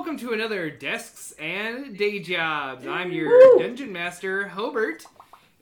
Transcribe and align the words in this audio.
welcome 0.00 0.16
to 0.16 0.32
another 0.32 0.70
Desks 0.70 1.32
and 1.38 1.94
Day 1.94 2.20
Jobs. 2.20 2.86
I'm 2.86 3.12
your 3.12 3.58
dungeon 3.58 3.92
master, 3.92 4.48
Hobart, 4.48 5.04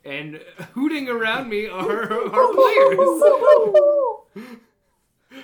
and 0.05 0.41
hooting 0.75 1.09
around 1.09 1.49
me 1.49 1.67
are 1.73 2.13
our 2.13 2.53
players. 2.55 2.99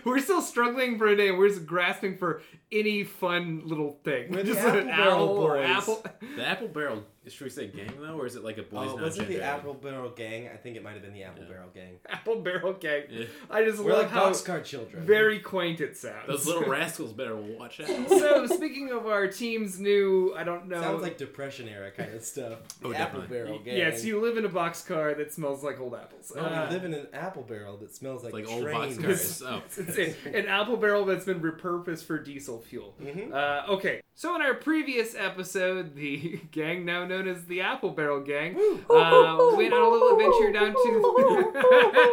We're 0.04 0.20
still 0.20 0.40
struggling 0.40 0.96
for 0.96 1.08
a 1.08 1.16
name. 1.16 1.38
We're 1.38 1.48
just 1.48 1.66
grasping 1.66 2.16
for 2.18 2.42
any 2.70 3.02
fun 3.02 3.62
little 3.64 3.98
thing. 4.04 4.30
We're 4.30 4.44
the 4.44 4.54
just 4.54 4.60
Apple 4.60 4.78
an 4.78 4.86
Barrel 4.86 5.12
owl 5.28 5.36
Boys. 5.38 5.66
apple. 5.68 6.04
The 6.36 6.46
Apple 6.46 6.68
Barrel, 6.68 7.02
should 7.26 7.42
we 7.44 7.50
say 7.50 7.66
gang 7.66 7.94
though, 8.00 8.16
or 8.16 8.26
is 8.26 8.36
it 8.36 8.44
like 8.44 8.58
a 8.58 8.62
boys 8.62 8.90
Oh, 8.92 8.94
not 8.96 9.00
was 9.06 9.18
it 9.18 9.26
the 9.26 9.32
gender? 9.34 9.44
Apple 9.44 9.74
Barrel 9.74 10.10
Gang? 10.10 10.48
I 10.52 10.56
think 10.56 10.76
it 10.76 10.84
might 10.84 10.92
have 10.92 11.02
been 11.02 11.14
the 11.14 11.24
Apple 11.24 11.42
Yeah. 11.42 11.48
Barrel 11.48 11.70
Gang. 11.74 11.93
Apple 12.14 12.40
barrel 12.40 12.72
gang. 12.74 13.02
Yeah. 13.10 13.24
I 13.50 13.64
just 13.64 13.78
We're 13.82 13.92
love 13.92 14.02
like 14.02 14.10
how 14.10 14.30
boxcar 14.30 14.64
children. 14.64 15.04
very 15.04 15.38
quaint 15.40 15.80
it 15.80 15.96
sounds. 15.96 16.26
Those 16.26 16.46
little 16.46 16.64
rascals 16.68 17.12
better 17.12 17.36
watch 17.36 17.80
out. 17.80 17.88
so, 18.08 18.46
speaking 18.46 18.90
of 18.92 19.06
our 19.06 19.26
team's 19.28 19.78
new, 19.78 20.34
I 20.36 20.44
don't 20.44 20.68
know. 20.68 20.80
Sounds 20.80 21.02
like 21.02 21.18
Depression 21.18 21.68
era 21.68 21.90
kind 21.90 22.14
of 22.14 22.22
stuff. 22.22 22.58
The 22.80 22.88
Oh, 22.88 22.92
Apple 22.94 23.20
definitely. 23.20 23.26
Barrel 23.44 23.58
Gang. 23.60 23.76
Yes, 23.76 24.04
you 24.04 24.20
live 24.20 24.36
in 24.36 24.44
a 24.44 24.48
boxcar 24.48 25.16
that 25.16 25.32
smells 25.32 25.62
like 25.64 25.80
old 25.80 25.94
apples. 25.94 26.32
No, 26.34 26.42
Uh, 26.42 26.66
we 26.68 26.74
live 26.74 26.84
in 26.84 26.94
an 26.94 27.06
apple 27.12 27.42
barrel 27.42 27.76
that 27.78 27.94
smells 27.94 28.22
like, 28.24 28.32
like 28.32 28.48
old 28.48 28.62
trains. 28.62 28.98
boxcars. 28.98 29.42
Oh, 29.46 29.62
It's 29.66 29.78
an, 30.26 30.34
an 30.34 30.46
apple 30.46 30.76
barrel 30.76 31.04
that's 31.04 31.24
been 31.24 31.40
repurposed 31.40 32.04
for 32.04 32.18
diesel 32.18 32.60
fuel. 32.60 32.94
Mhm. 33.02 33.32
Uh, 33.32 33.72
okay, 33.72 34.00
so 34.14 34.34
in 34.36 34.42
our 34.42 34.54
previous 34.54 35.14
episode, 35.14 35.94
the 35.96 36.40
gang 36.50 36.84
now 36.84 37.04
known 37.04 37.26
as 37.28 37.44
the 37.46 37.60
Apple 37.60 37.90
Barrel 37.90 38.20
Gang 38.20 38.54
uh, 38.54 39.52
went 39.56 39.72
on 39.74 39.82
a 39.82 39.88
little 39.88 40.12
adventure 40.12 40.52
down 40.52 40.72
to 40.72 42.03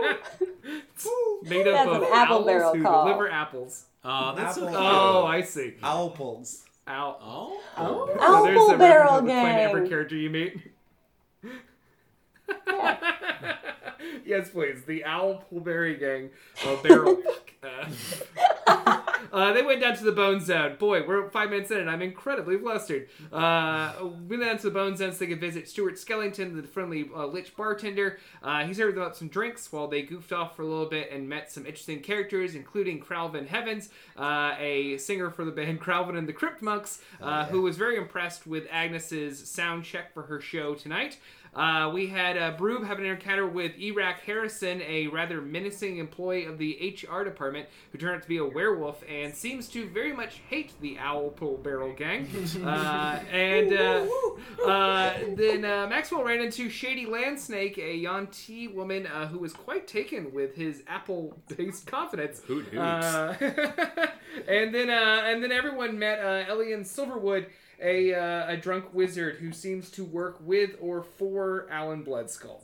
made 1.43 1.67
up 1.67 1.73
That's 1.73 1.89
of 1.89 2.01
an 2.03 2.07
apple 2.11 2.37
owls 2.37 2.45
barrel 2.45 2.75
who 2.75 2.83
call. 2.83 3.05
deliver 3.05 3.29
apples. 3.29 3.85
oh, 4.03 4.35
that's 4.35 4.55
so 4.55 4.61
Apple- 4.67 4.79
cute. 4.79 4.91
Oh, 4.91 5.25
I 5.25 5.41
see. 5.41 5.73
Owl 5.83 6.09
pulls. 6.11 6.63
Owl. 6.87 7.19
Oh, 7.21 7.61
Oh. 7.77 8.05
So 8.07 8.13
Apple 8.21 8.45
there's 8.45 8.67
the 8.71 8.77
Barrel 8.77 9.03
reference 9.21 9.21
of 9.21 9.25
the 9.27 9.33
every 9.33 9.81
Gang. 9.81 9.89
character 9.89 10.15
you 10.15 10.29
meet. 10.29 10.57
yes, 14.25 14.49
please. 14.49 14.83
The 14.83 15.05
Owl 15.05 15.45
Pullberry 15.49 15.97
Gang. 15.97 16.29
Uh, 16.65 16.75
barrel. 16.81 17.21
uh, 19.31 19.53
they 19.53 19.61
went 19.61 19.81
down 19.81 19.95
to 19.95 20.03
the 20.03 20.11
Bone 20.11 20.39
Zone. 20.39 20.75
Boy, 20.77 21.05
we're 21.05 21.29
five 21.29 21.49
minutes 21.49 21.69
in 21.71 21.77
and 21.77 21.89
I'm 21.89 22.01
incredibly 22.01 22.57
flustered. 22.57 23.07
Uh, 23.31 23.93
went 24.27 24.41
down 24.41 24.57
to 24.57 24.63
the 24.63 24.71
Bone 24.71 24.95
Zone 24.97 25.11
so 25.11 25.19
they 25.19 25.27
could 25.27 25.39
visit 25.39 25.69
Stuart 25.69 25.95
Skellington, 25.95 26.59
the 26.59 26.67
friendly 26.67 27.09
uh, 27.15 27.25
lich 27.27 27.55
bartender. 27.55 28.19
Uh, 28.41 28.65
he 28.65 28.73
served 28.73 28.97
them 28.97 29.03
up 29.03 29.15
some 29.15 29.27
drinks 29.27 29.71
while 29.71 29.87
they 29.87 30.01
goofed 30.01 30.31
off 30.31 30.55
for 30.55 30.63
a 30.63 30.65
little 30.65 30.87
bit 30.87 31.11
and 31.11 31.29
met 31.29 31.51
some 31.51 31.65
interesting 31.65 32.01
characters, 32.01 32.55
including 32.55 32.99
Cralvin 32.99 33.47
Heavens, 33.47 33.89
uh, 34.17 34.55
a 34.57 34.97
singer 34.97 35.29
for 35.29 35.45
the 35.45 35.51
band 35.51 35.79
Cralvin 35.81 36.17
and 36.17 36.27
the 36.27 36.33
Crypt 36.33 36.61
Monks, 36.61 37.01
uh, 37.21 37.45
who 37.45 37.61
was 37.61 37.77
very 37.77 37.97
impressed 37.97 38.47
with 38.47 38.67
Agnes's 38.71 39.49
sound 39.49 39.83
check 39.83 40.13
for 40.13 40.23
her 40.23 40.41
show 40.41 40.73
tonight. 40.73 41.17
Uh, 41.53 41.91
we 41.93 42.07
had 42.07 42.37
uh, 42.37 42.51
Broob 42.51 42.85
have 42.85 42.97
an 42.99 43.05
encounter 43.05 43.45
with 43.45 43.77
Iraq 43.77 44.21
Harrison, 44.21 44.81
a 44.83 45.07
rather 45.07 45.41
menacing 45.41 45.97
employee 45.97 46.45
of 46.45 46.57
the 46.57 46.95
HR 46.95 47.23
department 47.23 47.67
who 47.91 47.97
turned 47.97 48.15
out 48.15 48.21
to 48.21 48.27
be 48.27 48.37
a 48.37 48.45
werewolf 48.45 49.03
and 49.09 49.35
seems 49.35 49.67
to 49.69 49.85
very 49.89 50.13
much 50.13 50.41
hate 50.49 50.71
the 50.79 50.97
Owl 50.97 51.29
Pull 51.29 51.57
Barrel 51.57 51.93
Gang. 51.93 52.27
Uh, 52.61 53.19
and 53.31 53.73
uh, 53.73 54.05
uh, 54.65 55.13
then 55.35 55.65
uh, 55.65 55.87
Maxwell 55.87 56.23
ran 56.23 56.41
into 56.41 56.69
Shady 56.69 57.05
Landsnake, 57.05 57.77
a 57.77 57.95
Yuan-ti 57.95 58.67
woman 58.67 59.07
uh, 59.07 59.27
who 59.27 59.39
was 59.39 59.53
quite 59.53 59.87
taken 59.87 60.31
with 60.33 60.55
his 60.55 60.83
apple-based 60.87 61.87
confidence. 61.87 62.41
Hoot 62.47 62.65
hoots. 62.65 62.77
Uh, 62.77 63.35
and 64.47 64.73
then 64.73 64.89
uh, 64.89 65.23
and 65.25 65.43
then 65.43 65.51
everyone 65.51 65.97
met 65.97 66.19
uh, 66.19 66.51
Elian 66.51 66.83
Silverwood, 66.83 67.47
a 67.81 68.13
uh, 68.13 68.51
a 68.51 68.57
drunk 68.57 68.93
wizard 68.93 69.37
who 69.37 69.51
seems 69.51 69.89
to 69.91 70.03
work 70.03 70.37
with 70.41 70.71
or 70.79 71.03
for 71.03 71.67
Alan 71.69 72.03
Bloodskull. 72.03 72.61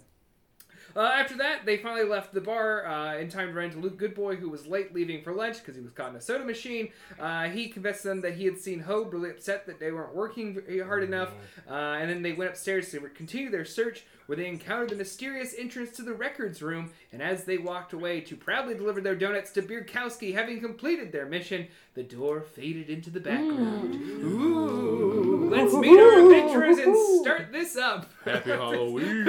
Uh, 0.97 1.12
after 1.13 1.38
that, 1.38 1.63
they 1.63 1.78
finally 1.78 2.03
left 2.03 2.34
the 2.34 2.41
bar 2.41 2.88
uh, 2.88 3.18
in 3.18 3.30
time 3.30 3.50
to 3.50 3.53
run 3.53 3.66
into 3.66 3.78
Luke 3.78 4.00
Goodboy, 4.00 4.40
who 4.40 4.50
was 4.50 4.66
late 4.66 4.96
leaving 4.96 5.22
for 5.22 5.31
lunch 5.31 5.58
because 5.59 5.75
he 5.75 5.81
was 5.81 5.91
caught 5.91 6.09
in 6.09 6.16
a 6.16 6.22
soda 6.22 6.44
machine. 6.44 6.90
Uh, 7.19 7.44
he 7.50 7.68
confessed 7.69 8.02
to 8.02 8.08
them 8.08 8.22
that 8.22 8.34
he 8.34 8.46
had 8.46 8.58
seen 8.58 8.80
Hope 8.80 9.13
really 9.13 9.30
upset 9.30 9.68
that 9.68 9.80
they 9.80 9.91
weren't 9.91 10.16
working 10.16 10.56
very 10.56 10.80
hard 10.80 11.03
enough. 11.03 11.30
Uh, 11.69 11.74
and 11.74 12.09
then 12.09 12.24
they 12.24 12.34
went 12.34 12.50
upstairs 12.50 12.90
to 12.91 13.00
continue 13.09 13.52
their 13.52 13.63
search, 13.63 14.06
where 14.25 14.36
they 14.36 14.47
encountered 14.47 14.90
the 14.90 14.96
mysterious 14.96 15.53
entrance 15.56 15.91
to 15.91 16.02
the 16.02 16.13
records 16.13 16.63
room. 16.63 16.90
And 17.13 17.22
as 17.22 17.44
they 17.44 17.59
walked 17.59 17.94
away 17.94 18.22
to 18.22 18.36
proudly 18.36 18.74
deliver 18.74 19.00
their 19.00 19.16
donuts 19.16 19.52
to 19.52 19.62
Bierkowski, 19.62 20.34
having 20.34 20.59
completed 20.59 21.12
their 21.12 21.28
mission, 21.28 21.68
the 21.94 22.03
door 22.03 22.41
faded 22.41 22.90
into 22.90 23.12
the 23.12 23.19
background. 23.19 23.96
Ooh, 23.96 25.50
let's 25.50 25.74
meet 25.75 26.00
our 26.00 26.19
adventurers 26.19 26.78
and 26.80 26.96
start 27.22 27.52
this 27.52 27.75
up. 27.78 28.09
Happy 28.25 28.50
Halloween. 28.52 29.25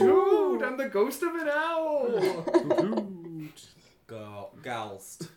Ooh, 0.00 0.56
dude, 0.58 0.66
I'm 0.66 0.76
the 0.76 0.88
ghost 0.88 1.22
of 1.22 1.34
an 1.34 1.48
owl. 1.48 2.44
Go- 4.06 4.50
Goulst. 4.62 5.28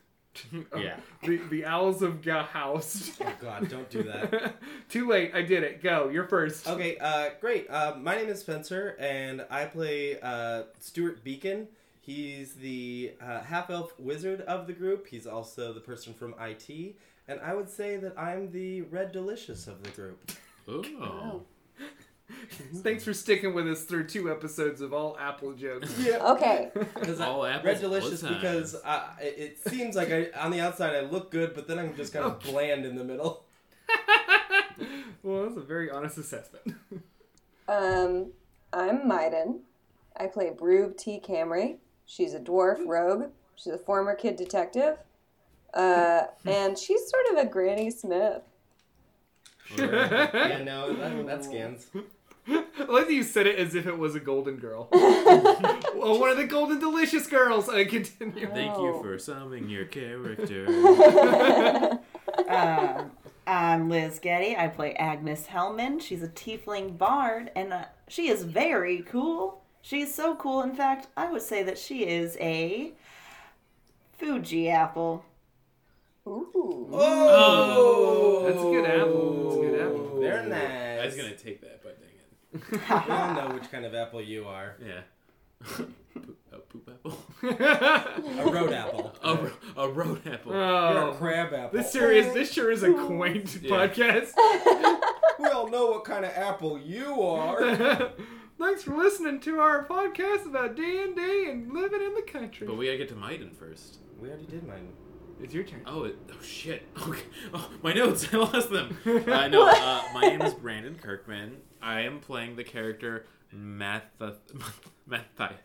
yeah. 0.78 0.96
The, 1.24 1.38
the 1.50 1.66
owls 1.66 2.02
of 2.02 2.22
Gahoust. 2.22 3.20
Oh 3.22 3.34
god, 3.42 3.70
don't 3.70 3.90
do 3.90 4.04
that. 4.04 4.56
Too 4.90 5.08
late. 5.10 5.32
I 5.34 5.42
did 5.42 5.64
it. 5.64 5.82
Go. 5.84 6.10
You're 6.10 6.28
first. 6.28 6.68
Okay, 6.68 6.98
uh, 6.98 7.32
great. 7.42 7.68
Uh, 7.70 7.96
my 8.00 8.16
name 8.16 8.30
is 8.30 8.40
Spencer, 8.40 8.96
and 9.00 9.46
I 9.50 9.66
play 9.66 10.20
uh, 10.22 10.64
Stuart 10.80 11.24
Beacon. 11.24 11.68
He's 12.02 12.54
the 12.54 13.14
uh, 13.22 13.42
half 13.42 13.70
elf 13.70 13.94
wizard 14.00 14.42
of 14.42 14.66
the 14.68 14.74
group. 14.74 15.08
He's 15.08 15.28
also 15.28 15.74
the 15.74 15.80
person 15.80 16.14
from 16.14 16.34
IT, 16.40 16.96
and 17.28 17.40
I 17.42 17.54
would 17.54 17.70
say 17.70 17.98
that 17.98 18.18
I'm 18.18 18.52
the 18.52 18.84
red 18.84 19.12
delicious 19.12 19.68
of 19.68 19.84
the 19.84 19.90
group. 19.92 20.32
Oh. 20.68 21.42
Thanks 22.84 23.04
for 23.04 23.14
sticking 23.14 23.54
with 23.54 23.68
us 23.68 23.84
through 23.84 24.08
two 24.08 24.32
episodes 24.32 24.82
of 24.82 24.94
all 24.94 25.18
Apple 25.20 25.54
jokes. 25.54 25.94
Yeah, 26.00 26.18
Okay. 26.34 26.70
because 26.74 27.20
All 27.20 27.46
apples, 27.46 27.66
red 27.66 27.82
delicious 27.82 28.24
all 28.24 28.30
time. 28.30 28.40
because 28.42 28.76
I, 28.86 29.10
it 29.22 29.36
it 29.38 29.70
seems 29.70 29.96
like 29.96 30.12
I, 30.12 30.30
on 30.40 30.52
the 30.52 30.60
outside 30.62 30.96
I 30.96 31.02
look 31.02 31.32
good, 31.32 31.54
but 31.56 31.68
then 31.68 31.80
I'm 31.80 31.96
just 31.96 32.14
kind 32.14 32.26
of 32.26 32.40
bland 32.40 32.86
in 32.86 32.96
the 32.96 33.04
middle. 33.04 33.46
well, 35.24 35.44
that's 35.44 35.58
a 35.58 35.62
very 35.62 35.90
honest 35.90 36.18
assessment. 36.18 36.76
Um, 37.68 38.32
I'm 38.74 39.08
Maiden. 39.08 39.62
I 40.18 40.28
play 40.28 40.52
Broob 40.52 40.98
T. 40.98 41.20
Camry. 41.20 41.78
She's 42.06 42.34
a 42.34 42.40
dwarf 42.40 42.86
rogue. 42.86 43.32
She's 43.56 43.74
a 43.74 43.78
former 43.78 44.16
kid 44.16 44.36
detective. 44.36 44.98
Uh, 45.74 46.24
and 46.46 46.78
she's 46.78 47.02
sort 47.10 47.26
of 47.32 47.46
a 47.46 47.50
Granny 47.50 47.90
Smith. 47.92 48.42
yeah, 49.78 50.62
no, 50.64 50.94
that, 50.96 51.26
that 51.28 51.44
scans. 51.46 51.88
I 52.80 52.84
like 52.84 53.08
that 53.08 53.14
you 53.14 53.24
said 53.24 53.46
it 53.48 53.60
as 53.60 53.76
if 53.76 53.86
it 53.88 53.98
was 53.98 54.16
a 54.16 54.20
golden 54.20 54.56
girl. 54.58 54.88
well, 54.94 56.20
one 56.20 56.30
of 56.30 56.38
the 56.38 56.46
golden 56.48 56.80
delicious 56.80 57.28
girls. 57.28 57.68
I 57.70 57.84
continue. 57.86 58.48
Thank 58.48 58.78
you 58.78 58.94
Oh. 58.96 59.02
for 59.04 59.18
summing 59.20 59.70
your 59.70 59.86
character. 59.86 60.66
Uh, 62.48 63.04
I'm 63.48 63.90
Liz 63.90 64.20
Getty. 64.20 64.56
I 64.56 64.68
play 64.68 64.94
Agnes 64.94 65.48
Hellman. 65.48 66.02
She's 66.02 66.24
a 66.24 66.28
tiefling 66.30 66.98
bard, 66.98 67.52
and 67.56 67.74
uh, 67.74 67.86
she 68.08 68.30
is 68.30 68.44
very 68.44 69.02
cool. 69.02 69.62
She's 69.82 70.14
so 70.14 70.36
cool, 70.36 70.62
in 70.62 70.74
fact, 70.76 71.08
I 71.18 71.32
would 71.32 71.42
say 71.42 71.64
that 71.64 71.78
she 71.78 72.06
is 72.06 72.38
a 72.40 72.92
Fuji 74.18 74.70
apple. 74.70 75.26
Ooh. 76.28 76.90
Oh, 76.94 78.44
That's 78.46 78.60
a 78.60 78.62
good 78.62 78.86
apple. 78.86 79.44
That's 79.44 79.56
a 79.56 79.60
good 79.62 79.82
apple. 79.82 80.20
Very 80.20 80.50
nice. 80.50 81.02
I 81.02 81.06
was 81.06 81.16
gonna 81.16 81.36
take 81.36 81.62
that, 81.62 81.79
but 81.79 81.79
dang 81.79 81.79
it. 81.79 81.79
We 82.54 82.80
all 82.88 83.34
know 83.34 83.50
which 83.54 83.72
kind 83.72 83.86
of 83.86 83.94
apple 83.94 84.22
you 84.22 84.48
are. 84.48 84.76
Yeah. 84.86 85.02
a 86.52 86.58
poop 86.58 86.90
apple. 86.90 87.18
A 87.44 88.52
road 88.52 88.74
apple. 88.74 89.14
A, 89.24 89.36
ro- 89.36 89.52
a 89.78 89.90
road 89.90 90.22
apple. 90.26 90.54
Oh. 90.54 90.92
You're 90.92 91.02
a 91.02 91.12
oh, 91.12 91.14
crab 91.14 91.54
apple. 91.54 91.78
this 91.78 91.92
sure 91.92 92.12
is 92.12 92.34
this 92.34 92.52
sure 92.52 92.72
is 92.72 92.84
a 92.84 92.94
quaint 92.94 93.60
Yeah. 93.62 93.70
podcast. 93.70 94.32
We 95.40 95.48
all 95.48 95.70
know 95.70 95.88
what 95.88 96.06
kind 96.06 96.26
of 96.26 96.32
apple 96.32 96.80
you 96.80 97.22
are. 97.22 97.76
Thanks 97.76 98.14
Thanks 98.58 98.84
for 98.84 98.96
listening 98.98 99.40
to 99.42 99.60
our 99.60 99.86
podcast 99.86 100.46
about 100.46 100.76
D 100.76 101.02
and 101.02 101.16
D 101.16 101.50
and 101.50 101.72
living 101.74 102.02
in 102.02 102.14
the 102.14 102.22
country. 102.24 102.68
But 102.68 102.78
we 102.78 102.86
gotta 102.88 102.98
get 102.98 103.10
to 103.10 103.16
Maiden 103.16 103.52
first. 103.52 104.00
We 104.20 104.28
already 104.30 104.46
did 104.46 104.68
mine. 104.68 104.90
It's 105.42 105.54
your 105.54 105.64
turn. 105.64 105.82
Oh, 105.86 106.04
it, 106.04 106.18
oh 106.32 106.42
shit. 106.44 106.88
Okay. 107.08 107.22
Oh, 107.54 107.70
my 107.82 107.94
notes. 107.94 108.28
I 108.34 108.38
lost 108.38 108.70
them. 108.72 108.98
Uh, 109.06 109.48
no, 109.48 109.68
uh, 109.68 110.02
my 110.14 110.22
name 110.22 110.42
is 110.42 110.54
Brandon 110.54 110.96
Kirkman. 110.96 111.58
I 111.82 112.02
am 112.02 112.20
playing 112.20 112.56
the 112.56 112.64
character 112.64 113.26
Math 113.52 114.04
Matthias. 115.08 115.60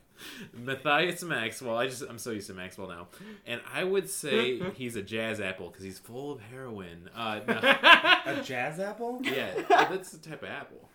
Matthias 0.53 1.23
Maxwell. 1.25 1.77
I 1.77 1.87
just 1.89 2.03
I'm 2.09 2.19
so 2.19 2.31
used 2.31 2.47
to 2.47 2.55
Maxwell 2.55 2.89
now, 2.89 3.09
and 3.47 3.61
I 3.73 3.83
would 3.85 4.09
say 4.09 4.61
he's 4.75 4.95
a 4.97 5.03
jazz 5.03 5.41
apple 5.41 5.69
because 5.71 5.83
he's 5.85 5.99
full 5.99 6.31
of 6.33 6.41
heroin. 6.41 7.11
Uh, 7.15 7.41
no, 7.47 7.55
A 8.27 8.41
jazz 8.43 8.79
apple? 8.79 9.21
yeah, 9.23 9.51
that's 9.69 10.13
the 10.13 10.19
type 10.31 10.43
of 10.45 10.49
apple. 10.51 10.89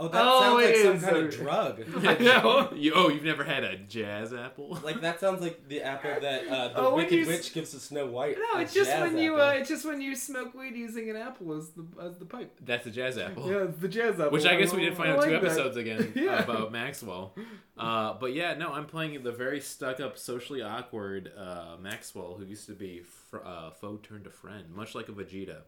Oh, 0.00 0.06
that 0.08 0.22
Oh, 0.24 0.40
sounds 0.40 0.64
like 0.64 0.76
some 0.76 1.00
kind 1.00 1.16
a- 1.16 1.26
of 1.26 1.30
drug. 1.34 1.82
I 2.06 2.18
know. 2.22 2.72
You, 2.74 2.92
oh, 2.94 3.08
you've 3.08 3.24
never 3.24 3.42
had 3.42 3.64
a 3.64 3.76
jazz 3.76 4.32
apple? 4.32 4.78
Like 4.84 5.00
that 5.00 5.18
sounds 5.18 5.40
like 5.40 5.66
the 5.68 5.82
apple 5.82 6.10
that 6.20 6.46
uh, 6.46 6.68
the 6.68 6.78
Oh, 6.80 6.94
Wicked 6.94 7.12
you 7.12 7.26
Witch 7.26 7.52
gives 7.52 7.70
to 7.72 7.80
Snow 7.80 8.06
White. 8.06 8.36
No, 8.38 8.60
it's 8.60 8.72
just 8.72 8.90
when 9.00 9.18
you 9.18 9.40
uh, 9.40 9.50
it's 9.56 9.68
just 9.68 9.84
when 9.84 10.00
you 10.00 10.14
smoke 10.14 10.54
weed 10.54 10.76
using 10.76 11.10
an 11.10 11.16
apple 11.16 11.52
as 11.58 11.70
the 11.70 11.84
as 12.00 12.16
the 12.18 12.24
pipe. 12.26 12.56
That's 12.64 12.86
a 12.86 12.90
jazz 12.90 13.18
apple. 13.18 13.50
Yeah, 13.50 13.64
it's 13.64 13.78
the 13.78 13.88
jazz 13.88 14.14
apple. 14.20 14.30
Which 14.30 14.46
I 14.46 14.56
guess 14.56 14.72
we 14.72 14.82
did 14.84 14.96
find 14.96 15.10
I 15.10 15.14
out 15.16 15.24
two 15.24 15.30
like 15.32 15.40
that. 15.40 15.46
episodes 15.50 15.76
again 15.76 16.12
Yeah. 16.16 16.42
about 16.44 16.70
Maxwell. 16.70 17.34
Uh, 17.76 18.14
but 18.20 18.34
yeah, 18.34 18.54
no, 18.54 18.72
I'm 18.72 18.86
playing 18.86 19.22
the 19.22 19.32
very 19.32 19.60
stuck 19.60 20.00
up, 20.00 20.16
socially 20.18 20.62
awkward 20.62 21.32
uh, 21.36 21.76
Maxwell 21.80 22.34
who 22.38 22.44
used 22.44 22.66
to 22.66 22.72
be 22.72 23.02
fr- 23.30 23.38
uh, 23.44 23.70
foe 23.70 23.96
turned 23.96 24.24
to 24.24 24.30
friend, 24.30 24.64
much 24.74 24.94
like 24.94 25.08
a 25.08 25.12
Vegeta 25.12 25.58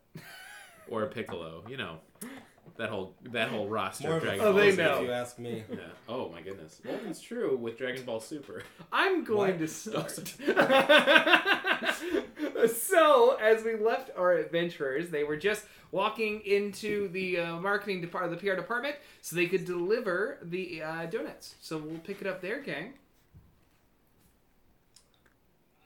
or 0.88 1.02
a 1.04 1.06
Piccolo. 1.08 1.64
You 1.68 1.76
know, 1.76 1.98
that 2.76 2.88
whole 2.88 3.14
that 3.32 3.48
whole 3.48 3.68
roster 3.68 4.08
More 4.08 4.16
of 4.18 4.22
of 4.22 4.28
a 4.28 4.30
Dragon 4.36 4.46
Oh, 4.46 4.52
Ball 4.52 4.60
they 4.60 4.70
Z. 4.72 4.76
know. 4.78 4.94
if 4.96 5.02
you 5.06 5.12
ask 5.12 5.38
me. 5.38 5.64
Yeah. 5.70 5.78
Oh 6.08 6.28
my 6.30 6.40
goodness. 6.40 6.80
Well, 6.84 6.98
that's 7.04 7.20
true 7.20 7.56
with 7.56 7.78
Dragon 7.78 8.04
Ball 8.04 8.20
Super. 8.20 8.62
I'm 8.92 9.24
going 9.24 9.58
What? 9.58 9.60
to 9.60 9.68
start. 9.68 10.34
so, 12.70 13.36
as 13.40 13.64
we 13.64 13.76
left 13.76 14.10
our 14.16 14.32
adventurers, 14.32 15.10
they 15.10 15.24
were 15.24 15.36
just 15.36 15.64
walking 15.92 16.40
into 16.42 17.08
the 17.08 17.38
uh, 17.40 17.56
marketing 17.56 18.00
department, 18.00 18.40
the 18.40 18.46
PR 18.48 18.54
department, 18.56 18.96
so 19.22 19.36
they 19.36 19.46
could 19.46 19.64
deliver 19.64 20.38
the 20.42 20.82
uh, 20.82 21.06
donuts. 21.06 21.54
So 21.60 21.78
we'll 21.78 21.98
pick 21.98 22.20
it 22.20 22.26
up 22.26 22.40
there, 22.40 22.60
gang. 22.60 22.94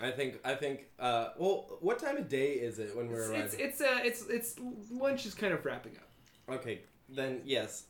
I 0.00 0.10
think 0.10 0.40
I 0.44 0.54
think 0.54 0.86
uh 0.98 1.28
well 1.38 1.78
what 1.80 1.98
time 1.98 2.16
of 2.16 2.28
day 2.28 2.52
is 2.52 2.78
it 2.78 2.96
when 2.96 3.08
we're 3.08 3.20
It's 3.20 3.28
arriving? 3.30 3.44
it's 3.44 3.80
it's, 3.80 3.80
uh, 3.80 4.00
it's 4.02 4.26
it's 4.28 4.54
lunch 4.90 5.26
is 5.26 5.34
kind 5.34 5.52
of 5.52 5.64
wrapping 5.64 5.96
up. 5.96 6.54
Okay, 6.56 6.80
then 7.08 7.40
yes. 7.44 7.84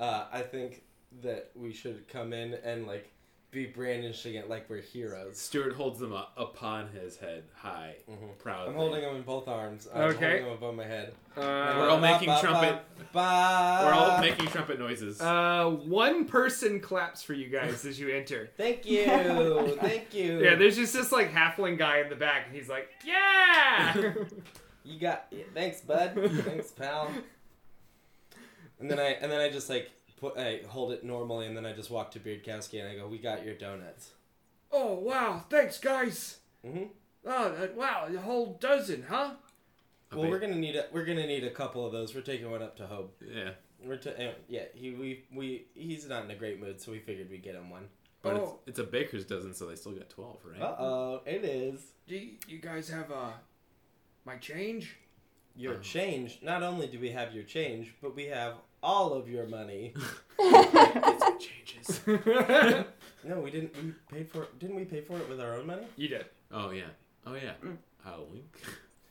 Uh 0.00 0.26
I 0.32 0.42
think 0.42 0.82
that 1.22 1.50
we 1.54 1.72
should 1.72 2.08
come 2.08 2.32
in 2.32 2.54
and 2.64 2.86
like 2.86 3.10
be 3.52 3.66
brandishing 3.66 4.34
it 4.36 4.48
like 4.48 4.68
we're 4.70 4.80
heroes. 4.80 5.38
Stuart 5.38 5.74
holds 5.74 6.00
them 6.00 6.14
up 6.14 6.32
upon 6.38 6.88
his 6.88 7.18
head, 7.18 7.44
high, 7.54 7.96
Mhm. 8.10 8.38
proudly. 8.38 8.68
I'm 8.70 8.74
holding 8.74 9.02
them 9.02 9.16
in 9.16 9.22
both 9.22 9.46
arms. 9.46 9.86
I'm 9.92 10.00
Okay. 10.10 10.20
holding 10.40 10.44
them 10.44 10.52
above 10.54 10.74
my 10.74 10.84
head. 10.86 11.14
We're 11.36 11.88
all 11.90 11.98
making 12.00 12.30
trumpet- 12.40 12.80
Ba- 13.12 13.80
We're 13.84 13.92
all 13.92 14.20
making 14.20 14.46
trumpet 14.46 14.78
noises. 14.78 15.20
Uh, 15.20 15.68
one 15.84 16.24
person 16.24 16.80
claps 16.80 17.22
for 17.22 17.34
you 17.34 17.48
guys 17.50 17.84
as 17.84 18.00
you 18.00 18.08
enter. 18.08 18.48
Thank 18.56 18.86
you, 18.86 19.04
thank 19.80 20.14
you. 20.14 20.42
Yeah, 20.42 20.54
there's 20.54 20.76
just 20.76 20.94
this 20.94 21.12
like 21.12 21.30
halfling 21.30 21.76
guy 21.76 21.98
in 21.98 22.08
the 22.08 22.16
back, 22.16 22.46
and 22.46 22.56
he's 22.56 22.70
like, 22.70 22.88
"Yeah." 23.04 24.14
You 24.84 24.98
got 24.98 25.26
yeah, 25.30 25.44
thanks, 25.54 25.80
bud. 25.80 26.12
thanks, 26.44 26.72
pal. 26.72 27.08
And 28.80 28.90
then 28.90 28.98
I 28.98 29.10
and 29.20 29.30
then 29.30 29.40
I 29.40 29.48
just 29.48 29.68
like 29.70 29.88
put 30.22 30.38
I 30.38 30.60
hold 30.68 30.92
it 30.92 31.02
normally, 31.04 31.46
and 31.46 31.56
then 31.56 31.66
I 31.66 31.72
just 31.72 31.90
walk 31.90 32.10
to 32.12 32.20
Beardkowski 32.20 32.80
and 32.80 32.88
I 32.88 32.94
go, 32.96 33.06
"We 33.08 33.18
got 33.18 33.44
your 33.44 33.54
donuts." 33.54 34.12
oh 34.70 34.94
wow, 34.94 35.44
thanks 35.50 35.78
guys. 35.78 36.38
Mhm. 36.64 36.88
Oh 37.26 37.48
uh, 37.48 37.66
wow, 37.76 38.08
a 38.08 38.18
whole 38.20 38.56
dozen, 38.60 39.04
huh? 39.08 39.32
A 40.10 40.14
Well, 40.16 40.22
bit. 40.22 40.30
we're 40.30 40.38
gonna 40.40 40.54
need 40.56 40.76
a 40.76 40.86
we're 40.92 41.04
gonna 41.04 41.26
need 41.26 41.44
a 41.44 41.50
couple 41.50 41.84
of 41.84 41.92
those. 41.92 42.14
We're 42.14 42.20
taking 42.22 42.50
one 42.50 42.62
up 42.62 42.76
to 42.76 42.86
Hope. 42.86 43.20
yeah, 43.26 43.50
We're 43.84 43.96
to 43.98 44.28
uh, 44.30 44.32
yeah. 44.48 44.64
He 44.74 44.92
we 44.92 45.24
we 45.34 45.66
he's 45.74 46.08
not 46.08 46.24
in 46.24 46.30
a 46.30 46.34
great 46.36 46.58
mood, 46.60 46.80
so 46.80 46.92
we 46.92 47.00
figured 47.00 47.28
we'd 47.30 47.42
get 47.42 47.54
him 47.54 47.68
one. 47.70 47.88
but 48.22 48.34
Oh. 48.36 48.60
it's, 48.66 48.78
it's 48.78 48.78
a 48.78 48.90
baker's 48.90 49.24
dozen, 49.24 49.52
so 49.54 49.66
they 49.66 49.74
still 49.76 49.92
got 49.92 50.08
twelve, 50.08 50.38
right? 50.44 50.60
Uh 50.60 50.76
oh, 50.78 51.20
it 51.26 51.44
is 51.44 51.80
Do 52.06 52.14
you, 52.16 52.32
you 52.48 52.58
guys 52.58 52.88
have 52.88 53.10
uh 53.10 53.32
my 54.24 54.36
change? 54.36 54.96
your 55.56 55.74
Oh. 55.74 55.80
change. 55.80 56.38
Not 56.42 56.62
only 56.62 56.86
do 56.86 56.98
we 56.98 57.10
have 57.10 57.34
your 57.34 57.44
change, 57.44 57.94
but 58.00 58.14
we 58.16 58.24
have 58.26 58.54
all 58.82 59.12
of 59.12 59.28
your 59.28 59.46
money. 59.46 59.94
Get 60.38 61.20
some 61.20 61.38
changes. 61.38 62.00
No, 63.24 63.38
we 63.40 63.50
didn't. 63.50 63.74
We 63.76 63.92
paid 64.10 64.28
for. 64.30 64.42
it. 64.44 64.58
Didn't 64.58 64.76
we 64.76 64.84
pay 64.84 65.00
for 65.00 65.16
it 65.18 65.28
with 65.28 65.40
our 65.40 65.54
own 65.54 65.66
money? 65.66 65.86
you 65.96 66.08
did. 66.08 66.26
Oh 66.50 66.70
yeah. 66.70 66.82
Oh 67.26 67.34
yeah. 67.34 67.52
Mm. 67.64 67.76
I'll 68.06 68.26
wink. 68.30 68.54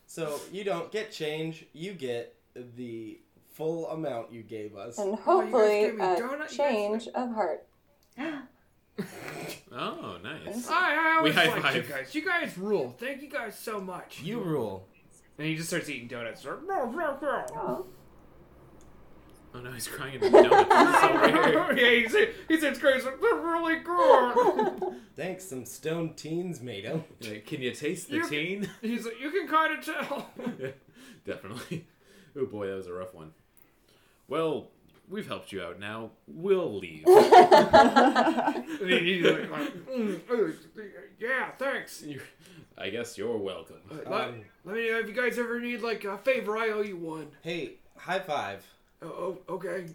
So 0.08 0.42
you 0.52 0.66
don't 0.66 0.92
get 0.92 1.10
change. 1.14 1.66
You 1.72 1.94
get 1.94 2.36
the 2.76 3.22
full 3.54 3.88
amount 3.92 4.34
you 4.34 4.44
gave 4.44 4.76
us. 4.76 4.98
And 4.98 5.08
Oh, 5.08 5.12
you 5.12 5.16
guys 5.16 5.24
hopefully 5.54 5.80
gave 5.80 5.96
me 5.96 6.04
a 6.04 6.08
donut? 6.18 6.32
You 6.32 6.38
guys- 6.40 6.58
change 6.58 7.08
of 7.16 7.34
heart. 7.34 7.66
Oh 9.74 10.18
nice. 10.22 10.68
I, 10.68 11.14
I 11.14 11.16
always 11.18 11.34
high 11.34 11.48
liked 11.58 11.76
you 11.76 11.82
guys. 11.84 12.14
You 12.14 12.26
guys 12.26 12.58
rule. 12.58 12.94
Thank 13.00 13.22
you 13.22 13.30
guys 13.30 13.58
so 13.58 13.80
much. 13.80 14.22
You 14.22 14.42
rule. 14.42 14.86
And 15.38 15.48
he 15.48 15.56
just 15.56 15.70
starts 15.70 15.90
eating 15.90 16.10
donuts. 16.10 16.46
Oh. 16.46 17.86
Oh 19.54 19.60
no, 19.60 19.72
he's 19.72 19.88
crying 19.88 20.14
in 20.16 20.22
the 20.22 20.30
donut. 20.30 20.70
This 20.70 20.96
is 20.96 21.02
so 21.02 21.12
weird. 21.22 21.78
yeah, 21.78 21.90
he 21.92 22.08
said, 22.10 22.30
he 22.48 22.58
said, 22.60 22.80
"Crazy, 22.80 23.06
they're 23.22 23.36
really 23.36 23.80
good." 23.80 24.96
Thanks, 25.16 25.44
some 25.46 25.66
stone 25.66 26.14
teens 26.14 26.62
made 26.62 26.86
him. 26.86 27.04
Like, 27.22 27.46
Can 27.46 27.62
you 27.62 27.72
taste 27.72 28.10
the 28.10 28.16
You- 28.18 28.30
teen? 28.30 28.70
He's 28.82 29.06
like, 29.06 29.20
"You 29.20 29.30
can 29.32 29.48
kind 29.48 29.78
of 29.78 29.86
tell." 29.86 30.30
Definitely. 31.26 31.86
Oh 32.40 32.46
boy, 32.46 32.68
that 32.68 32.76
was 32.78 32.88
a 32.88 32.94
rough 32.94 33.14
one. 33.14 33.32
Well, 34.30 34.70
we've 35.10 35.28
helped 35.28 35.52
you 35.52 35.62
out 35.62 35.80
now. 35.80 36.12
We'll 36.28 36.78
leave. 36.80 37.04
And 37.06 38.66
he's 38.90 39.24
like, 39.26 39.50
"Mm, 39.52 40.20
uh, 40.32 40.82
"Yeah, 41.20 41.52
thanks." 41.58 42.02
You're- 42.04 42.24
I 42.78 42.90
guess 42.90 43.18
you're 43.18 43.38
welcome. 43.38 43.76
Uh, 43.92 43.96
let, 44.10 44.30
Um, 44.30 44.42
let 44.66 44.76
me 44.76 44.90
know 44.90 45.00
if 45.00 45.08
you 45.08 45.14
guys 45.14 45.38
ever 45.38 45.60
need 45.60 45.82
like 45.82 46.04
a 46.06 46.18
favor. 46.18 46.58
I 46.58 46.70
owe 46.70 46.82
you 46.82 46.96
one. 46.98 47.28
Hey, 47.44 47.76
high 47.98 48.20
five. 48.20 48.66
Oh, 49.02 49.38
oh 49.50 49.54
okay. 49.56 49.86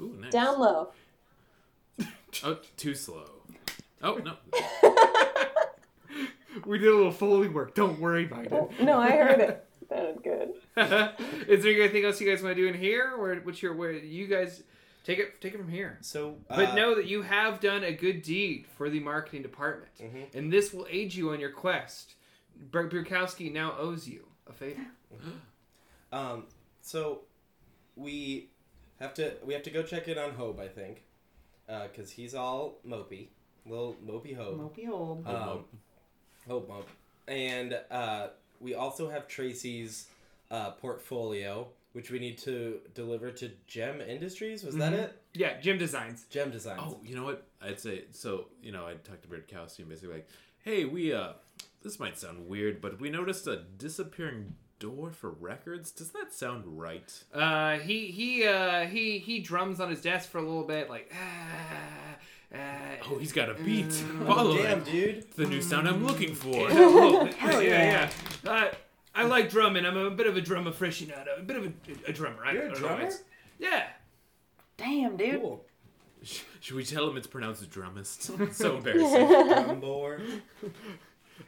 Ooh, 0.00 0.16
nice. 0.20 0.32
Down 0.32 0.58
low. 0.60 0.88
Oh, 2.44 2.58
too 2.76 2.94
slow. 2.94 3.24
Oh 4.02 4.16
no. 4.16 4.34
We 6.66 6.78
did 6.78 6.88
a 6.88 6.94
little 6.94 7.12
foley 7.12 7.48
work. 7.48 7.74
Don't 7.74 7.98
worry, 7.98 8.28
Biden. 8.28 8.70
No, 8.80 8.98
I 9.00 9.10
heard 9.12 9.40
it. 9.40 9.64
Sounded 9.88 10.22
good. 10.22 10.50
Is 11.48 11.62
there 11.64 11.72
anything 11.72 12.04
else 12.04 12.20
you 12.20 12.28
guys 12.30 12.42
want 12.42 12.54
to 12.56 12.62
do 12.62 12.68
in 12.68 12.74
here, 12.74 13.14
or 13.16 13.34
what's 13.36 13.62
your 13.62 13.74
where 13.74 13.92
you 13.92 14.26
guys 14.26 14.62
take 15.04 15.18
it 15.18 15.40
take 15.40 15.54
it 15.54 15.58
from 15.58 15.70
here? 15.70 15.98
So, 16.02 16.36
But 16.48 16.70
uh, 16.70 16.74
know 16.74 16.94
that 16.94 17.06
you 17.06 17.22
have 17.22 17.58
done 17.60 17.84
a 17.84 17.92
good 17.92 18.22
deed 18.22 18.66
for 18.76 18.90
the 18.90 19.00
marketing 19.00 19.42
department, 19.42 19.90
Mhm. 20.00 20.34
and 20.34 20.52
this 20.52 20.72
will 20.74 20.86
aid 20.90 21.14
you 21.14 21.30
on 21.30 21.40
your 21.40 21.50
quest. 21.50 22.14
Bur- 22.70 22.88
Burkowski 22.88 23.50
now 23.50 23.74
owes 23.78 24.06
you 24.06 24.26
a 24.46 24.52
favor. 24.52 24.86
Um, 26.12 26.44
so 26.82 27.22
we 27.96 28.48
have 29.00 29.14
to 29.14 29.32
we 29.44 29.54
have 29.54 29.62
to 29.64 29.70
go 29.70 29.82
check 29.82 30.08
in 30.08 30.18
on 30.18 30.32
Hope, 30.32 30.60
I 30.60 30.68
think, 30.68 31.02
because 31.66 32.10
he's 32.10 32.34
all 32.34 32.78
mopey, 32.86 33.28
little 33.66 33.96
mopey 34.04 34.36
Hope. 34.36 34.58
Mopey 34.58 34.88
old. 34.88 35.26
Um, 35.26 35.64
Hope 36.48 36.68
Mope. 36.68 36.88
And 37.28 37.78
uh, 37.90 38.28
we 38.60 38.74
also 38.74 39.08
have 39.08 39.28
Tracy's 39.28 40.08
uh, 40.50 40.72
portfolio, 40.72 41.68
which 41.92 42.10
we 42.10 42.18
need 42.18 42.36
to 42.38 42.80
deliver 42.94 43.30
to 43.30 43.50
Gem 43.66 44.00
Industries. 44.00 44.64
Was 44.64 44.74
that 44.76 44.92
Mhm. 44.92 44.98
it? 45.04 45.22
Yeah, 45.34 45.60
Gem 45.60 45.78
Designs. 45.78 46.24
Gem 46.30 46.50
Designs. 46.50 46.80
Oh, 46.82 47.00
you 47.04 47.14
know 47.14 47.24
what? 47.24 47.46
I'd 47.60 47.78
say 47.80 48.04
so. 48.10 48.46
You 48.62 48.72
know, 48.72 48.86
I'd 48.86 49.04
talk 49.04 49.22
to 49.22 49.28
Bird 49.28 49.46
Cowsty 49.48 49.80
and 49.80 49.88
basically 49.88 50.14
like, 50.16 50.28
"Hey, 50.64 50.84
we 50.84 51.12
uh, 51.12 51.34
this 51.82 51.98
might 52.00 52.18
sound 52.18 52.48
weird, 52.48 52.80
but 52.80 53.00
we 53.00 53.08
noticed 53.08 53.46
a 53.46 53.62
disappearing 53.78 54.56
door 54.82 55.10
for 55.12 55.30
records. 55.30 55.90
Does 55.90 56.10
that 56.10 56.32
sound 56.32 56.64
right?" 56.66 57.24
Uh, 57.32 57.78
he 57.78 58.06
he 58.06 58.46
uh 58.46 58.86
he 58.86 59.18
he 59.18 59.38
drums 59.40 59.80
on 59.80 59.88
his 59.90 60.00
desk 60.00 60.28
for 60.28 60.38
a 60.38 60.42
little 60.42 60.64
bit, 60.64 60.90
like 60.90 61.10
ah. 61.14 62.16
ah 62.54 62.58
Oh, 63.10 63.18
he's 63.18 63.32
got 63.32 63.48
a 63.48 63.54
beat. 63.54 63.86
Mm. 63.86 64.26
Follow 64.26 64.56
Damn, 64.58 64.78
it. 64.80 64.84
dude. 64.84 65.16
It's 65.16 65.36
the 65.36 65.46
new 65.46 65.62
sound 65.62 65.88
I'm 65.88 66.04
looking 66.06 66.34
for. 66.34 66.66
oh, 66.70 67.24
Hell 67.38 67.62
yeah, 67.70 68.10
yeah. 68.44 68.50
Uh, 68.50 68.68
I 69.14 69.24
like 69.24 69.50
drumming. 69.50 69.86
I'm 69.86 69.96
a 69.96 70.10
bit 70.10 70.26
of 70.26 70.36
a 70.36 70.40
drum 70.40 70.64
aficionado, 70.66 71.38
a 71.38 71.42
bit 71.42 71.56
of 71.56 71.66
a, 71.66 71.72
a 72.08 72.12
drummer. 72.12 72.44
You're 72.52 72.64
a 72.64 72.70
don't 72.72 72.82
know, 72.82 72.88
drummer? 72.88 73.10
Yeah. 73.58 73.86
Damn, 74.76 75.16
dude. 75.16 75.40
Cool. 75.40 75.64
Sh- 76.22 76.40
Should 76.60 76.76
we 76.76 76.84
tell 76.84 77.08
him 77.08 77.16
it's 77.16 77.26
pronounced 77.26 77.68
drummist? 77.70 78.22
so 78.54 78.76
embarrassing. 78.76 79.28
Drum 79.28 79.80
board. 79.80 80.22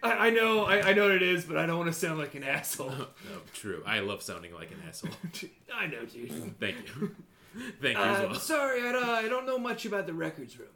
I, 0.03 0.27
I 0.27 0.31
know, 0.31 0.65
I, 0.65 0.91
I 0.91 0.93
know 0.93 1.03
what 1.05 1.13
it 1.13 1.23
is, 1.23 1.45
but 1.45 1.57
I 1.57 1.67
don't 1.67 1.79
want 1.79 1.93
to 1.93 1.99
sound 1.99 2.19
like 2.19 2.35
an 2.35 2.45
asshole. 2.45 2.91
No, 2.91 3.07
true. 3.53 3.83
I 3.87 4.01
love 4.01 4.23
sounding 4.23 4.53
like 4.55 4.71
an 4.71 4.79
asshole. 4.89 5.13
I 5.75 5.87
know, 5.87 6.05
dude. 6.05 6.59
Thank 6.61 6.77
you. 6.89 7.15
Thank 7.81 7.97
you 7.97 8.03
as 8.05 8.19
Uh, 8.21 8.27
well. 8.31 8.35
sorry, 8.41 8.83
I, 8.83 8.91
uh, 8.93 9.07
I 9.25 9.29
don't 9.29 9.47
know 9.47 9.59
much 9.59 9.87
about 9.87 10.07
the 10.07 10.13
records 10.15 10.59
room. 10.59 10.69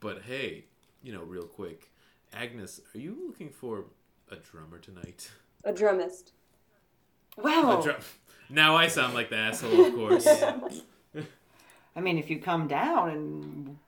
But 0.00 0.22
hey, 0.22 0.64
you 1.02 1.12
know, 1.12 1.22
real 1.22 1.44
quick, 1.44 1.90
Agnes, 2.32 2.80
are 2.94 2.98
you 2.98 3.16
looking 3.26 3.50
for 3.50 3.84
a 4.30 4.36
drummer 4.36 4.78
tonight? 4.78 5.30
A 5.64 5.72
drummist. 5.72 6.32
Well, 7.36 7.80
A 7.80 7.82
drum. 7.82 7.96
Now 8.48 8.76
I 8.76 8.88
sound 8.88 9.14
like 9.14 9.30
the 9.30 9.36
asshole, 9.36 9.86
of 9.86 9.94
course. 9.94 10.26
I 11.96 12.00
mean, 12.00 12.18
if 12.18 12.28
you 12.30 12.38
come 12.40 12.66
down 12.66 13.10
and 13.10 13.78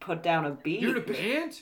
put 0.00 0.22
down 0.22 0.44
a 0.44 0.50
beat, 0.50 0.80
You're 0.80 0.96
in 0.96 1.02
a 1.02 1.06
band? 1.06 1.60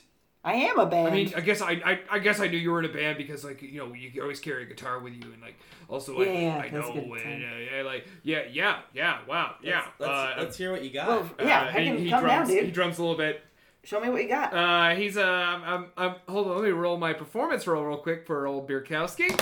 I 0.49 0.55
am 0.55 0.79
a 0.79 0.87
band. 0.87 1.09
I 1.09 1.11
mean, 1.11 1.33
I 1.37 1.41
guess 1.41 1.61
I, 1.61 1.73
I, 1.73 2.01
I 2.11 2.19
guess 2.21 2.41
I 2.41 2.47
knew 2.47 2.57
you 2.57 2.71
were 2.71 2.79
in 2.79 2.87
a 2.87 2.93
band 2.93 3.19
because 3.19 3.45
like 3.45 3.61
you 3.61 3.79
know 3.79 3.93
you 3.93 4.23
always 4.23 4.41
carry 4.41 4.63
a 4.63 4.67
guitar 4.67 4.99
with 4.99 5.13
you 5.13 5.31
and 5.33 5.43
like 5.43 5.57
also 5.89 6.19
like 6.19 6.29
Yeah, 6.29 6.57
I 6.57 6.69
that's 6.71 6.89
know 6.89 6.95
a 6.95 7.19
and, 7.19 7.45
uh, 7.45 7.77
yeah, 7.77 7.83
like 7.83 8.07
yeah 8.23 8.43
yeah 8.51 8.79
yeah 8.95 9.19
wow 9.29 9.57
yeah. 9.63 9.85
Let's, 9.99 10.11
uh, 10.11 10.35
let's 10.39 10.57
hear 10.57 10.73
what 10.73 10.83
you 10.83 10.91
got. 10.91 11.09
well, 11.09 11.31
yeah, 11.39 11.65
uh, 11.65 11.69
I 11.69 11.73
can 11.73 11.99
he, 11.99 12.05
he 12.05 12.11
come 12.11 12.25
drums, 12.25 12.49
down, 12.49 12.65
He 12.65 12.71
drums 12.71 12.97
a 12.99 13.03
little 13.03 13.17
bit. 13.19 13.43
Show 13.85 14.01
me 14.01 14.09
what 14.09 14.23
you 14.23 14.29
got. 14.29 14.55
Uh, 14.55 14.97
he's 14.97 15.17
uh, 15.19 15.23
I'm, 15.23 15.63
I'm, 15.63 15.87
I'm 15.97 16.15
hold 16.29 16.49
on, 16.49 16.57
let 16.57 16.65
me 16.65 16.71
roll 16.71 16.97
my 16.97 17.13
performance 17.13 17.67
roll 17.67 17.85
real 17.85 17.99
quick 17.99 18.27
for 18.27 18.47
old 18.47 18.69
Bierkowski. 18.69 19.39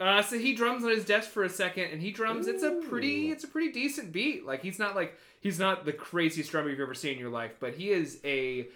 Uh, 0.00 0.22
so 0.22 0.38
he 0.38 0.54
drums 0.54 0.82
on 0.82 0.90
his 0.90 1.04
desk 1.04 1.28
for 1.30 1.44
a 1.44 1.48
second, 1.48 1.90
and 1.92 2.00
he 2.00 2.10
drums. 2.10 2.46
It's 2.46 2.62
a 2.62 2.80
pretty, 2.88 3.30
it's 3.30 3.44
a 3.44 3.48
pretty 3.48 3.70
decent 3.70 4.12
beat. 4.12 4.46
Like 4.46 4.62
he's 4.62 4.78
not 4.78 4.96
like 4.96 5.14
he's 5.40 5.58
not 5.58 5.84
the 5.84 5.92
craziest 5.92 6.50
drummer 6.50 6.70
you've 6.70 6.80
ever 6.80 6.94
seen 6.94 7.12
in 7.14 7.18
your 7.18 7.30
life, 7.30 7.52
but 7.60 7.74
he 7.74 7.90
is 7.90 8.18
a, 8.24 8.68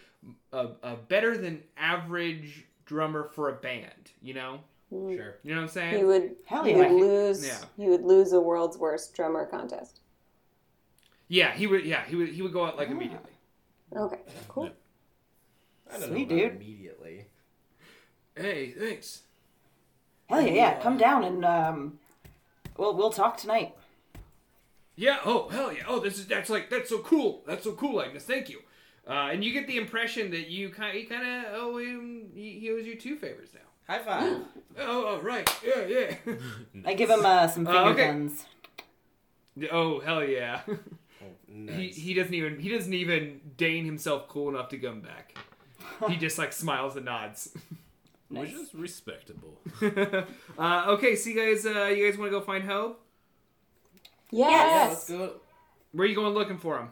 a, 0.52 0.68
a 0.82 0.96
better 0.96 1.36
than 1.36 1.62
average 1.76 2.66
drummer 2.86 3.30
for 3.34 3.48
a 3.48 3.52
band. 3.54 4.12
You 4.22 4.34
know, 4.34 4.60
sure. 4.90 5.38
you 5.42 5.54
know 5.54 5.56
what 5.56 5.62
I'm 5.62 5.68
saying? 5.68 5.96
He 5.96 6.02
Mm. 6.02 6.06
would 6.06 6.36
Hell 6.46 6.64
he 6.64 6.70
yeah. 6.72 6.76
would 6.78 6.92
lose 6.92 7.46
Yeah. 7.46 7.58
he 7.76 7.88
would 7.88 8.02
lose 8.04 8.32
a 8.32 8.40
world's 8.40 8.76
worst 8.78 9.14
drummer 9.14 9.46
contest. 9.46 10.00
yeah, 11.28 11.52
he 11.52 11.66
would. 11.66 11.84
Yeah, 11.84 12.04
he 12.04 12.16
would. 12.16 12.28
He 12.28 12.42
would 12.42 12.52
go 12.52 12.64
out 12.66 12.76
like 12.76 12.88
Ah. 12.88 12.92
immediately. 12.92 13.32
Okay, 13.96 14.20
cool. 14.48 14.70
I 15.92 15.98
don't 15.98 16.08
Sweet, 16.10 16.28
know 16.30 16.36
about 16.36 16.52
dude. 16.52 16.62
immediately. 16.62 17.26
Hey, 18.34 18.70
thanks. 18.72 19.22
Hell 20.28 20.40
yeah, 20.42 20.52
yeah, 20.52 20.80
come 20.80 20.96
down 20.98 21.22
and 21.22 21.44
um, 21.44 21.98
we'll 22.76 22.94
we'll 22.96 23.10
talk 23.12 23.36
tonight. 23.36 23.74
Yeah. 24.96 25.18
Oh 25.24 25.48
hell 25.50 25.72
yeah. 25.72 25.84
Oh, 25.86 26.00
this 26.00 26.18
is 26.18 26.26
that's 26.26 26.50
like 26.50 26.70
that's 26.70 26.88
so 26.88 26.98
cool. 27.00 27.42
That's 27.46 27.64
so 27.64 27.72
cool, 27.72 28.00
Agnes. 28.02 28.24
Thank 28.24 28.48
you. 28.48 28.60
Uh, 29.06 29.28
and 29.32 29.44
you 29.44 29.52
get 29.52 29.66
the 29.66 29.76
impression 29.76 30.30
that 30.30 30.48
you 30.48 30.70
kind 30.70 30.96
he 30.96 31.04
kind 31.04 31.22
of 31.26 31.52
oh 31.54 31.76
him 31.78 32.30
he, 32.34 32.58
he 32.58 32.70
owes 32.70 32.86
you 32.86 32.98
two 32.98 33.16
favors 33.16 33.50
now. 33.54 33.60
High 33.94 33.98
five. 34.02 34.38
Oh, 34.78 35.18
oh 35.18 35.20
right. 35.20 35.48
Yeah 35.64 35.86
yeah. 35.86 36.14
I 36.86 36.94
give 36.94 37.10
him 37.10 37.24
uh, 37.24 37.46
some 37.48 37.66
Uh, 37.68 37.72
finger 37.72 37.90
okay. 37.90 38.06
guns. 38.06 38.44
oh 39.70 40.00
hell 40.00 40.24
yeah. 40.24 40.60
Oh, 40.66 40.76
nice. 41.48 41.76
he 41.76 41.88
he 41.88 42.14
doesn't 42.14 42.32
even 42.34 42.58
he 42.58 42.68
doesn't 42.70 42.94
even 42.94 43.40
deign 43.58 43.84
himself 43.84 44.26
cool 44.28 44.48
enough 44.48 44.70
to 44.70 44.78
come 44.78 45.00
back. 45.02 45.36
he 46.08 46.16
just 46.16 46.38
like 46.38 46.52
smiles 46.52 46.96
and 46.96 47.04
nods. 47.04 47.54
Which 48.30 48.52
is 48.52 48.74
respectable. 48.74 49.60
uh, 50.58 50.84
okay, 50.88 51.14
so 51.14 51.28
you 51.30 51.36
guys 51.36 51.66
uh, 51.66 51.84
you 51.94 52.08
guys 52.10 52.18
want 52.18 52.32
to 52.32 52.38
go 52.38 52.44
find 52.44 52.64
Hope? 52.64 53.00
yeah, 54.30 54.48
Yes. 54.48 54.88
let's 54.90 55.08
go. 55.10 55.32
Where 55.92 56.04
are 56.04 56.08
you 56.08 56.14
going 56.16 56.32
looking 56.34 56.58
for 56.58 56.78
him? 56.78 56.88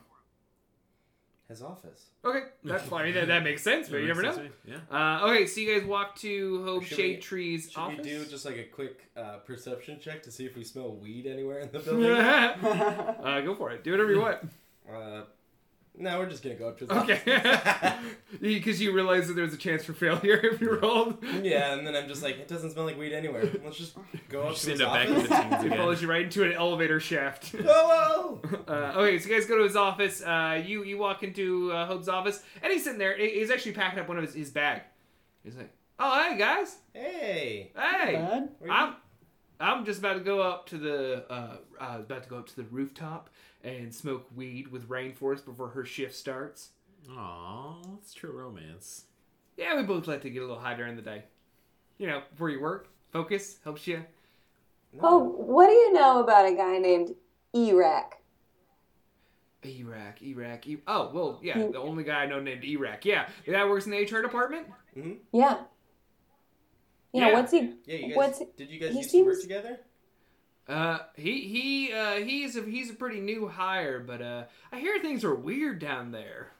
His 1.53 1.63
office. 1.63 2.07
Okay, 2.25 2.47
that's 2.65 2.85
fine. 2.85 3.03
I 3.03 3.05
mean, 3.05 3.15
that, 3.15 3.29
that 3.29 3.45
makes 3.45 3.63
sense, 3.63 3.87
but 3.87 3.99
you 3.99 4.07
never 4.07 4.23
know. 4.23 4.49
Yeah. 4.65 4.77
Uh, 4.91 5.27
okay, 5.27 5.47
so 5.47 5.61
you 5.61 5.79
guys 5.79 5.87
walk 5.87 6.17
to 6.21 6.65
Hope 6.65 6.85
Should 6.85 6.97
Shade 6.97 7.17
we- 7.17 7.21
Tree's 7.21 7.71
Should 7.71 7.79
office. 7.79 7.99
we 7.99 8.05
do 8.05 8.25
just 8.25 8.47
like 8.47 8.57
a 8.57 8.65
quick 8.65 9.11
uh, 9.15 9.37
perception 9.45 10.01
check 10.01 10.23
to 10.23 10.31
see 10.31 10.47
if 10.47 10.57
we 10.57 10.65
smell 10.65 10.95
weed 10.95 11.27
anywhere 11.27 11.59
in 11.59 11.71
the 11.71 11.81
building? 11.81 12.11
uh, 12.11 13.43
go 13.45 13.55
for 13.55 13.71
it. 13.71 13.85
Do 13.85 13.91
whatever 13.91 14.13
you 14.13 14.21
want. 14.21 14.39
uh, 14.91 15.23
no, 15.99 16.19
we're 16.19 16.29
just 16.29 16.43
gonna 16.43 16.55
go 16.57 16.69
up 16.69 16.79
to 16.79 16.85
his 16.87 16.91
office. 16.91 17.21
Okay. 17.27 17.95
Because 18.41 18.81
you 18.81 18.93
realize 18.93 19.29
that 19.29 19.35
there's 19.35 19.53
a 19.53 19.59
chance 19.59 19.85
for 19.85 19.93
failure 19.93 20.37
if 20.43 20.61
you 20.61 20.75
rolled. 20.79 21.23
yeah, 21.43 21.75
and 21.75 21.87
then 21.87 21.95
I'm 21.95 22.09
just 22.09 22.23
like, 22.23 22.39
it 22.39 22.49
doesn't 22.49 22.71
smell 22.73 22.87
like 22.87 22.99
weed 22.99 23.13
anywhere. 23.13 23.45
Let's 23.65 23.77
just 23.77 23.95
go 24.29 24.43
up 24.45 24.53
Just 24.53 24.65
to 24.65 24.71
his 24.73 24.81
end 24.81 24.89
up 24.89 24.95
back 24.95 25.09
in 25.09 25.15
office. 25.17 25.29
the 25.29 25.35
teens 25.37 25.53
It 25.63 25.67
again. 25.67 25.79
follows 25.79 26.03
you 26.03 26.09
right 26.11 26.23
into 26.23 26.43
an 26.45 26.53
elevator 26.53 26.99
shaft. 26.99 27.49
Hello. 27.53 28.41
Uh, 28.67 28.73
okay, 28.97 29.19
so 29.19 29.29
you 29.29 29.35
guys 29.37 29.47
go 29.47 29.59
to 29.59 29.65
his 29.65 29.77
office. 29.77 30.23
Uh, 30.23 30.61
you 30.65 30.83
you 30.85 30.97
walk 30.99 31.23
into 31.23 31.71
uh, 31.73 31.87
Hope's 31.87 32.09
office, 32.09 32.43
and 32.63 32.73
he's 32.73 32.83
sitting 32.85 32.99
there. 32.99 33.17
He- 33.17 33.39
He's 33.41 33.51
actually 33.51 33.73
packing 33.73 33.99
up 34.01 34.09
one 34.09 34.17
of 34.19 34.25
his, 34.25 34.35
his 34.35 34.51
bag. 34.51 34.83
He's 35.45 35.57
like, 35.57 35.71
"Oh, 35.99 36.23
hey 36.31 36.39
guys, 36.39 36.77
Hey. 36.95 37.71
hey, 37.77 38.15
Bud. 38.15 38.49
I'm 38.71 38.95
I'm 39.61 39.85
just 39.85 39.99
about 40.01 40.15
to 40.15 40.21
go 40.21 40.41
up 40.41 40.67
to 40.71 40.79
the 40.79 41.25
uh, 41.31 41.57
uh, 41.81 41.97
about 42.01 42.25
to 42.25 42.29
go 42.31 42.39
up 42.39 42.47
to 42.49 42.57
the 42.57 42.65
rooftop 42.65 43.29
and 43.65 43.95
smoke 43.95 44.27
weed 44.35 44.69
with 44.69 44.89
Rainforest 44.89 45.45
before 45.45 45.69
her 45.69 45.85
shift 45.85 46.15
starts. 46.15 46.71
Aw, 47.11 47.77
it's 47.99 48.15
true 48.15 48.33
romance. 48.33 49.05
Yeah, 49.57 49.77
we 49.77 49.83
both 49.83 50.07
like 50.07 50.23
to 50.23 50.31
get 50.31 50.43
a 50.43 50.47
little 50.47 50.61
high 50.61 50.75
during 50.75 50.97
the 50.97 51.03
day. 51.03 51.25
You 51.99 52.07
know, 52.07 52.23
before 52.31 52.51
you 52.51 52.61
work, 52.61 52.89
focus 53.13 53.59
helps 53.65 53.87
you. 53.87 54.05
Oh, 55.01 55.19
what 55.19 55.67
do 55.67 55.73
you 55.73 55.93
know 55.93 56.21
about 56.23 56.47
a 56.47 56.55
guy 56.55 56.79
named 56.79 57.15
Iraq? 57.55 58.17
Iraq, 59.65 60.21
Iraq, 60.23 60.65
I- 60.67 60.79
oh 60.89 61.11
well, 61.15 61.41
yeah, 61.43 61.57
mm. 61.57 61.73
the 61.73 61.79
only 61.79 62.03
guy 62.03 62.23
I 62.23 62.27
know 62.27 62.41
named 62.41 62.65
Iraq. 62.65 63.05
Yeah, 63.05 63.29
the 63.47 63.53
guy 63.53 63.65
works 63.65 63.87
in 63.87 63.93
the 63.93 63.99
HR 63.99 64.21
department. 64.23 64.67
Mm-hmm. 64.97 65.13
Yeah. 65.33 65.59
Yeah. 67.13 67.29
Yeah, 67.29 67.33
what's 67.35 67.53
he? 67.53 67.75
Yeah, 67.87 67.97
you 67.97 68.09
guys. 68.09 68.17
What's 68.17 68.39
did 68.57 68.71
you 68.71 68.81
guys 68.81 68.93
he 68.93 68.99
used 68.99 69.11
to 69.11 69.23
work 69.23 69.41
together? 69.41 69.81
Uh, 70.69 70.99
he 71.17 71.41
he 71.41 71.93
uh 71.93 72.17
he's 72.17 72.57
a 72.57 72.63
he's 72.63 72.91
a 72.91 72.95
pretty 72.95 73.21
new 73.21 73.49
hire, 73.49 73.99
but 74.01 74.23
uh, 74.23 74.45
I 74.71 74.79
hear 74.79 74.99
things 75.01 75.25
are 75.25 75.35
weird 75.35 75.81
down 75.81 76.13
there. 76.13 76.53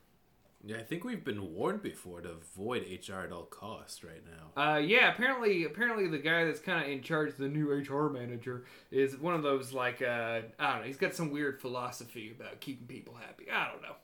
Yeah, 0.65 0.77
I 0.77 0.83
think 0.83 1.03
we've 1.03 1.25
been 1.25 1.55
warned 1.55 1.83
before 1.83 2.21
to 2.21 2.31
avoid 2.31 2.83
HR 2.83 3.21
at 3.25 3.33
all 3.33 3.45
costs 3.45 4.05
right 4.05 4.23
now. 4.25 4.63
Uh, 4.63 4.79
yeah, 4.79 5.13
apparently 5.13 5.65
apparently 5.65 6.07
the 6.09 6.19
guy 6.19 6.45
that's 6.45 6.61
kind 6.61 6.85
of 6.85 6.91
in 6.91 7.03
charge, 7.03 7.35
the 7.37 7.49
new 7.49 7.71
HR 7.71 8.09
manager, 8.11 8.65
is 8.91 9.17
one 9.17 9.35
of 9.35 9.43
those 9.43 9.73
like 9.73 10.03
uh 10.03 10.41
I 10.59 10.73
don't 10.73 10.81
know. 10.81 10.87
He's 10.87 10.97
got 10.97 11.15
some 11.15 11.31
weird 11.31 11.61
philosophy 11.61 12.35
about 12.39 12.61
keeping 12.61 12.87
people 12.87 13.15
happy. 13.15 13.47
I 13.53 13.71
don't 13.71 13.83
know. 13.83 13.97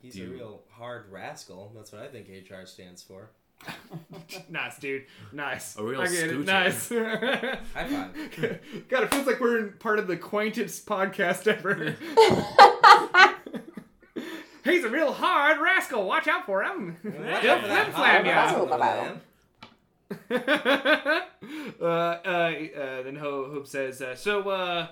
He's 0.00 0.14
Do 0.14 0.24
a 0.24 0.28
real 0.28 0.62
hard 0.70 1.10
rascal. 1.10 1.72
That's 1.74 1.92
what 1.92 2.02
I 2.02 2.08
think 2.08 2.28
HR 2.28 2.66
stands 2.66 3.02
for. 3.02 3.30
nice, 4.50 4.78
dude. 4.78 5.04
Nice. 5.32 5.76
A 5.78 5.82
real 5.82 6.00
I 6.00 6.06
get 6.06 6.30
it. 6.30 6.38
Nice. 6.44 6.88
High 6.90 7.58
five. 7.74 8.60
God, 8.88 9.04
it 9.04 9.10
feels 9.14 9.26
like 9.26 9.40
we're 9.40 9.58
in 9.58 9.72
part 9.74 9.98
of 9.98 10.06
the 10.06 10.16
quaintest 10.16 10.86
podcast 10.86 11.46
ever. 11.46 11.96
He's 14.64 14.84
a 14.84 14.88
real 14.88 15.12
hard 15.12 15.60
rascal. 15.60 16.06
Watch 16.06 16.26
out 16.26 16.46
for 16.46 16.62
him. 16.62 16.96
He'll 17.02 17.58
flim 17.60 17.92
flam 17.92 18.24
ya. 18.26 19.12
uh, 20.30 21.84
uh, 21.84 21.84
uh, 21.84 23.02
then 23.02 23.16
Ho- 23.16 23.50
Hope 23.52 23.66
says, 23.66 24.00
uh, 24.00 24.14
"So, 24.14 24.48
uh, 24.48 24.88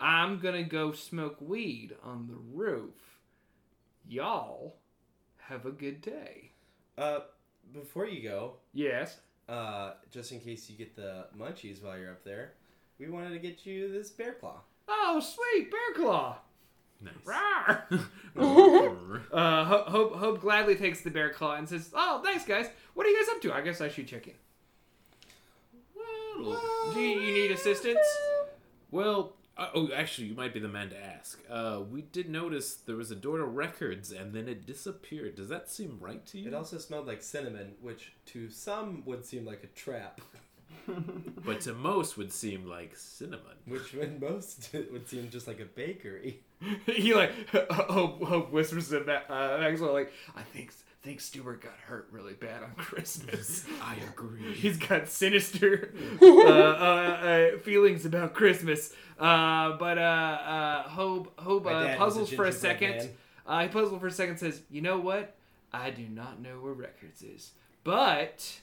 I'm 0.00 0.38
gonna 0.38 0.62
go 0.62 0.92
smoke 0.92 1.36
weed 1.40 1.96
on 2.04 2.28
the 2.28 2.36
roof. 2.56 2.94
Y'all 4.08 4.76
have 5.48 5.66
a 5.66 5.70
good 5.72 6.00
day." 6.00 6.52
Uh, 6.96 7.20
before 7.72 8.06
you 8.06 8.22
go, 8.28 8.54
Yes. 8.72 9.18
uh, 9.48 9.92
just 10.10 10.32
in 10.32 10.40
case 10.40 10.68
you 10.70 10.76
get 10.76 10.94
the 10.96 11.26
munchies 11.38 11.82
while 11.82 11.98
you're 11.98 12.10
up 12.12 12.24
there, 12.24 12.52
we 12.98 13.08
wanted 13.08 13.30
to 13.30 13.38
get 13.38 13.64
you 13.66 13.90
this 13.92 14.10
bear 14.10 14.32
claw. 14.34 14.60
Oh, 14.88 15.20
sweet 15.20 15.70
bear 15.70 15.94
claw. 16.04 16.38
Nice. 17.00 17.14
Rawr. 17.24 18.00
Uh, 19.32 19.64
Ho- 19.64 19.84
Hope 19.86 20.16
Hope 20.16 20.40
gladly 20.40 20.76
takes 20.76 21.00
the 21.02 21.10
bear 21.10 21.30
claw 21.30 21.56
and 21.56 21.68
says, 21.68 21.90
"Oh, 21.94 22.20
thanks, 22.24 22.44
guys. 22.44 22.68
What 22.94 23.06
are 23.06 23.10
you 23.10 23.18
guys 23.18 23.34
up 23.34 23.42
to? 23.42 23.52
I 23.52 23.60
guess 23.60 23.80
I 23.80 23.88
should 23.88 24.06
check 24.06 24.26
in. 24.28 24.34
Well, 26.38 26.90
Do 26.94 27.00
you, 27.00 27.20
you 27.20 27.32
need 27.34 27.50
assistance? 27.50 27.98
well 28.90 29.32
uh, 29.58 29.68
oh, 29.74 29.88
actually, 29.94 30.28
you 30.28 30.34
might 30.34 30.52
be 30.52 30.60
the 30.60 30.68
man 30.68 30.90
to 30.90 30.98
ask. 30.98 31.40
Uh, 31.50 31.80
we 31.90 32.02
did 32.02 32.28
notice 32.28 32.74
there 32.74 32.96
was 32.96 33.10
a 33.10 33.16
door 33.16 33.38
to 33.38 33.44
records, 33.44 34.12
and 34.12 34.34
then 34.34 34.48
it 34.48 34.66
disappeared. 34.66 35.34
Does 35.34 35.48
that 35.48 35.70
seem 35.70 35.96
right 35.98 36.24
to 36.26 36.38
you? 36.38 36.48
It 36.48 36.54
also 36.54 36.76
smelled 36.76 37.06
like 37.06 37.22
cinnamon, 37.22 37.72
which 37.80 38.12
to 38.26 38.50
some 38.50 39.02
would 39.06 39.24
seem 39.24 39.46
like 39.46 39.64
a 39.64 39.68
trap, 39.68 40.20
but 41.44 41.62
to 41.62 41.72
most 41.72 42.18
would 42.18 42.32
seem 42.32 42.66
like 42.66 42.96
cinnamon. 42.96 43.56
which 43.66 43.94
when 43.94 44.20
most 44.20 44.74
would 44.92 45.08
seem 45.08 45.30
just 45.30 45.46
like 45.46 45.60
a 45.60 45.64
bakery. 45.64 46.40
he 46.86 47.14
like 47.14 47.32
Hope 47.70 48.22
Hope 48.24 48.50
whispers 48.50 48.90
to 48.90 49.00
Ma- 49.04 49.34
uh, 49.34 49.58
Maxwell 49.58 49.94
like, 49.94 50.12
"I 50.36 50.42
think 50.42 50.72
think 51.06 51.20
Stuart 51.20 51.62
got 51.62 51.78
hurt 51.86 52.08
really 52.10 52.34
bad 52.34 52.62
on 52.62 52.72
Christmas." 52.76 53.64
I 53.80 53.96
agree. 54.08 54.52
He's 54.54 54.76
got 54.76 55.08
sinister 55.08 55.94
uh, 56.22 56.26
uh, 56.26 57.50
uh, 57.54 57.58
feelings 57.58 58.04
about 58.04 58.34
Christmas. 58.34 58.92
Uh, 59.18 59.76
but 59.78 59.98
uh, 59.98 60.00
uh, 60.00 60.82
Hope 60.88 61.38
Hope 61.40 61.66
uh, 61.66 61.84
dad 61.84 61.94
a 61.94 61.98
puzzles 61.98 62.30
for 62.32 62.44
a 62.44 62.52
second. 62.52 62.96
man. 62.96 63.08
Uh, 63.46 63.62
he 63.62 63.68
puzzles 63.68 64.00
for 64.00 64.08
a 64.08 64.10
second. 64.10 64.38
Says, 64.38 64.60
"You 64.68 64.82
know 64.82 64.98
what? 64.98 65.36
I 65.72 65.90
do 65.90 66.06
not 66.08 66.40
know 66.40 66.60
where 66.60 66.72
records 66.72 67.22
is, 67.22 67.52
but 67.84 68.60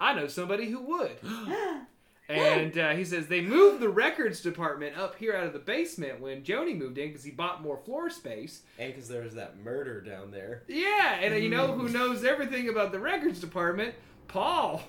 I 0.00 0.14
know 0.14 0.28
somebody 0.28 0.70
who 0.70 0.80
would. 0.80 1.16
And 2.28 2.78
uh, 2.78 2.90
he 2.92 3.04
says 3.04 3.26
they 3.26 3.42
moved 3.42 3.80
the 3.80 3.88
records 3.88 4.40
department 4.40 4.96
up 4.96 5.16
here 5.16 5.34
out 5.34 5.46
of 5.46 5.52
the 5.52 5.58
basement 5.58 6.20
when 6.20 6.42
Joni 6.42 6.76
moved 6.76 6.96
in 6.96 7.08
because 7.08 7.24
he 7.24 7.30
bought 7.30 7.62
more 7.62 7.76
floor 7.76 8.08
space. 8.08 8.62
And 8.78 8.92
because 8.92 9.08
there 9.08 9.22
was 9.22 9.34
that 9.34 9.58
murder 9.58 10.00
down 10.00 10.30
there. 10.30 10.62
Yeah, 10.66 11.18
and 11.20 11.34
uh, 11.34 11.36
you 11.36 11.50
know 11.50 11.72
who 11.72 11.88
knows 11.88 12.24
everything 12.24 12.68
about 12.68 12.92
the 12.92 13.00
records 13.00 13.40
department? 13.40 13.94
Paul. 14.28 14.82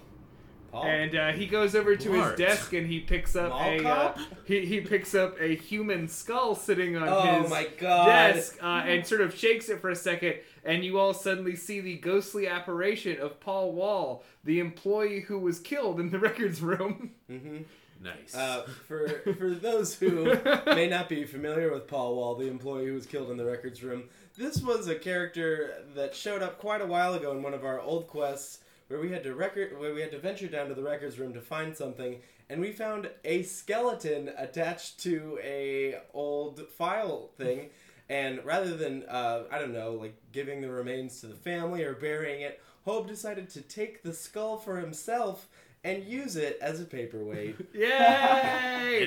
Paul. 0.72 0.84
And 0.84 1.15
uh, 1.15 1.31
he 1.31 1.45
goes 1.48 1.75
over 1.75 1.95
to 1.95 2.10
Bart. 2.10 2.38
his 2.38 2.48
desk 2.48 2.74
and 2.74 2.86
he 2.88 3.00
picks 3.00 3.36
up 3.36 3.50
Mall 3.50 3.62
a 3.69 3.84
uh, 3.84 4.17
he, 4.45 4.65
he 4.65 4.81
picks 4.81 5.15
up 5.15 5.39
a 5.39 5.55
human 5.55 6.07
skull 6.07 6.55
sitting 6.55 6.95
on 6.98 7.07
oh 7.07 7.41
his 7.41 7.50
my 7.50 7.67
god. 7.79 8.05
desk 8.07 8.57
uh, 8.62 8.84
and 8.86 9.05
sort 9.05 9.22
of 9.22 9.34
shakes 9.36 9.69
it 9.69 9.79
for 9.79 9.89
a 9.89 9.95
second, 9.95 10.36
and 10.63 10.84
you 10.84 11.00
all 11.00 11.13
suddenly 11.13 11.55
see 11.55 11.79
the 11.79 11.95
ghostly 11.98 12.48
apparition 12.48 13.19
of 13.19 13.39
Paul 13.39 13.72
Wall, 13.74 14.24
the 14.43 14.60
employee 14.60 15.22
who 15.22 15.39
was 15.39 15.60
killed 15.60 16.00
in 16.00 16.10
the 16.10 16.19
records 16.29 16.62
room. 16.62 17.12
hmm 17.29 17.60
Nice. 18.03 18.36
Uh, 18.36 18.67
for 18.88 19.07
for 19.39 19.51
those 19.51 19.95
who 19.95 20.36
may 20.67 20.86
not 20.88 21.07
be 21.10 21.24
familiar 21.24 21.72
with 21.72 21.88
Paul 21.88 22.15
Wall, 22.17 22.36
the 22.36 22.48
employee 22.48 22.88
who 22.88 22.93
was 22.93 23.05
killed 23.05 23.31
in 23.31 23.38
the 23.38 23.45
records 23.45 23.81
room, 23.81 24.03
this 24.38 24.62
was 24.62 24.88
a 24.89 24.95
character 24.95 25.74
that 25.95 26.13
showed 26.13 26.43
up 26.43 26.60
quite 26.60 26.81
a 26.81 26.86
while 26.86 27.13
ago 27.13 27.31
in 27.31 27.41
one 27.41 27.53
of 27.53 27.63
our 27.63 27.79
old 27.79 28.07
quests, 28.07 28.60
where 28.87 28.99
we 28.99 29.11
had 29.11 29.23
to 29.23 29.33
record, 29.33 29.79
where 29.79 29.93
we 29.93 30.01
had 30.01 30.11
to 30.11 30.19
venture 30.19 30.47
down 30.47 30.67
to 30.67 30.75
the 30.75 30.83
records 30.83 31.19
room 31.19 31.33
to 31.33 31.41
find 31.41 31.75
something, 31.75 32.21
and 32.49 32.61
we 32.61 32.71
found 32.71 33.09
a 33.23 33.43
skeleton 33.43 34.31
attached 34.37 34.99
to 34.99 35.39
a 35.43 35.95
old 36.13 36.67
file 36.77 37.31
thing. 37.37 37.69
And 38.07 38.45
rather 38.45 38.77
than, 38.77 39.01
uh, 39.09 39.45
I 39.51 39.57
don't 39.57 39.73
know, 39.73 39.93
like 39.93 40.15
giving 40.31 40.61
the 40.61 40.69
remains 40.69 41.21
to 41.21 41.25
the 41.25 41.33
family 41.33 41.83
or 41.83 41.95
burying 41.95 42.41
it, 42.41 42.61
Hope 42.83 43.07
decided 43.07 43.49
to 43.49 43.61
take 43.61 44.03
the 44.03 44.13
skull 44.13 44.57
for 44.57 44.77
himself 44.77 45.47
and 45.85 46.03
use 46.03 46.35
it 46.35 46.57
as 46.61 46.81
a 46.81 46.85
paperweight. 46.85 47.55
Yay! 47.73 47.87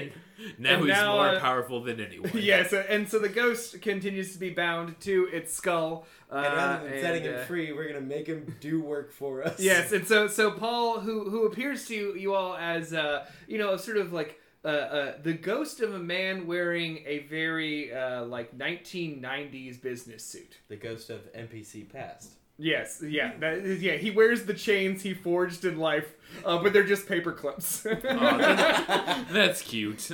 and 0.01 0.13
now 0.59 0.75
and 0.75 0.85
he's 0.85 0.89
now, 0.89 1.13
more 1.17 1.29
uh, 1.31 1.41
powerful 1.41 1.83
than 1.83 2.01
anyone. 2.01 2.31
yes, 2.35 2.73
and 2.73 3.09
so 3.09 3.19
the 3.19 3.29
ghost 3.29 3.83
continues 3.83 4.33
to 4.33 4.39
be 4.39 4.51
bound 4.51 4.99
to 5.01 5.29
its 5.33 5.53
skull. 5.53 6.07
Uh, 6.31 6.37
And 6.37 6.57
rather 6.57 6.85
than 6.85 6.93
and, 6.93 7.03
setting 7.03 7.27
uh, 7.27 7.39
him 7.39 7.47
free, 7.47 7.73
we're 7.73 7.89
gonna 7.89 8.01
make 8.01 8.29
him 8.29 8.57
do 8.61 8.81
work 8.81 9.11
for 9.13 9.43
us. 9.43 9.59
Yes, 9.69 9.91
and 9.93 10.07
so 10.07 10.29
so 10.29 10.53
Paul, 10.53 11.01
who 11.01 11.29
who 11.29 11.47
appears 11.47 11.87
to 11.89 11.95
you 11.95 12.35
all 12.35 12.57
as 12.57 12.95
uh, 12.95 13.27
you 13.49 13.59
know, 13.59 13.77
sort 13.77 13.97
of 13.97 14.13
like 14.13 14.41
uh, 14.65 14.69
uh, 14.69 15.13
the 15.21 15.33
ghost 15.33 15.81
of 15.81 15.95
a 15.95 15.99
man 15.99 16.47
wearing 16.47 17.03
a 17.07 17.21
very 17.21 17.93
uh, 17.93 18.25
like 18.25 18.57
1990s 18.57 19.83
business 19.83 20.25
suit. 20.25 20.59
The 20.69 20.77
ghost 20.77 21.11
of 21.11 21.33
NPC 21.33 21.93
past. 21.93 22.38
Yes, 22.61 23.01
yeah, 23.07 23.33
that 23.39 23.59
is, 23.59 23.81
yeah. 23.83 23.95
He 23.95 24.11
wears 24.11 24.45
the 24.45 24.55
chains 24.55 25.03
he 25.03 25.15
forged 25.15 25.65
in 25.65 25.79
life, 25.79 26.13
uh, 26.45 26.61
but 26.61 26.73
they're 26.73 26.83
just 26.85 27.07
paper 27.09 27.31
clips. 27.33 27.87
Oh, 27.87 27.95
that's, 28.03 29.33
that's 29.33 29.63
cute. 29.63 30.11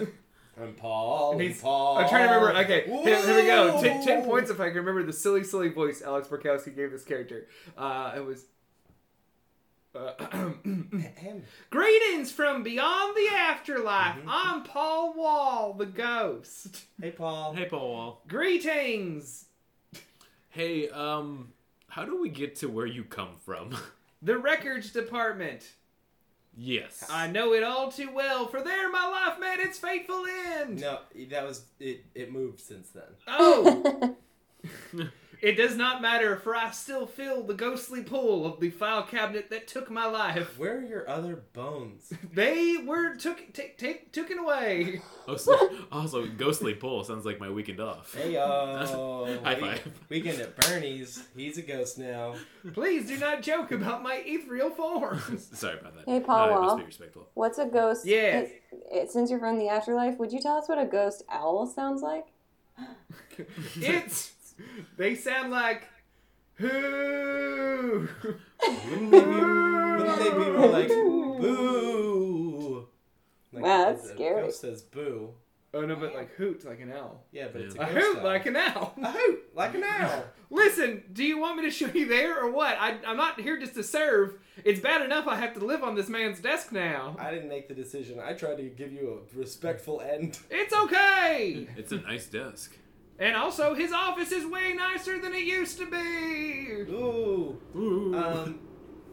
I'm 0.61 0.75
Paul. 0.75 1.33
And 1.33 1.41
I'm 1.41 1.47
he's- 1.49 1.63
Paul. 1.63 1.97
I'm 1.99 2.09
trying 2.09 2.29
to 2.29 2.35
remember. 2.35 2.61
Okay, 2.61 2.85
here, 2.87 3.23
here 3.25 3.37
we 3.37 3.47
go. 3.47 3.81
Ten, 4.05 4.25
points 4.25 4.51
if 4.51 4.61
I 4.61 4.69
can 4.69 4.77
remember 4.77 5.03
the 5.05 5.13
silly, 5.13 5.43
silly 5.43 5.71
voice 5.71 6.03
Alex 6.03 6.29
Borkowski 6.29 6.71
gave 6.77 6.91
this 6.93 7.03
character. 7.05 7.47
Uh, 7.79 8.13
it 8.17 8.25
was. 8.25 8.45
Uh, 9.95 10.13
Greetings 11.71 12.31
from 12.31 12.63
beyond 12.63 13.17
the 13.17 13.29
afterlife. 13.35 14.17
Mhm. 14.17 14.25
I'm 14.27 14.63
Paul 14.65 15.15
Wall, 15.15 15.73
the 15.73 15.87
ghost. 15.87 16.85
Hey, 17.01 17.11
Paul. 17.11 17.55
Hey, 17.55 17.65
Paul. 17.65 17.89
Wall. 17.91 18.23
Greetings. 18.29 19.47
Hey, 20.51 20.89
um, 20.91 21.54
how 21.95 22.05
do 22.05 22.21
we 22.21 22.29
get 22.29 22.57
to 22.57 22.67
where 22.67 22.87
you 22.87 23.05
come 23.05 23.37
from? 23.45 23.71
The 24.23 24.39
records 24.39 24.91
department. 24.91 25.71
yes. 26.57 27.05
I 27.11 27.27
know 27.27 27.53
it 27.53 27.63
all 27.63 27.93
too 27.93 28.11
well, 28.11 28.47
for 28.47 28.63
there 28.63 28.91
my 28.91 29.07
life 29.07 29.39
met 29.39 29.61
its 29.61 29.79
fateful 29.79 30.25
end. 30.57 30.81
No, 30.81 31.01
that 31.29 31.47
was 31.47 31.65
it. 31.79 32.07
It 32.15 32.33
moved 32.33 32.59
since 32.59 32.89
then. 32.89 33.05
Oh, 33.29 34.17
it 35.45 35.57
does 35.57 35.77
not 35.77 36.01
matter, 36.01 36.37
for 36.37 36.57
I 36.57 36.71
still 36.71 37.07
feel 37.07 37.43
the 37.43 37.55
ghostly 37.55 38.03
pull 38.03 38.47
of 38.47 38.61
the 38.61 38.71
file 38.71 39.03
cabinet 39.03 39.51
that 39.51 39.69
took 39.69 39.91
my 39.91 40.07
life. 40.07 40.59
Where 40.59 40.79
are 40.79 40.83
your 40.83 41.09
other 41.09 41.37
bones? 41.53 42.13
They 42.35 42.79
were 42.79 43.15
took 43.17 43.53
take 43.53 43.79
take 43.79 44.13
taken 44.13 44.39
away. 44.39 45.01
Also, 45.27 45.57
also, 45.91 46.27
ghostly 46.27 46.75
pull 46.75 47.03
sounds 47.03 47.25
like 47.25 47.41
my 47.41 47.49
weekend 47.49 47.81
off. 47.81 48.15
Hey 48.15 48.35
yo. 48.35 49.39
High 49.45 49.55
five. 49.55 49.89
Weekend 50.11 50.39
at 50.41 50.55
Bernie's. 50.55 51.25
He's 51.35 51.57
a 51.57 51.63
ghost 51.63 51.97
now. 51.99 52.35
Please 52.75 53.07
do 53.07 53.17
not 53.17 53.41
joke 53.41 53.73
about 53.73 54.03
my 54.03 54.23
ethereal 54.27 54.69
form. 54.69 55.19
Sorry 55.39 55.79
about 55.79 55.97
that. 55.97 56.05
Hey, 56.07 56.21
Paul 56.21 56.37
I 56.37 56.51
Wall. 56.51 56.63
must 56.63 56.77
be 56.77 56.85
respectful. 56.85 57.27
What's 57.33 57.57
a 57.59 57.65
ghost? 57.65 58.05
Yes. 58.05 58.51
it- 58.51 58.63
it- 58.93 59.11
since 59.11 59.31
you're 59.31 59.39
from 59.39 59.59
the 59.59 59.69
afterlife, 59.69 60.19
would 60.19 60.31
you 60.31 60.41
tell 60.41 60.57
us 60.59 60.69
what 60.69 60.79
a 60.79 60.85
ghost 60.85 61.23
owl 61.31 61.67
sounds 61.67 62.03
like? 62.03 62.27
it's 63.77 64.33
they 64.97 65.15
sound 65.15 65.51
like 65.51 65.85
who 66.57 68.09
Wouldn't 68.67 69.11
they 69.11 69.21
be, 69.21 69.27
wouldn't 69.27 70.19
they 70.19 70.31
be 70.31 70.51
more 70.51 70.69
like 70.69 70.89
boo? 70.89 72.87
Like, 73.53 73.63
Wow, 73.63 73.85
that's 73.87 74.03
the 74.09 74.15
scary. 74.15 74.43
Ghost 74.43 74.61
says 74.61 74.83
boo. 74.83 75.31
oh 75.73 75.81
no 75.83 75.97
but 75.97 76.15
like 76.15 76.33
hoot 76.37 76.65
like 76.65 76.81
an 76.81 76.93
owl 76.93 77.25
Yeah, 77.33 77.49
but 77.53 77.61
it's 77.63 77.75
a 77.75 77.81
a 77.81 77.87
hoot 77.87 78.19
owl. 78.19 78.25
like 78.25 78.47
an 78.47 78.57
owl 78.57 78.95
a 79.03 79.11
hoot 79.13 79.43
like 79.55 79.75
an 79.75 79.85
owl. 79.85 80.25
listen 80.51 81.03
do 81.13 81.25
you 81.25 81.39
want 81.39 81.57
me 81.57 81.65
to 81.65 81.71
show 81.71 81.87
you 81.89 82.07
there 82.07 82.39
or 82.41 82.51
what 82.51 82.77
I, 82.79 82.97
i'm 83.07 83.17
not 83.17 83.41
here 83.41 83.59
just 83.59 83.75
to 83.75 83.83
serve 83.83 84.35
it's 84.65 84.79
bad 84.81 85.03
enough 85.03 85.27
i 85.27 85.35
have 85.37 85.55
to 85.55 85.65
live 85.65 85.83
on 85.83 85.95
this 85.97 86.09
man's 86.09 86.39
desk 86.39 86.71
now 86.71 87.17
I 87.19 87.31
didn't 87.33 87.49
make 87.49 87.67
the 87.69 87.75
decision. 87.75 88.21
I 88.21 88.35
tried 88.35 88.57
to 88.59 88.63
give 88.65 88.93
you 88.93 89.21
a 89.35 89.39
respectful 89.39 90.01
end. 90.01 90.39
it's 90.51 90.73
okay 90.75 91.67
It's 91.77 91.91
a 91.93 91.97
nice 91.99 92.27
desk. 92.27 92.77
And 93.19 93.37
also 93.37 93.75
his 93.75 93.93
office 93.93 94.33
is 94.33 94.45
way 94.47 94.73
nicer 94.73 95.19
than 95.21 95.33
it 95.35 95.45
used 95.45 95.79
to 95.79 95.87
be 95.91 96.91
Ooh. 96.93 97.59
Ooh. 97.77 98.15
Um. 98.17 98.59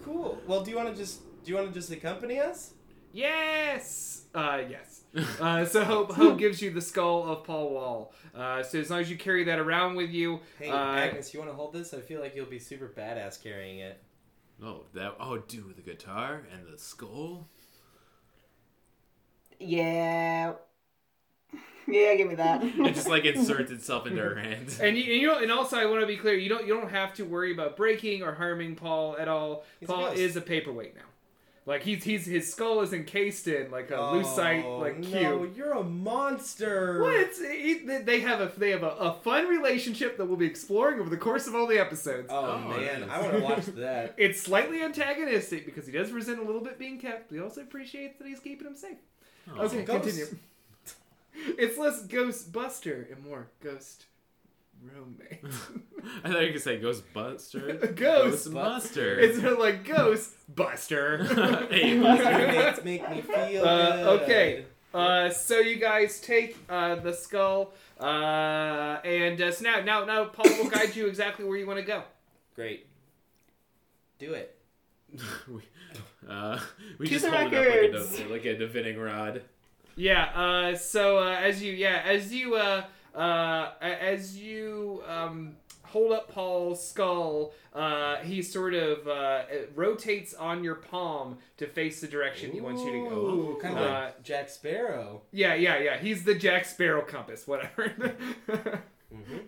Cool. 0.03 0.39
Well, 0.47 0.63
do 0.63 0.71
you 0.71 0.77
want 0.77 0.89
to 0.89 0.95
just 0.95 1.21
do 1.43 1.51
you 1.51 1.57
want 1.57 1.67
to 1.67 1.73
just 1.73 1.91
accompany 1.91 2.39
us? 2.39 2.73
Yes. 3.13 4.23
Uh, 4.33 4.61
yes. 4.69 4.97
Uh, 5.41 5.65
so 5.65 5.83
Hope, 5.83 6.13
Hope 6.13 6.37
gives 6.39 6.61
you 6.61 6.71
the 6.71 6.79
skull 6.79 7.23
of 7.29 7.43
Paul 7.43 7.71
Wall. 7.71 8.13
Uh, 8.33 8.63
so 8.63 8.79
as 8.79 8.89
long 8.89 9.01
as 9.01 9.11
you 9.11 9.17
carry 9.17 9.43
that 9.43 9.59
around 9.59 9.95
with 9.95 10.09
you, 10.09 10.39
Hey, 10.57 10.69
uh, 10.69 10.75
Agnes, 10.77 11.33
you 11.33 11.39
want 11.41 11.51
to 11.51 11.55
hold 11.55 11.73
this? 11.73 11.93
I 11.93 11.99
feel 11.99 12.21
like 12.21 12.33
you'll 12.33 12.45
be 12.45 12.59
super 12.59 12.87
badass 12.87 13.43
carrying 13.43 13.79
it. 13.79 14.01
oh, 14.63 14.83
that. 14.93 15.15
Oh, 15.19 15.37
dude, 15.39 15.75
the 15.75 15.81
guitar 15.81 16.43
and 16.53 16.65
the 16.65 16.77
skull. 16.77 17.49
Yeah. 19.59 20.53
Yeah, 21.87 22.15
give 22.15 22.27
me 22.27 22.35
that. 22.35 22.63
It 22.63 22.93
just 22.93 23.07
like 23.09 23.25
inserts 23.33 23.71
itself 23.71 24.05
into 24.07 24.21
her 24.21 24.35
hand. 24.35 24.75
and 24.81 24.97
you, 24.97 25.03
and 25.11 25.21
you 25.21 25.27
know, 25.27 25.39
and 25.39 25.51
also 25.51 25.77
I 25.77 25.85
want 25.85 26.01
to 26.01 26.07
be 26.07 26.17
clear, 26.17 26.35
you 26.35 26.47
don't 26.49 26.65
you 26.67 26.73
don't 26.73 26.89
have 26.91 27.13
to 27.15 27.23
worry 27.23 27.51
about 27.53 27.75
breaking 27.75 28.21
or 28.23 28.33
harming 28.33 28.75
Paul 28.75 29.17
at 29.17 29.27
all. 29.27 29.65
He's 29.79 29.87
Paul 29.89 30.09
ghost. 30.09 30.19
is 30.19 30.35
a 30.35 30.41
paperweight 30.41 30.95
now. 30.95 31.01
Like 31.65 31.83
he's 31.83 32.03
he's 32.03 32.25
his 32.25 32.51
skull 32.51 32.81
is 32.81 32.91
encased 32.91 33.47
in 33.47 33.69
like 33.69 33.91
a 33.91 33.95
oh, 33.97 34.13
lucite 34.13 34.63
Oh, 34.65 34.77
like 34.79 34.97
no, 34.97 35.39
cube. 35.39 35.55
you're 35.57 35.73
a 35.73 35.83
monster. 35.83 37.01
What? 37.01 37.13
It's, 37.15 37.39
it, 37.39 38.05
they 38.05 38.19
have 38.21 38.41
a 38.41 38.51
they 38.57 38.71
have 38.71 38.81
a, 38.83 38.89
a 38.89 39.13
fun 39.23 39.47
relationship 39.47 40.17
that 40.17 40.25
we'll 40.25 40.37
be 40.37 40.47
exploring 40.47 40.99
over 40.99 41.09
the 41.09 41.17
course 41.17 41.45
of 41.47 41.53
all 41.55 41.67
the 41.67 41.77
episodes. 41.79 42.27
Oh, 42.31 42.45
Oh, 42.65 42.69
man, 42.69 43.01
yes. 43.01 43.09
I 43.11 43.21
want 43.21 43.33
to 43.33 43.39
watch 43.41 43.65
that. 43.77 44.15
It's 44.17 44.41
slightly 44.41 44.81
antagonistic 44.81 45.65
because 45.65 45.85
he 45.85 45.91
does 45.91 46.11
resent 46.11 46.39
a 46.39 46.43
little 46.43 46.61
bit 46.61 46.79
being 46.79 46.99
kept, 46.99 47.29
but 47.29 47.35
he 47.35 47.41
also 47.41 47.61
appreciates 47.61 48.17
that 48.17 48.27
he's 48.27 48.39
keeping 48.39 48.65
him 48.67 48.75
safe. 48.75 48.97
Oh. 49.55 49.61
Okay, 49.65 49.83
continue. 49.83 50.25
It's 51.33 51.77
less 51.77 52.01
ghost 52.03 52.51
buster 52.51 53.07
and 53.11 53.23
more 53.23 53.47
ghost 53.63 54.05
roommate. 54.83 55.43
I 56.23 56.31
thought 56.31 56.43
you 56.45 56.53
could 56.53 56.61
say 56.61 56.79
Ghostbuster. 56.79 57.95
Ghost 57.95 58.51
Buster. 58.53 59.19
it's 59.19 59.37
not 59.37 59.59
like 59.59 59.83
ghost 59.85 60.31
buster. 60.55 61.23
Hey, 61.69 61.97
Roommates 61.99 62.83
make 62.83 63.07
me 63.09 63.21
feel 63.21 63.63
Uh, 63.65 63.97
good. 64.17 64.21
okay. 64.23 64.65
Uh, 64.93 65.29
so 65.29 65.59
you 65.59 65.77
guys 65.77 66.19
take 66.19 66.57
uh, 66.67 66.95
the 66.95 67.13
skull, 67.13 67.73
uh, 67.99 68.99
and 69.05 69.39
uh, 69.41 69.49
so 69.51 69.63
now, 69.63 69.79
now, 69.81 70.03
now, 70.03 70.25
Paul 70.25 70.51
will 70.57 70.69
guide 70.69 70.93
you 70.97 71.07
exactly 71.07 71.45
where 71.45 71.57
you 71.57 71.65
want 71.65 71.79
to 71.79 71.85
go. 71.85 72.03
Great. 72.55 72.87
Do 74.19 74.33
it. 74.33 74.57
we, 75.47 75.61
uh, 76.29 76.59
we 76.97 77.07
just 77.07 77.23
the 77.23 77.31
hold 77.31 77.53
it 77.53 77.95
up 77.95 78.11
like 78.11 78.19
a, 78.19 78.29
like 78.33 78.45
a 78.45 78.57
divining 78.57 78.97
rod. 78.99 79.43
Yeah. 79.95 80.25
Uh, 80.36 80.75
so 80.75 81.19
uh, 81.19 81.32
as 81.41 81.62
you, 81.62 81.73
yeah, 81.73 82.01
as 82.06 82.34
you, 82.34 82.56
uh, 82.56 82.84
uh, 83.15 83.71
as 83.82 84.38
you 84.38 85.04
um, 85.08 85.56
hold 85.84 86.13
up 86.13 86.32
Paul's 86.32 86.86
skull, 86.88 87.54
uh, 87.73 88.17
he 88.17 88.41
sort 88.41 88.73
of 88.73 89.08
uh, 89.08 89.43
rotates 89.75 90.34
on 90.34 90.63
your 90.63 90.75
palm 90.75 91.38
to 91.58 91.67
face 91.67 92.01
the 92.01 92.08
direction 92.08 92.51
he 92.51 92.62
wants 92.62 92.82
you 92.84 92.91
to 92.91 93.10
go. 93.10 93.15
Ooh, 93.15 93.60
kind 93.62 93.77
of 93.77 93.86
Uh, 93.86 93.89
like 94.06 94.23
Jack 94.23 94.49
Sparrow. 94.49 95.21
Yeah, 95.32 95.54
yeah, 95.56 95.77
yeah. 95.80 95.97
He's 95.97 96.23
the 96.23 96.36
Jack 96.36 96.65
Sparrow 96.65 97.01
compass, 97.04 97.47
whatever. 97.47 98.15
Mm-hmm. 99.13 99.39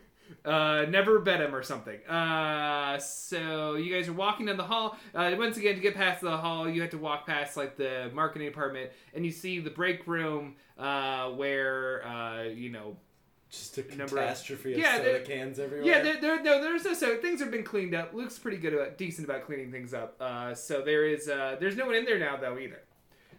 Uh, 0.46 0.86
never 0.90 1.20
bet 1.20 1.42
him 1.42 1.54
or 1.56 1.64
something. 1.64 2.00
Uh, 2.08 2.98
so 3.00 3.76
you 3.76 3.94
guys 3.94 4.08
are 4.08 4.14
walking 4.14 4.46
down 4.46 4.58
the 4.58 4.64
hall. 4.64 4.98
Uh, 5.14 5.34
once 5.38 5.58
again, 5.58 5.76
to 5.76 5.82
get 5.82 5.96
past 5.96 6.22
the 6.22 6.36
hall, 6.38 6.68
you 6.70 6.82
have 6.82 6.92
to 6.92 6.98
walk 6.98 7.26
past 7.28 7.58
like 7.58 7.76
the 7.78 8.10
marketing 8.14 8.48
department, 8.48 8.92
and 9.14 9.26
you 9.26 9.32
see 9.32 9.60
the 9.60 9.70
break 9.70 10.06
room 10.08 10.56
uh, 10.78 11.30
where 11.30 12.06
uh, 12.06 12.44
you 12.44 12.70
know 12.70 12.98
Just 13.50 13.78
a 13.78 13.82
Number 13.96 14.04
of- 14.04 14.10
catastrophe 14.10 14.74
of 14.74 14.80
Yeah, 14.80 14.98
soda 14.98 15.20
cans 15.22 15.60
everywhere. 15.60 15.86
Yeah, 15.88 16.02
there, 16.02 16.20
there, 16.22 16.44
no, 16.44 16.62
there's 16.62 16.84
no 16.86 16.94
so 16.94 17.18
things 17.18 17.40
have 17.40 17.52
been 17.52 17.64
cleaned 17.64 17.94
up. 17.96 18.14
Luke's 18.14 18.40
pretty 18.40 18.58
good 18.58 18.74
about 18.74 18.98
decent 18.98 19.28
about 19.30 19.46
cleaning 19.46 19.72
things 19.72 19.94
up. 19.94 20.16
Uh, 20.20 20.54
so 20.56 20.82
there 20.82 21.06
is 21.06 21.30
uh, 21.30 21.58
there's 21.60 21.76
no 21.76 21.86
one 21.86 21.96
in 21.96 22.06
there 22.06 22.20
now 22.20 22.36
though 22.38 22.58
either. 22.58 22.82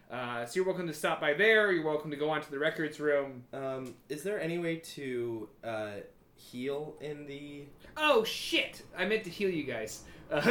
Uh, 0.09 0.45
so 0.45 0.55
you're 0.55 0.65
welcome 0.65 0.85
to 0.87 0.93
stop 0.93 1.19
by 1.19 1.33
there. 1.33 1.71
You're 1.71 1.83
welcome 1.83 2.11
to 2.11 2.15
go 2.15 2.29
on 2.29 2.39
to 2.41 2.51
the 2.51 2.59
records 2.59 2.99
room. 2.99 3.43
Um, 3.51 3.95
is 4.07 4.21
there 4.21 4.39
any 4.39 4.59
way 4.59 4.75
to 4.77 5.49
uh, 5.63 5.87
heal 6.51 6.95
in 7.01 7.25
the? 7.25 7.65
Oh 7.97 8.23
shit! 8.23 8.83
I 8.97 9.05
meant 9.05 9.23
to 9.25 9.29
heal 9.29 9.49
you 9.49 9.63
guys. 9.63 10.03
Uh, 10.31 10.41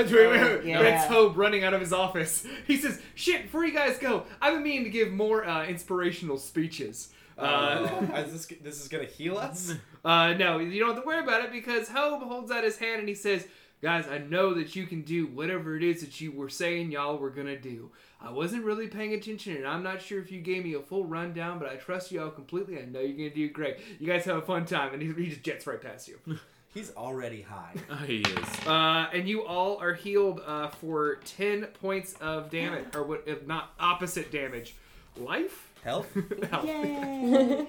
yeah. 0.64 0.80
Red 0.80 1.08
Tobe 1.08 1.36
running 1.36 1.64
out 1.64 1.74
of 1.74 1.80
his 1.80 1.92
office. 1.92 2.46
He 2.68 2.76
says, 2.76 3.02
"Shit! 3.16 3.42
Before 3.42 3.64
you 3.64 3.72
guys 3.74 3.98
go, 3.98 4.22
I've 4.40 4.54
been 4.54 4.62
meaning 4.62 4.84
to 4.84 4.90
give 4.90 5.10
more 5.10 5.44
uh, 5.44 5.66
inspirational 5.66 6.38
speeches." 6.38 7.08
Uh, 7.36 7.42
Uh, 7.42 8.16
is 8.24 8.32
this 8.32 8.46
this 8.62 8.80
is 8.80 8.86
gonna 8.86 9.04
heal 9.04 9.36
us? 9.36 9.74
Uh, 10.04 10.32
no, 10.34 10.60
you 10.60 10.78
don't 10.78 10.94
have 10.94 11.02
to 11.02 11.06
worry 11.06 11.18
about 11.24 11.42
it 11.44 11.50
because 11.50 11.88
Hope 11.88 12.22
holds 12.22 12.52
out 12.52 12.62
his 12.62 12.76
hand 12.78 13.00
and 13.00 13.08
he 13.08 13.16
says, 13.16 13.48
Guys, 13.82 14.06
I 14.06 14.18
know 14.18 14.54
that 14.54 14.76
you 14.76 14.86
can 14.86 15.02
do 15.02 15.26
whatever 15.26 15.76
it 15.76 15.82
is 15.82 16.00
that 16.02 16.20
you 16.20 16.30
were 16.30 16.48
saying 16.48 16.92
y'all 16.92 17.18
were 17.18 17.30
gonna 17.30 17.58
do. 17.58 17.90
I 18.24 18.30
wasn't 18.30 18.64
really 18.64 18.88
paying 18.88 19.12
attention 19.12 19.56
and 19.56 19.66
I'm 19.66 19.82
not 19.82 20.00
sure 20.00 20.18
if 20.18 20.32
you 20.32 20.40
gave 20.40 20.64
me 20.64 20.74
a 20.74 20.80
full 20.80 21.04
rundown, 21.04 21.58
but 21.58 21.68
I 21.68 21.76
trust 21.76 22.10
y'all 22.10 22.30
completely. 22.30 22.78
I 22.78 22.86
know 22.86 23.00
you're 23.00 23.16
gonna 23.16 23.30
do 23.30 23.50
great. 23.50 23.76
You 24.00 24.06
guys 24.06 24.24
have 24.24 24.36
a 24.38 24.42
fun 24.42 24.64
time. 24.64 24.94
And 24.94 25.02
he, 25.02 25.12
he 25.12 25.28
just 25.30 25.42
jets 25.42 25.66
right 25.66 25.80
past 25.80 26.08
you. 26.08 26.18
He's 26.74 26.90
already 26.96 27.42
high. 27.42 27.74
Oh, 27.90 27.94
he 27.96 28.18
is. 28.22 28.66
Uh, 28.66 29.06
and 29.12 29.28
you 29.28 29.44
all 29.44 29.76
are 29.78 29.94
healed 29.94 30.40
uh, 30.44 30.68
for 30.68 31.16
10 31.24 31.66
points 31.80 32.14
of 32.20 32.50
damage, 32.50 32.86
or 32.96 33.04
what, 33.04 33.22
if 33.26 33.46
not 33.46 33.72
opposite 33.78 34.32
damage. 34.32 34.74
Life? 35.16 35.70
Health. 35.84 36.12
Health. 36.50 36.64
Yay! 36.64 37.66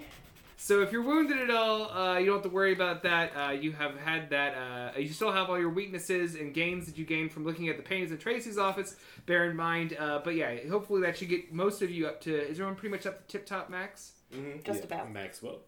So 0.57 0.81
if 0.81 0.91
you're 0.91 1.01
wounded 1.03 1.37
at 1.37 1.49
all, 1.49 1.91
uh, 1.91 2.17
you 2.17 2.25
don't 2.27 2.35
have 2.35 2.43
to 2.43 2.49
worry 2.49 2.73
about 2.73 3.03
that. 3.03 3.31
Uh, 3.35 3.51
you 3.51 3.71
have 3.73 3.97
had 3.99 4.29
that. 4.29 4.55
Uh, 4.95 4.97
you 4.99 5.09
still 5.09 5.31
have 5.31 5.49
all 5.49 5.59
your 5.59 5.69
weaknesses 5.69 6.35
and 6.35 6.53
gains 6.53 6.85
that 6.85 6.97
you 6.97 7.05
gained 7.05 7.31
from 7.31 7.43
looking 7.43 7.67
at 7.69 7.77
the 7.77 7.83
paintings 7.83 8.11
in 8.11 8.17
Tracy's 8.17 8.57
office. 8.57 8.95
Bear 9.25 9.49
in 9.49 9.55
mind. 9.55 9.95
Uh, 9.99 10.21
but 10.23 10.35
yeah, 10.35 10.55
hopefully 10.69 11.01
that 11.01 11.17
should 11.17 11.29
get 11.29 11.53
most 11.53 11.81
of 11.81 11.91
you 11.91 12.07
up 12.07 12.21
to. 12.21 12.33
Is 12.35 12.51
everyone 12.51 12.75
pretty 12.75 12.91
much 12.95 13.05
up 13.05 13.27
to 13.27 13.31
tip 13.37 13.45
top 13.45 13.69
max? 13.69 14.13
Mhm. 14.33 14.63
Just 14.63 14.79
Yeah. 14.79 14.85
about. 14.85 15.11
Maxwell. 15.11 15.59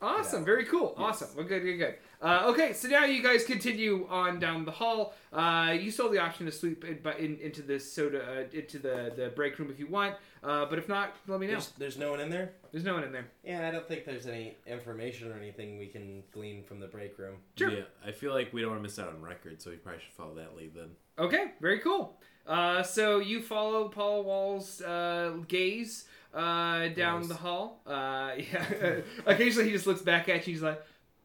Awesome, 0.00 0.40
Yeah. 0.40 0.44
very 0.46 0.64
cool. 0.64 0.94
Yes. 0.96 1.04
Awesome. 1.22 1.36
Well, 1.36 1.46
good, 1.46 1.62
good, 1.62 1.76
good. 1.76 1.94
Uh, 2.22 2.44
okay, 2.52 2.72
so 2.72 2.88
now 2.88 3.04
you 3.04 3.22
guys 3.22 3.44
continue 3.44 4.06
on 4.08 4.38
down 4.38 4.64
the 4.64 4.70
hall. 4.70 5.14
Uh, 5.32 5.76
you 5.80 5.90
still 5.90 6.06
have 6.06 6.12
the 6.12 6.20
option 6.20 6.46
to 6.46 6.52
sleep 6.52 6.84
in, 6.84 6.98
but 7.02 7.18
in, 7.18 7.36
into 7.38 7.62
the 7.62 7.78
soda, 7.80 8.22
uh, 8.22 8.56
into 8.56 8.78
the, 8.78 9.12
the 9.16 9.32
break 9.34 9.58
room 9.58 9.70
if 9.70 9.78
you 9.78 9.86
want. 9.86 10.14
Uh, 10.42 10.64
but 10.66 10.78
if 10.78 10.88
not, 10.88 11.14
let 11.26 11.40
me 11.40 11.46
know. 11.46 11.52
There's, 11.54 11.68
there's 11.78 11.98
no 11.98 12.10
one 12.12 12.20
in 12.20 12.30
there. 12.30 12.52
There's 12.70 12.84
no 12.84 12.94
one 12.94 13.02
in 13.04 13.12
there. 13.12 13.26
Yeah, 13.44 13.66
I 13.66 13.70
don't 13.70 13.86
think 13.88 14.04
there's 14.04 14.26
any 14.26 14.56
information 14.66 15.30
or 15.32 15.36
anything 15.36 15.78
we 15.78 15.86
can 15.86 16.22
glean 16.32 16.62
from 16.64 16.80
the 16.80 16.86
break 16.86 17.18
room. 17.18 17.36
Sure. 17.56 17.70
Yeah, 17.70 17.82
I 18.06 18.12
feel 18.12 18.32
like 18.32 18.52
we 18.52 18.60
don't 18.60 18.70
want 18.70 18.80
to 18.80 18.84
miss 18.84 18.98
out 18.98 19.08
on 19.08 19.20
records, 19.20 19.64
so 19.64 19.70
we 19.70 19.76
probably 19.76 20.00
should 20.00 20.12
follow 20.14 20.34
that 20.34 20.56
lead 20.56 20.74
then. 20.74 20.90
Okay, 21.18 21.52
very 21.60 21.80
cool. 21.80 22.16
Uh, 22.46 22.82
so 22.82 23.18
you 23.18 23.42
follow 23.42 23.88
Paul 23.88 24.24
Wall's 24.24 24.80
uh, 24.80 25.36
gaze 25.48 26.06
uh, 26.34 26.88
down 26.88 27.20
Nice. 27.20 27.28
the 27.28 27.34
hall. 27.34 27.80
Uh, 27.86 28.32
yeah. 28.36 28.96
Occasionally 29.26 29.68
he 29.68 29.72
just 29.72 29.86
looks 29.86 30.02
back 30.02 30.28
at 30.28 30.46
you. 30.46 30.52
He's 30.54 30.62
like, 30.62 30.82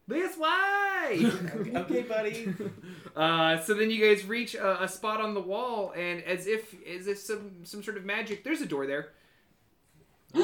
"This 0.08 0.38
way." 0.38 1.26
okay, 1.76 2.02
buddy. 2.04 2.54
uh, 3.16 3.60
so 3.60 3.74
then 3.74 3.92
you 3.92 4.04
guys 4.06 4.26
reach 4.26 4.56
a, 4.56 4.84
a 4.84 4.88
spot 4.88 5.22
on 5.22 5.34
the 5.34 5.42
wall, 5.42 5.94
and 5.96 6.24
as 6.24 6.48
if 6.48 6.76
as 6.88 7.08
if 7.08 7.18
some 7.20 7.64
some 7.64 7.84
sort 7.84 7.98
of 7.98 8.06
magic, 8.06 8.44
there's 8.44 8.62
a 8.62 8.66
door 8.66 8.88
there. 8.88 9.10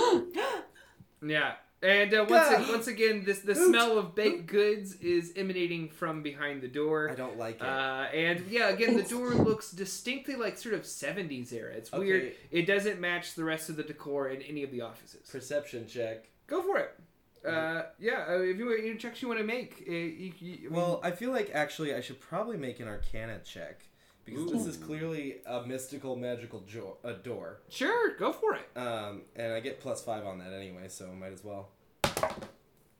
yeah. 1.25 1.53
And 1.81 2.13
uh, 2.13 2.25
once, 2.27 2.69
once 2.69 2.87
again, 2.87 3.23
this 3.25 3.39
the 3.39 3.55
smell 3.55 3.97
of 3.97 4.13
baked 4.13 4.47
goods 4.47 4.95
is 4.95 5.31
emanating 5.37 5.89
from 5.89 6.21
behind 6.21 6.61
the 6.61 6.67
door. 6.67 7.09
I 7.09 7.15
don't 7.15 7.37
like 7.37 7.55
it. 7.55 7.61
Uh, 7.61 8.07
and 8.13 8.45
yeah, 8.49 8.69
again, 8.69 8.97
the 8.97 9.03
door 9.03 9.29
looks 9.33 9.71
distinctly 9.71 10.35
like 10.35 10.57
sort 10.57 10.75
of 10.75 10.81
70s 10.81 11.53
era. 11.53 11.73
It's 11.73 11.91
weird. 11.91 12.33
It 12.51 12.63
doesn't 12.63 12.99
match 12.99 13.35
the 13.35 13.45
rest 13.45 13.69
of 13.69 13.77
the 13.77 13.83
decor 13.83 14.27
in 14.29 14.41
any 14.41 14.63
of 14.63 14.71
the 14.71 14.81
offices. 14.81 15.29
Perception 15.29 15.87
check. 15.87 16.25
Go 16.47 16.61
for 16.61 16.77
it. 16.77 16.99
Uh, 17.45 17.83
yeah, 17.97 18.25
uh, 18.27 18.39
if 18.41 18.57
you 18.57 18.69
any 18.73 18.95
checks 18.95 19.21
you 19.21 19.29
want 19.29 19.39
to 19.39 19.45
make, 19.45 19.85
uh, 19.87 19.91
you, 19.91 20.33
you, 20.39 20.69
Well, 20.69 20.99
I 21.01 21.11
feel 21.11 21.31
like 21.31 21.51
actually 21.53 21.95
I 21.95 22.01
should 22.01 22.19
probably 22.19 22.57
make 22.57 22.81
an 22.81 22.87
Arcana 22.89 23.39
check 23.45 23.85
because 24.29 24.51
this 24.51 24.65
is 24.65 24.77
clearly 24.77 25.37
a 25.45 25.61
mystical, 25.65 26.15
magical 26.15 26.61
jo- 26.61 26.97
a 27.03 27.13
door. 27.13 27.61
sure, 27.69 28.15
go 28.17 28.31
for 28.31 28.55
it. 28.55 28.69
Um, 28.77 29.23
and 29.35 29.53
I 29.53 29.59
get 29.59 29.79
plus 29.79 30.01
five 30.03 30.25
on 30.25 30.39
that 30.39 30.53
anyway, 30.53 30.87
so 30.87 31.07
might 31.07 31.33
as 31.33 31.43
well. 31.43 31.69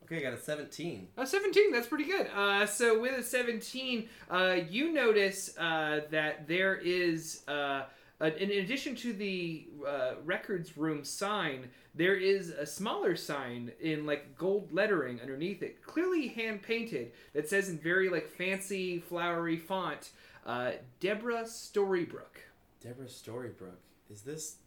Okay, 0.03 0.17
I 0.17 0.21
got 0.21 0.33
a 0.33 0.41
seventeen. 0.41 1.07
Uh, 1.17 1.23
17, 1.25 1.71
that's 1.71 1.85
pretty 1.87 2.05
good. 2.05 2.27
Uh, 2.35 2.65
so 2.65 2.99
with 2.99 3.17
a 3.19 3.21
17, 3.23 4.09
uh, 4.31 4.55
you 4.67 4.91
notice 4.91 5.55
uh, 5.57 6.01
that 6.09 6.47
there 6.47 6.75
is, 6.77 7.43
uh, 7.47 7.83
uh, 8.19 8.31
in 8.39 8.49
addition 8.49 8.95
to 8.95 9.13
the 9.13 9.67
uh, 9.87 10.13
records 10.25 10.75
room 10.77 11.03
sign, 11.05 11.69
there 11.93 12.15
is 12.15 12.49
a 12.49 12.65
smaller 12.65 13.15
sign 13.15 13.71
in 13.81 14.07
like 14.07 14.35
gold 14.35 14.71
lettering 14.71 15.21
underneath 15.21 15.61
it, 15.61 15.83
clearly 15.83 16.29
hand 16.29 16.63
painted, 16.63 17.11
that 17.33 17.47
says 17.47 17.69
in 17.69 17.77
very 17.77 18.09
like 18.09 18.27
fancy 18.31 18.99
flowery 18.99 19.57
font, 19.57 20.09
uh, 20.45 20.71
Deborah 20.99 21.43
Storybrook. 21.43 22.37
Deborah 22.81 23.05
Storybrooke. 23.07 23.83
Is 24.09 24.21
this 24.21 24.57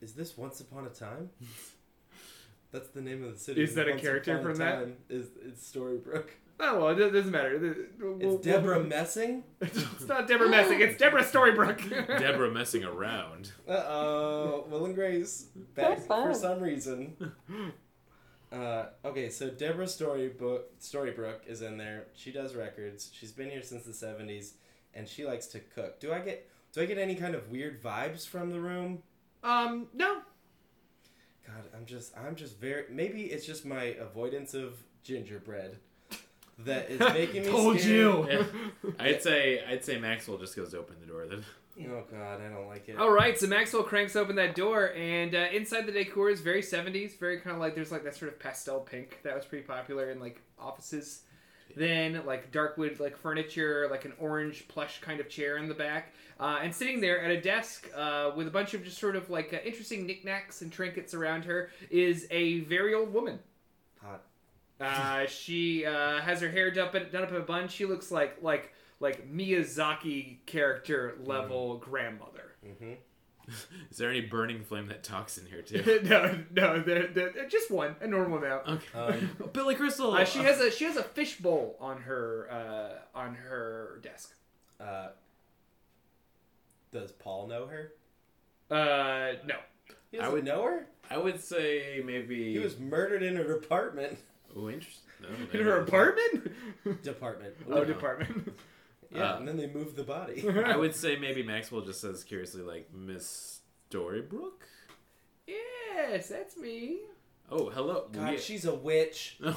is 0.00 0.14
this 0.14 0.36
Once 0.36 0.60
Upon 0.60 0.86
a 0.86 0.90
Time? 0.90 1.30
That's 2.72 2.88
the 2.88 3.02
name 3.02 3.22
of 3.22 3.32
the 3.34 3.38
city. 3.38 3.62
Is 3.62 3.74
that 3.74 3.86
a 3.86 3.90
Once 3.92 4.02
character 4.02 4.32
Upon 4.36 4.46
a 4.46 4.48
from 4.50 4.58
that? 4.58 4.74
Time 4.80 4.96
Is 5.08 5.26
it's 5.46 5.70
Storybrooke? 5.70 6.28
Oh 6.60 6.78
well, 6.78 6.88
it 6.90 7.10
doesn't 7.10 7.30
matter. 7.30 7.58
We'll- 7.98 8.18
It's 8.36 8.44
Deborah 8.44 8.82
Messing. 8.84 9.42
it's 9.60 10.06
not 10.06 10.28
Deborah 10.28 10.48
Messing. 10.48 10.80
It's 10.80 10.96
Deborah 10.98 11.22
Storybrook. 11.24 11.88
Deborah 12.18 12.50
messing 12.50 12.84
around. 12.84 13.52
Uh 13.68 13.72
oh, 13.72 14.66
Will 14.70 14.84
and 14.86 14.94
Grace 14.94 15.46
back 15.74 15.88
That's 15.96 16.06
fun. 16.06 16.28
for 16.32 16.34
some 16.38 16.60
reason. 16.60 17.16
Uh, 18.52 18.86
okay, 19.04 19.30
so 19.30 19.48
Deborah 19.48 19.88
Storybook 19.88 20.78
Storybrooke 20.78 21.46
is 21.46 21.62
in 21.62 21.78
there. 21.78 22.04
She 22.14 22.30
does 22.32 22.54
records. 22.54 23.10
She's 23.12 23.32
been 23.32 23.48
here 23.50 23.62
since 23.62 23.84
the 23.84 23.94
seventies, 23.94 24.54
and 24.94 25.08
she 25.08 25.24
likes 25.24 25.46
to 25.48 25.60
cook. 25.60 26.00
Do 26.00 26.12
I 26.12 26.20
get 26.20 26.48
do 26.72 26.80
I 26.80 26.86
get 26.86 26.98
any 26.98 27.14
kind 27.14 27.34
of 27.34 27.50
weird 27.50 27.82
vibes 27.82 28.26
from 28.26 28.50
the 28.50 28.60
room? 28.60 29.02
um, 29.44 29.88
no, 29.94 30.18
God, 31.46 31.64
I'm 31.76 31.84
just 31.86 32.16
I'm 32.16 32.34
just 32.36 32.58
very 32.60 32.84
maybe 32.90 33.22
it's 33.24 33.44
just 33.46 33.64
my 33.64 33.84
avoidance 34.00 34.54
of 34.54 34.74
gingerbread 35.02 35.78
that 36.60 36.90
is 36.90 37.00
making 37.14 37.42
me 37.42 37.48
Told 37.48 37.80
scared. 37.80 37.94
you. 37.94 38.26
Yeah. 38.84 38.90
I'd 39.00 39.22
say 39.22 39.62
I'd 39.68 39.84
say 39.84 39.98
Maxwell 39.98 40.38
just 40.38 40.54
goes 40.56 40.70
to 40.70 40.78
open 40.78 40.96
the 41.00 41.06
door 41.06 41.26
then. 41.26 41.44
Oh 41.88 42.02
God, 42.12 42.38
I 42.42 42.48
don't 42.50 42.66
like 42.68 42.90
it. 42.90 42.98
All 42.98 43.10
right, 43.10 43.38
so 43.40 43.46
Maxwell 43.46 43.82
cranks 43.82 44.14
open 44.14 44.36
that 44.36 44.54
door, 44.54 44.92
and 44.94 45.34
uh, 45.34 45.46
inside 45.54 45.86
the 45.86 45.92
decor 45.92 46.28
is 46.28 46.42
very 46.42 46.60
70s, 46.60 47.18
very 47.18 47.40
kind 47.40 47.56
of 47.56 47.62
like 47.62 47.74
there's 47.74 47.90
like 47.90 48.04
that 48.04 48.14
sort 48.14 48.30
of 48.30 48.38
pastel 48.38 48.80
pink 48.80 49.20
that 49.22 49.34
was 49.34 49.46
pretty 49.46 49.64
popular 49.66 50.10
in 50.10 50.20
like 50.20 50.42
offices. 50.58 51.22
Then 51.76 52.22
like 52.26 52.52
dark 52.52 52.76
wood 52.76 53.00
like 53.00 53.16
furniture, 53.16 53.88
like 53.90 54.04
an 54.04 54.12
orange 54.18 54.68
plush 54.68 55.00
kind 55.00 55.20
of 55.20 55.28
chair 55.28 55.58
in 55.58 55.68
the 55.68 55.74
back, 55.74 56.12
uh, 56.38 56.60
and 56.62 56.74
sitting 56.74 57.00
there 57.00 57.22
at 57.22 57.30
a 57.30 57.40
desk 57.40 57.88
uh, 57.94 58.32
with 58.36 58.46
a 58.46 58.50
bunch 58.50 58.74
of 58.74 58.84
just 58.84 58.98
sort 58.98 59.16
of 59.16 59.30
like 59.30 59.54
uh, 59.54 59.58
interesting 59.64 60.06
knickknacks 60.06 60.62
and 60.62 60.72
trinkets 60.72 61.14
around 61.14 61.44
her 61.44 61.70
is 61.90 62.26
a 62.30 62.60
very 62.60 62.94
old 62.94 63.12
woman. 63.12 63.38
Hot. 64.02 64.22
Uh, 64.80 65.26
she 65.28 65.86
uh, 65.86 66.20
has 66.20 66.40
her 66.40 66.50
hair 66.50 66.70
done 66.70 66.88
up, 66.88 67.12
done 67.12 67.22
up 67.22 67.30
in 67.30 67.36
a 67.36 67.40
bun. 67.40 67.68
She 67.68 67.86
looks 67.86 68.10
like 68.10 68.38
like 68.42 68.72
like 69.00 69.30
Miyazaki 69.32 70.38
character 70.46 71.16
level 71.24 71.78
grandmother. 71.78 72.52
Mm-hmm. 72.66 72.92
Is 73.90 73.96
there 73.98 74.08
any 74.10 74.20
burning 74.20 74.62
flame 74.64 74.86
that 74.88 75.02
talks 75.02 75.36
in 75.38 75.46
here 75.46 75.62
too? 75.62 76.00
no, 76.04 76.38
no, 76.52 76.80
they're, 76.82 77.08
they're, 77.08 77.48
just 77.48 77.70
one, 77.70 77.96
a 78.00 78.06
normal 78.06 78.38
amount. 78.38 78.68
Okay. 78.68 78.98
Um, 78.98 79.50
Billy 79.52 79.74
Crystal. 79.74 80.12
Uh, 80.12 80.24
she 80.24 80.40
has 80.40 80.60
a 80.60 80.70
she 80.70 80.84
has 80.84 80.96
a 80.96 81.02
fish 81.02 81.36
bowl 81.38 81.76
on 81.80 82.02
her 82.02 82.48
uh, 82.50 83.18
on 83.18 83.34
her 83.34 83.98
desk. 84.02 84.34
Uh, 84.80 85.08
does 86.92 87.12
Paul 87.12 87.46
know 87.48 87.66
her? 87.66 87.92
Uh, 88.70 89.36
no. 89.46 89.56
He 90.10 90.18
I 90.18 90.22
doesn't 90.22 90.34
would- 90.34 90.44
know 90.44 90.62
her. 90.64 90.86
I 91.10 91.18
would 91.18 91.42
say 91.42 92.02
maybe. 92.04 92.52
He 92.52 92.58
was 92.58 92.78
murdered 92.78 93.22
in 93.22 93.36
her 93.36 93.56
apartment. 93.56 94.18
Oh, 94.56 94.70
interesting. 94.70 95.02
No, 95.20 95.28
In 95.58 95.64
her 95.64 95.78
not. 95.78 95.88
apartment? 95.88 96.52
Department. 97.02 97.54
oh, 97.70 97.84
department. 97.84 98.52
Yeah, 99.14 99.32
Uh, 99.34 99.36
and 99.38 99.48
then 99.48 99.56
they 99.56 99.66
move 99.66 99.94
the 99.96 100.02
body. 100.04 100.44
I 100.64 100.76
would 100.76 100.94
say 100.94 101.16
maybe 101.16 101.42
Maxwell 101.52 101.82
just 101.82 102.00
says 102.00 102.24
curiously 102.24 102.62
like 102.62 102.92
Miss 102.94 103.60
Storybrooke. 103.90 104.62
yes, 105.46 106.28
that's 106.28 106.56
me. 106.56 107.00
Oh, 107.50 107.68
hello. 107.70 108.08
God, 108.12 108.30
We- 108.30 108.38
she's 108.38 108.64
a 108.64 108.74
witch. 108.74 109.38
Oh, 109.44 109.56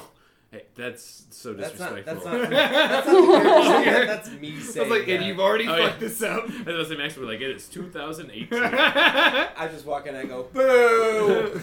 Hey, 0.52 0.62
that's 0.76 1.26
so 1.30 1.54
That's 1.54 1.76
not. 1.76 1.96
disrespectful. 1.96 2.30
That's 2.30 2.50
not. 2.50 2.50
That's 2.50 3.06
not 3.08 3.14
the 3.20 3.84
character 3.84 3.84
saying 3.84 4.06
that, 4.06 4.28
I 4.28 4.60
saying. 4.62 4.88
was 4.90 4.98
like, 5.00 5.08
and 5.08 5.24
you've 5.24 5.40
already 5.40 5.66
Oh, 5.66 5.74
yeah. 5.76 5.88
fucked 5.88 5.98
this 6.00 6.22
up. 6.22 6.44
I 6.68 6.72
was 6.72 6.86
saying, 6.86 7.00
Max, 7.00 7.16
we're 7.16 7.24
like, 7.26 7.40
it 7.40 7.50
is 7.56 7.68
2018. 7.68 8.48
I 8.62 9.68
just 9.72 9.84
walk 9.84 10.06
in 10.06 10.14
and 10.14 10.24
I 10.24 10.30
go, 10.30 10.44
boo. 10.44 11.60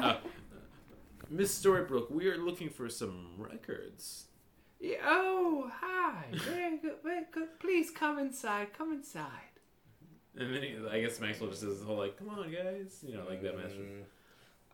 uh, 0.00 0.16
Miss 1.28 1.62
Storybrooke, 1.62 2.10
we 2.10 2.26
are 2.28 2.38
looking 2.38 2.70
for 2.70 2.88
some 2.88 3.28
records. 3.36 4.24
Yeah, 4.84 4.96
oh, 5.06 5.70
hi. 5.80 6.24
Very 6.32 6.76
good, 6.78 6.96
very 7.02 7.24
good. 7.32 7.58
Please 7.58 7.90
come 7.90 8.18
inside. 8.18 8.68
Come 8.76 8.92
inside. 8.92 9.30
And 10.36 10.54
then 10.54 10.62
he, 10.62 10.76
I 10.90 11.00
guess 11.00 11.20
Maxwell 11.20 11.48
just 11.48 11.62
does 11.62 11.80
the 11.80 11.86
whole 11.86 11.96
like, 11.96 12.18
"Come 12.18 12.28
on, 12.28 12.50
guys," 12.52 12.98
you 13.06 13.14
know, 13.16 13.22
like 13.26 13.40
that 13.42 13.56
master. 13.56 13.78
Mm, 13.78 14.02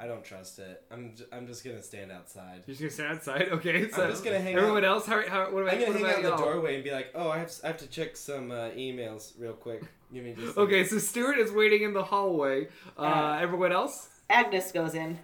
I 0.00 0.06
don't 0.08 0.24
trust 0.24 0.58
it. 0.58 0.82
I'm. 0.90 1.14
J- 1.14 1.26
I'm 1.30 1.46
just 1.46 1.62
gonna 1.64 1.82
stand 1.82 2.10
outside. 2.10 2.62
You're 2.66 2.74
just 2.76 2.80
gonna 2.80 2.90
stand 2.90 3.12
outside. 3.18 3.48
Okay, 3.52 3.88
so 3.90 4.02
I'm 4.02 4.10
just 4.10 4.24
gonna 4.24 4.40
hang 4.40 4.54
out. 4.56 4.60
everyone 4.62 4.84
out. 4.84 4.94
else. 4.96 5.06
How, 5.06 5.22
how, 5.28 5.52
what 5.52 5.62
about, 5.62 5.74
I'm 5.74 5.80
gonna 5.80 5.92
what 5.92 6.00
hang 6.00 6.06
out 6.12 6.16
in 6.16 6.22
the 6.24 6.28
y'all? 6.30 6.38
doorway 6.38 6.74
and 6.76 6.82
be 6.82 6.90
like, 6.90 7.12
"Oh, 7.14 7.28
I 7.30 7.38
have, 7.38 7.52
I 7.62 7.66
have 7.68 7.76
to 7.78 7.86
check 7.86 8.16
some 8.16 8.50
uh, 8.50 8.70
emails 8.70 9.34
real 9.38 9.52
quick. 9.52 9.82
Give 10.12 10.24
me 10.24 10.34
just." 10.36 10.56
Okay, 10.56 10.84
so 10.86 10.98
Stuart 10.98 11.38
is 11.38 11.52
waiting 11.52 11.82
in 11.82 11.92
the 11.92 12.02
hallway. 12.02 12.66
Uh, 12.98 13.02
Uh, 13.02 13.38
everyone 13.40 13.70
else? 13.70 14.08
Agnes 14.28 14.72
goes 14.72 14.94
in. 14.94 15.18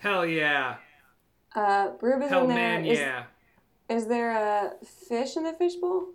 Hell 0.00 0.24
yeah. 0.26 0.76
Uh, 1.54 1.90
Rube 2.00 2.22
is 2.22 2.30
Hell 2.30 2.42
in 2.44 2.48
there. 2.48 2.56
man, 2.56 2.86
Is- 2.86 2.98
yeah. 2.98 3.24
Is 3.90 4.06
there 4.06 4.30
a 4.30 4.72
fish 4.84 5.36
in 5.36 5.42
the 5.42 5.52
fishbowl? 5.52 6.06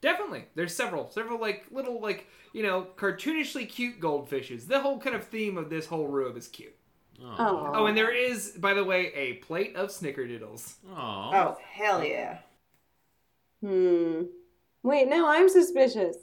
Definitely. 0.00 0.44
There's 0.54 0.74
several, 0.74 1.10
several 1.10 1.40
like 1.40 1.64
little 1.70 2.00
like 2.00 2.28
you 2.52 2.62
know 2.62 2.86
cartoonishly 2.96 3.68
cute 3.68 4.00
goldfishes. 4.00 4.66
The 4.68 4.80
whole 4.80 4.98
kind 4.98 5.16
of 5.16 5.24
theme 5.24 5.56
of 5.56 5.70
this 5.70 5.86
whole 5.86 6.06
room 6.06 6.36
is 6.36 6.48
cute. 6.48 6.76
Oh. 7.20 7.72
Oh, 7.74 7.86
and 7.86 7.96
there 7.96 8.14
is, 8.14 8.50
by 8.58 8.74
the 8.74 8.84
way, 8.84 9.12
a 9.14 9.34
plate 9.34 9.74
of 9.74 9.88
snickerdoodles. 9.88 10.74
Aw. 10.94 11.34
Oh, 11.34 11.58
hell 11.66 12.04
yeah. 12.04 12.38
Hmm. 13.62 14.24
Wait, 14.82 15.08
now 15.08 15.26
I'm 15.28 15.48
suspicious. 15.48 16.16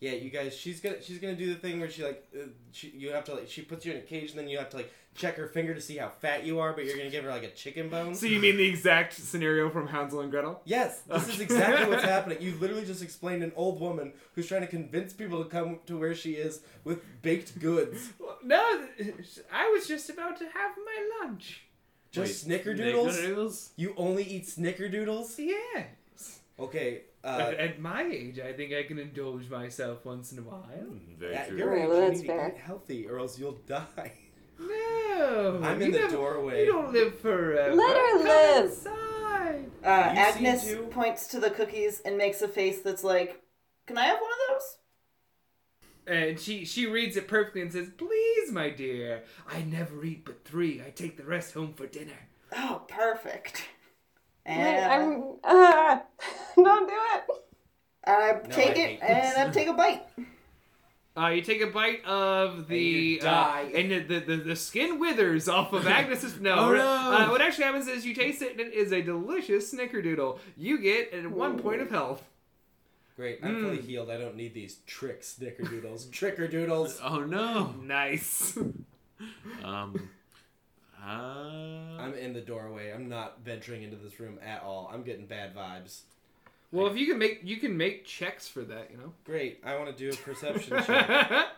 Yeah, 0.00 0.12
you 0.12 0.30
guys. 0.30 0.56
She's 0.56 0.80
gonna. 0.80 1.02
She's 1.02 1.18
gonna 1.18 1.34
do 1.34 1.52
the 1.52 1.58
thing 1.58 1.80
where 1.80 1.90
she 1.90 2.04
like. 2.04 2.24
Uh, 2.32 2.46
she, 2.70 2.90
you 2.90 3.10
have 3.10 3.24
to 3.24 3.34
like. 3.34 3.48
She 3.50 3.62
puts 3.62 3.84
you 3.84 3.92
in 3.92 3.98
a 3.98 4.02
cage, 4.02 4.30
and 4.30 4.38
then 4.38 4.48
you 4.48 4.58
have 4.58 4.70
to 4.70 4.76
like 4.76 4.92
check 5.16 5.36
her 5.36 5.48
finger 5.48 5.74
to 5.74 5.80
see 5.80 5.96
how 5.96 6.08
fat 6.08 6.44
you 6.44 6.60
are. 6.60 6.72
But 6.72 6.84
you're 6.84 6.96
gonna 6.96 7.10
give 7.10 7.24
her 7.24 7.30
like 7.30 7.42
a 7.42 7.50
chicken 7.50 7.88
bone. 7.88 8.14
So 8.14 8.26
you 8.26 8.38
mean 8.38 8.56
the 8.56 8.66
exact 8.66 9.14
scenario 9.14 9.70
from 9.70 9.88
Hansel 9.88 10.20
and 10.20 10.30
Gretel? 10.30 10.60
Yes, 10.64 11.00
this 11.00 11.28
is 11.28 11.40
exactly 11.40 11.88
what's 11.88 12.04
happening. 12.16 12.40
You 12.40 12.54
literally 12.60 12.84
just 12.84 13.02
explained 13.02 13.42
an 13.42 13.50
old 13.56 13.80
woman 13.80 14.12
who's 14.34 14.46
trying 14.46 14.60
to 14.60 14.68
convince 14.68 15.12
people 15.12 15.42
to 15.42 15.50
come 15.50 15.80
to 15.86 15.98
where 15.98 16.14
she 16.14 16.34
is 16.34 16.60
with 16.84 17.02
baked 17.22 17.58
goods. 17.58 18.10
No, 18.44 18.86
I 19.52 19.68
was 19.70 19.88
just 19.88 20.10
about 20.10 20.38
to 20.38 20.44
have 20.44 20.72
my 20.76 21.26
lunch. 21.26 21.64
Just 22.12 22.46
Wait, 22.46 22.64
snickerdoodles? 22.64 23.18
Snickerdoodles? 23.18 23.68
You 23.76 23.94
only 23.96 24.22
eat 24.22 24.46
snickerdoodles? 24.46 25.34
Yeah. 25.38 25.84
Okay, 26.58 27.02
uh, 27.24 27.38
at, 27.40 27.54
at 27.54 27.80
my 27.80 28.02
age, 28.02 28.38
I 28.38 28.52
think 28.52 28.72
I 28.72 28.82
can 28.84 28.98
indulge 28.98 29.48
myself 29.50 30.04
once 30.04 30.32
in 30.32 30.38
a 30.38 30.42
while. 30.42 30.64
Mm, 30.80 31.18
Very 31.18 31.34
at 31.34 31.48
true. 31.48 31.58
your 31.58 31.76
age, 31.76 31.88
well, 31.88 32.02
you 32.02 32.08
that's 32.08 32.20
need 32.20 32.26
fair. 32.26 32.50
to 32.50 32.54
eat 32.56 32.60
healthy 32.60 33.06
or 33.08 33.18
else 33.18 33.38
you'll 33.38 33.60
die. 33.66 34.12
No, 34.60 35.60
I'm 35.62 35.80
in 35.80 35.92
the 35.92 35.98
never- 35.98 36.12
doorway. 36.12 36.64
You 36.64 36.72
don't 36.72 36.92
live 36.92 37.18
forever. 37.20 37.74
Let 37.76 37.96
her 37.96 38.18
Come 38.18 38.26
live. 38.26 38.64
Inside. 38.70 39.70
Uh, 39.84 39.86
Agnes 39.88 40.64
to- 40.66 40.82
points 40.90 41.26
to 41.28 41.38
the 41.40 41.50
cookies 41.50 42.00
and 42.04 42.16
makes 42.18 42.42
a 42.42 42.48
face 42.48 42.80
that's 42.80 43.04
like, 43.04 43.40
Can 43.86 43.96
I 43.98 44.06
have 44.06 44.20
one 44.20 44.30
of 44.30 44.38
those? 44.56 44.76
And 46.08 46.40
she 46.40 46.64
she 46.64 46.86
reads 46.86 47.16
it 47.16 47.28
perfectly 47.28 47.60
and 47.60 47.70
says, 47.72 47.90
"Please, 47.96 48.50
my 48.50 48.70
dear, 48.70 49.24
I 49.46 49.60
never 49.62 50.02
eat 50.04 50.24
but 50.24 50.42
three. 50.44 50.80
I 50.84 50.88
take 50.90 51.18
the 51.18 51.24
rest 51.24 51.52
home 51.52 51.74
for 51.74 51.86
dinner." 51.86 52.18
Oh, 52.56 52.80
perfect. 52.88 53.62
Wait, 54.46 54.56
I'm. 54.56 55.34
Uh, 55.44 55.98
don't 56.64 56.88
do 56.88 56.94
it. 57.14 57.24
I 58.06 58.32
No, 58.32 58.54
take 58.54 58.70
I 58.76 58.80
it 58.80 59.00
hate 59.00 59.02
and 59.02 59.48
I 59.48 59.52
take 59.52 59.68
a 59.68 59.72
bite. 59.74 60.02
Uh, 61.16 61.28
you 61.30 61.42
take 61.42 61.60
a 61.60 61.66
bite 61.66 62.04
of 62.04 62.68
the 62.68 62.78
you 62.78 63.20
uh, 63.20 63.64
and 63.74 63.90
the, 63.90 63.98
the, 63.98 64.20
the, 64.20 64.36
the 64.36 64.56
skin 64.56 65.00
withers 65.00 65.48
off 65.48 65.72
of 65.72 65.84
Agnes's. 65.98 66.40
No, 66.40 66.54
Oh, 66.54 66.72
no. 66.72 66.86
Uh, 66.86 67.28
what 67.30 67.40
actually 67.40 67.64
happens 67.64 67.88
is 67.88 68.06
you 68.06 68.14
taste 68.14 68.40
it 68.40 68.52
and 68.52 68.60
it 68.60 68.72
is 68.72 68.92
a 68.92 69.02
delicious 69.02 69.74
snickerdoodle. 69.74 70.38
You 70.56 70.78
get 70.78 71.12
at 71.12 71.28
one 71.28 71.58
point 71.58 71.80
of 71.80 71.90
health. 71.90 72.22
Great, 73.16 73.40
I'm 73.42 73.60
fully 73.64 73.78
Mm. 73.78 73.84
healed. 73.84 74.10
I 74.10 74.16
don't 74.16 74.36
need 74.36 74.54
these 74.54 74.76
trick 74.86 75.22
snickerdoodles. 75.22 76.06
Trickerdoodles. 76.10 77.00
Oh 77.02 77.24
no. 77.24 77.74
Nice. 77.82 78.56
Um. 79.64 80.08
Uh, 81.04 82.00
I'm 82.00 82.14
in 82.14 82.32
the 82.32 82.40
doorway. 82.40 82.92
I'm 82.92 83.08
not 83.08 83.38
venturing 83.44 83.82
into 83.82 83.96
this 83.96 84.20
room 84.20 84.38
at 84.44 84.62
all. 84.62 84.90
I'm 84.92 85.02
getting 85.02 85.26
bad 85.26 85.54
vibes. 85.54 86.02
Well, 86.72 86.86
if 86.86 86.96
you 86.96 87.06
can 87.06 87.18
make 87.18 87.40
you 87.44 87.56
can 87.58 87.76
make 87.76 88.04
checks 88.04 88.46
for 88.48 88.62
that, 88.62 88.90
you 88.90 88.96
know. 88.98 89.12
Great, 89.24 89.60
I 89.64 89.76
want 89.76 89.96
to 89.96 89.96
do 89.96 90.10
a 90.10 90.16
perception 90.22 90.82
check. 90.84 91.08
uh, 91.30 91.48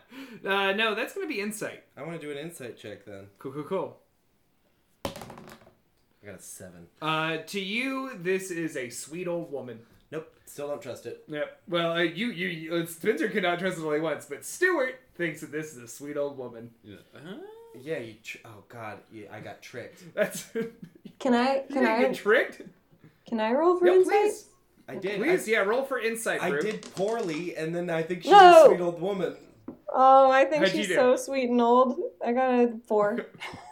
no, 0.73 0.95
that's 0.95 1.13
gonna 1.13 1.27
be 1.27 1.41
insight. 1.41 1.83
I 1.97 2.03
want 2.03 2.19
to 2.19 2.25
do 2.25 2.31
an 2.31 2.37
insight 2.37 2.77
check 2.77 3.05
then. 3.05 3.27
Cool, 3.39 3.51
cool, 3.51 3.63
cool. 3.63 3.97
I 5.05 6.25
got 6.27 6.35
a 6.35 6.41
seven. 6.41 6.87
Uh, 7.01 7.37
to 7.47 7.59
you, 7.59 8.11
this 8.19 8.51
is 8.51 8.77
a 8.77 8.89
sweet 8.89 9.27
old 9.27 9.51
woman. 9.51 9.79
Nope, 10.11 10.31
still 10.45 10.67
don't 10.67 10.81
trust 10.81 11.05
it. 11.05 11.23
Yep. 11.27 11.61
Well, 11.67 11.93
uh, 11.93 12.01
you, 12.01 12.27
you, 12.31 12.47
you, 12.47 12.75
uh, 12.75 12.85
Spencer 12.85 13.29
could 13.29 13.43
not 13.43 13.59
trust 13.59 13.77
it 13.79 13.83
only 13.83 14.01
once, 14.01 14.25
but 14.25 14.45
Stuart 14.45 14.99
thinks 15.15 15.39
that 15.41 15.51
this 15.51 15.71
is 15.71 15.77
a 15.77 15.87
sweet 15.87 16.17
old 16.17 16.37
woman. 16.37 16.69
yeah. 16.83 16.97
Huh? 17.13 17.37
Yeah, 17.81 17.99
you. 17.99 18.15
Tr- 18.21 18.37
oh 18.45 18.63
God, 18.67 18.99
yeah, 19.13 19.27
I 19.31 19.39
got 19.39 19.61
tricked. 19.61 20.13
That's. 20.13 20.49
Can 21.19 21.33
I? 21.33 21.59
Can 21.69 21.83
didn't 21.83 21.85
I? 21.87 21.99
get 22.01 22.15
tricked? 22.15 22.61
Can 23.25 23.39
I 23.39 23.53
roll 23.53 23.77
for 23.79 23.87
Yeah, 23.87 23.93
insight? 23.93 24.11
please. 24.11 24.45
I 24.91 24.95
did. 24.95 25.19
Please, 25.19 25.47
I, 25.47 25.51
yeah, 25.51 25.57
roll 25.59 25.83
for 25.83 25.99
insight. 25.99 26.41
I 26.41 26.51
did 26.59 26.81
poorly, 26.95 27.55
and 27.55 27.73
then 27.73 27.89
I 27.89 28.03
think 28.03 28.23
she's 28.23 28.31
No! 28.31 28.63
a 28.65 28.67
sweet 28.67 28.81
old 28.81 29.01
woman. 29.01 29.35
Oh, 29.93 30.31
I 30.31 30.45
think 30.45 30.63
How'd 30.63 30.71
she's 30.71 30.87
so 30.93 31.15
sweet 31.15 31.49
and 31.49 31.61
old. 31.61 31.99
I 32.25 32.31
got 32.33 32.49
a 32.53 32.73
four. 32.87 33.25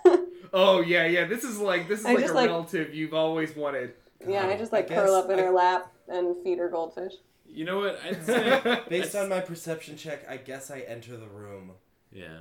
Oh 0.52 0.82
yeah, 0.82 1.06
yeah. 1.06 1.26
This 1.26 1.44
is 1.44 1.60
like 1.60 1.88
this 1.88 2.00
is 2.00 2.06
I 2.08 2.14
like 2.14 2.28
a 2.28 2.34
like- 2.34 2.50
relative 2.50 2.94
you've 2.96 3.14
always 3.14 3.56
wanted. 3.56 3.94
yeah, 4.28 4.48
I 4.48 4.58
just 4.58 4.72
like 4.72 4.90
I 4.90 4.96
curl 4.96 5.14
up 5.14 5.30
in 5.30 5.38
I- 5.40 5.44
her 5.44 5.52
lap 5.52 5.92
and 6.08 6.36
feed 6.44 6.58
her 6.58 6.70
goldfish. 6.70 7.14
You 7.48 7.66
know 7.66 7.78
what? 7.80 8.00
I'd 8.04 8.26
say 8.26 8.82
Based 8.90 9.16
on 9.16 9.30
my 9.30 9.42
perception 9.42 9.96
check, 9.96 10.26
I 10.28 10.38
guess 10.38 10.72
I 10.72 10.80
enter 10.80 11.18
the 11.18 11.28
room. 11.28 11.74
Yeah. 12.12 12.40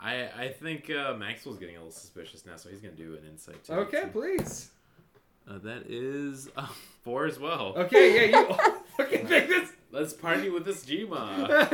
I 0.00 0.28
I 0.36 0.48
think 0.50 0.88
uh, 0.90 1.14
Maxwell's 1.14 1.58
getting 1.58 1.74
a 1.76 1.78
little 1.80 1.90
suspicious 1.92 2.46
now, 2.46 2.54
so 2.56 2.68
he's 2.68 2.80
gonna 2.80 2.94
do 2.94 3.14
an 3.20 3.28
insight 3.28 3.64
too. 3.64 3.72
okay, 3.72 4.02
too. 4.02 4.06
please. 4.08 4.70
Uh, 5.48 5.58
that 5.58 5.86
is 5.88 6.48
uh, 6.56 6.68
four 7.02 7.26
as 7.26 7.38
well. 7.38 7.74
Okay, 7.76 8.30
yeah, 8.30 8.38
you 8.40 8.54
fucking 8.96 9.28
make 9.28 9.48
this. 9.48 9.70
Let's 9.90 10.12
party 10.14 10.48
with 10.48 10.64
this 10.64 10.84
Gma. 10.86 11.46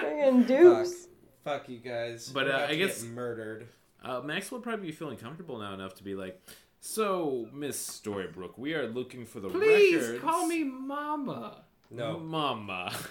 Friggin' 0.00 0.46
dupes. 0.46 1.08
Fuck 1.44 1.68
you 1.68 1.78
guys. 1.78 2.30
But, 2.32 2.46
We're 2.46 2.52
uh, 2.52 2.56
about 2.56 2.68
I 2.68 2.72
to 2.72 2.76
guess- 2.78 3.02
get 3.02 3.12
murdered. 3.12 3.68
Uh, 4.04 4.20
Maxwell 4.20 4.58
would 4.58 4.64
probably 4.64 4.86
be 4.86 4.92
feeling 4.92 5.16
comfortable 5.16 5.58
now 5.58 5.74
enough 5.74 5.94
to 5.96 6.02
be 6.02 6.14
like, 6.16 6.40
"So, 6.80 7.48
Miss 7.52 7.78
Storybrooke, 7.78 8.58
we 8.58 8.74
are 8.74 8.88
looking 8.88 9.24
for 9.26 9.38
the 9.38 9.48
records. 9.48 9.64
Please 9.66 10.02
records." 10.02 10.20
call 10.24 10.46
me 10.48 10.64
Mama. 10.64 11.62
No. 11.90 12.18
Mama. 12.18 12.92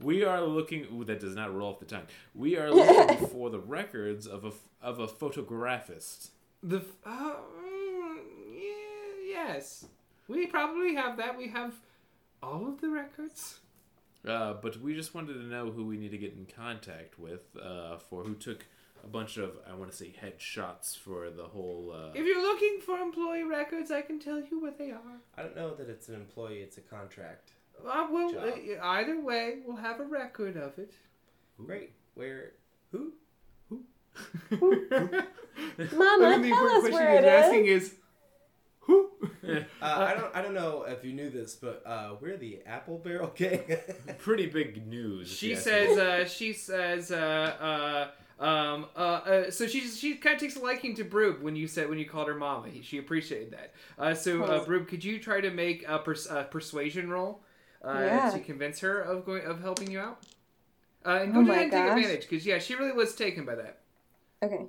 We 0.00 0.24
are 0.24 0.42
looking. 0.42 0.86
Ooh, 0.92 1.04
that 1.04 1.20
does 1.20 1.36
not 1.36 1.54
roll 1.54 1.70
off 1.72 1.78
the 1.78 1.84
tongue. 1.84 2.06
We 2.34 2.56
are 2.56 2.70
looking 2.70 3.26
for 3.28 3.48
the 3.48 3.60
records 3.60 4.26
of 4.26 4.44
a 4.44 4.50
of 4.84 4.98
a 4.98 5.06
photographist. 5.06 6.30
The 6.62 6.78
f- 6.78 6.84
uh, 7.06 7.34
mm, 7.36 8.16
yeah, 8.54 9.46
yes, 9.54 9.86
we 10.28 10.46
probably 10.46 10.94
have 10.94 11.16
that. 11.16 11.36
We 11.36 11.48
have 11.48 11.74
all 12.42 12.68
of 12.68 12.80
the 12.80 12.88
records. 12.88 13.60
Uh, 14.26 14.54
but 14.54 14.80
we 14.80 14.94
just 14.94 15.14
wanted 15.14 15.34
to 15.34 15.44
know 15.44 15.70
who 15.70 15.84
we 15.84 15.96
need 15.96 16.10
to 16.10 16.18
get 16.18 16.32
in 16.34 16.46
contact 16.54 17.18
with 17.18 17.42
uh, 17.62 17.96
for 17.98 18.24
who 18.24 18.34
took 18.34 18.66
a 19.04 19.06
bunch 19.06 19.36
of 19.36 19.52
I 19.70 19.74
want 19.74 19.90
to 19.90 19.96
say 19.96 20.12
headshots 20.22 20.96
for 20.96 21.30
the 21.30 21.44
whole. 21.44 21.94
Uh, 21.94 22.10
If 22.14 22.26
you're 22.26 22.42
looking 22.42 22.78
for 22.84 22.98
employee 22.98 23.44
records, 23.44 23.90
I 23.90 24.02
can 24.02 24.18
tell 24.18 24.40
you 24.40 24.60
what 24.60 24.76
they 24.76 24.90
are. 24.90 25.20
I 25.36 25.42
don't 25.42 25.56
know 25.56 25.74
that 25.74 25.88
it's 25.88 26.08
an 26.08 26.16
employee, 26.16 26.58
it's 26.58 26.78
a 26.78 26.82
contract. 26.82 27.52
Uh, 27.86 28.08
well, 28.10 28.32
Job. 28.32 28.42
uh, 28.42 28.84
either 28.84 29.20
way, 29.20 29.58
we'll 29.64 29.76
have 29.76 30.00
a 30.00 30.04
record 30.04 30.56
of 30.56 30.78
it. 30.78 30.92
Great. 31.64 31.92
Where? 32.14 32.52
Who? 32.90 33.12
Who? 33.68 33.84
Mama, 34.60 35.22
I 35.78 36.38
think 36.40 36.54
tell 36.54 36.66
important 36.66 36.84
us 36.84 36.90
where 36.92 37.10
he's 37.12 37.18
it 37.20 37.24
asking 37.24 37.66
is. 37.66 37.94
Is, 38.88 38.94
who? 38.94 39.10
Uh, 39.48 39.56
I 39.80 40.14
don't. 40.14 40.36
I 40.36 40.42
don't 40.42 40.52
know 40.54 40.82
if 40.86 41.04
you 41.04 41.12
knew 41.12 41.30
this, 41.30 41.54
but 41.54 41.82
uh, 41.86 42.16
we're 42.20 42.36
the 42.36 42.60
Apple 42.66 42.98
Barrel 42.98 43.32
Gang. 43.34 43.62
pretty 44.18 44.46
big 44.46 44.86
news. 44.86 45.28
She 45.30 45.54
says, 45.54 45.96
uh, 45.96 46.26
she 46.26 46.52
says, 46.52 47.10
uh, 47.10 48.10
uh, 48.38 48.44
um, 48.44 48.86
uh, 48.94 48.98
uh, 48.98 49.50
so 49.50 49.66
she 49.66 49.80
she 49.80 50.16
kind 50.16 50.34
of 50.34 50.40
takes 50.40 50.56
a 50.56 50.60
liking 50.60 50.94
to 50.96 51.04
Broob 51.04 51.40
when 51.40 51.56
you 51.56 51.66
said 51.66 51.88
when 51.88 51.98
you 51.98 52.04
called 52.06 52.28
her 52.28 52.34
mama. 52.34 52.68
He- 52.68 52.82
She 52.82 52.98
appreciated 52.98 53.52
that. 53.52 53.72
Uh, 53.98 54.12
so 54.14 54.42
uh, 54.42 54.60
Oh. 54.60 54.64
Broob, 54.66 54.86
could 54.88 55.02
you 55.02 55.18
try 55.18 55.40
to 55.40 55.50
make 55.50 55.84
a 55.88 55.98
pers- 55.98 56.26
uh, 56.28 56.44
persuasion 56.44 57.08
roll 57.08 57.40
uh, 57.82 57.92
Yeah. 57.98 58.30
to 58.30 58.40
convince 58.40 58.80
her 58.80 59.00
of 59.00 59.24
going 59.24 59.44
of 59.44 59.60
helping 59.62 59.90
you 59.90 60.00
out? 60.00 60.18
Uh, 61.06 61.20
and 61.22 61.30
Oh 61.30 61.34
go 61.36 61.42
my 61.42 61.54
ahead 61.54 61.62
and 61.64 61.72
take 61.72 61.84
advantage 61.90 62.28
because 62.28 62.44
yeah, 62.44 62.58
she 62.58 62.74
really 62.74 62.92
was 62.92 63.14
taken 63.14 63.46
by 63.46 63.54
that. 63.54 63.78
Okay. 64.42 64.66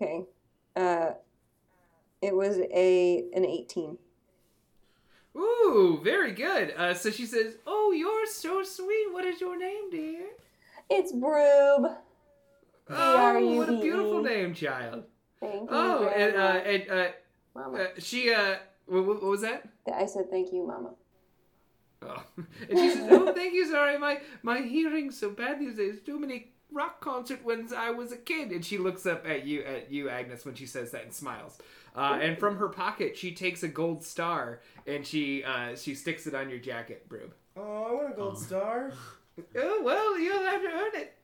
Okay. 0.00 0.24
Uh, 0.76 1.12
it 2.22 2.34
was 2.34 2.58
a 2.58 3.24
an 3.34 3.44
18. 3.44 3.98
Ooh, 5.36 6.00
very 6.02 6.32
good. 6.32 6.74
Uh, 6.76 6.94
so 6.94 7.10
she 7.10 7.26
says, 7.26 7.56
"Oh, 7.66 7.92
you're 7.92 8.26
so 8.26 8.62
sweet. 8.62 9.12
What 9.12 9.24
is 9.24 9.40
your 9.40 9.58
name, 9.58 9.90
dear?" 9.90 10.26
It's 10.88 11.12
Broob. 11.12 11.96
Oh, 12.88 13.56
what 13.56 13.68
a 13.68 13.80
beautiful 13.80 14.22
name, 14.22 14.54
child. 14.54 15.04
Thank 15.38 15.62
you. 15.62 15.68
Oh, 15.70 16.08
and 16.08 16.36
uh, 16.36 16.60
and 16.64 16.90
uh, 16.90 17.08
Mama. 17.54 17.78
uh, 17.78 17.86
she 17.98 18.32
uh, 18.32 18.56
what, 18.86 19.06
what 19.06 19.22
was 19.22 19.42
that? 19.42 19.68
I 19.94 20.06
said 20.06 20.30
thank 20.30 20.52
you, 20.52 20.66
Mama. 20.66 20.94
Oh. 22.02 22.22
And 22.68 22.78
she 22.78 22.90
says, 22.90 23.06
"Oh, 23.10 23.32
thank 23.32 23.54
you. 23.54 23.66
Sorry, 23.70 23.98
my 23.98 24.20
my 24.42 24.62
hearing's 24.62 25.18
so 25.18 25.30
bad 25.30 25.60
these 25.60 25.76
days. 25.76 26.00
Too 26.04 26.18
many 26.18 26.52
rock 26.72 27.00
concert 27.00 27.44
when 27.44 27.68
I 27.76 27.90
was 27.90 28.12
a 28.12 28.16
kid." 28.16 28.50
And 28.50 28.64
she 28.64 28.78
looks 28.78 29.06
up 29.06 29.26
at 29.28 29.46
you 29.46 29.62
at 29.64 29.90
you, 29.90 30.08
Agnes, 30.08 30.44
when 30.44 30.54
she 30.54 30.66
says 30.66 30.90
that 30.92 31.04
and 31.04 31.12
smiles. 31.12 31.58
Uh, 31.96 32.18
and 32.22 32.38
from 32.38 32.56
her 32.58 32.68
pocket, 32.68 33.16
she 33.16 33.32
takes 33.34 33.62
a 33.64 33.68
gold 33.68 34.04
star 34.04 34.60
and 34.86 35.04
she 35.06 35.42
uh, 35.44 35.74
she 35.76 35.94
sticks 35.94 36.26
it 36.26 36.34
on 36.34 36.48
your 36.48 36.58
jacket, 36.60 37.08
Broob. 37.08 37.34
Oh, 37.56 37.86
I 37.88 37.92
want 37.92 38.12
a 38.12 38.16
gold 38.16 38.38
star. 38.38 38.92
Oh 39.56 39.80
well, 39.82 40.18
you'll 40.18 40.42
have 40.42 40.60
to 40.60 40.68
earn 40.68 40.90
it. 41.00 41.16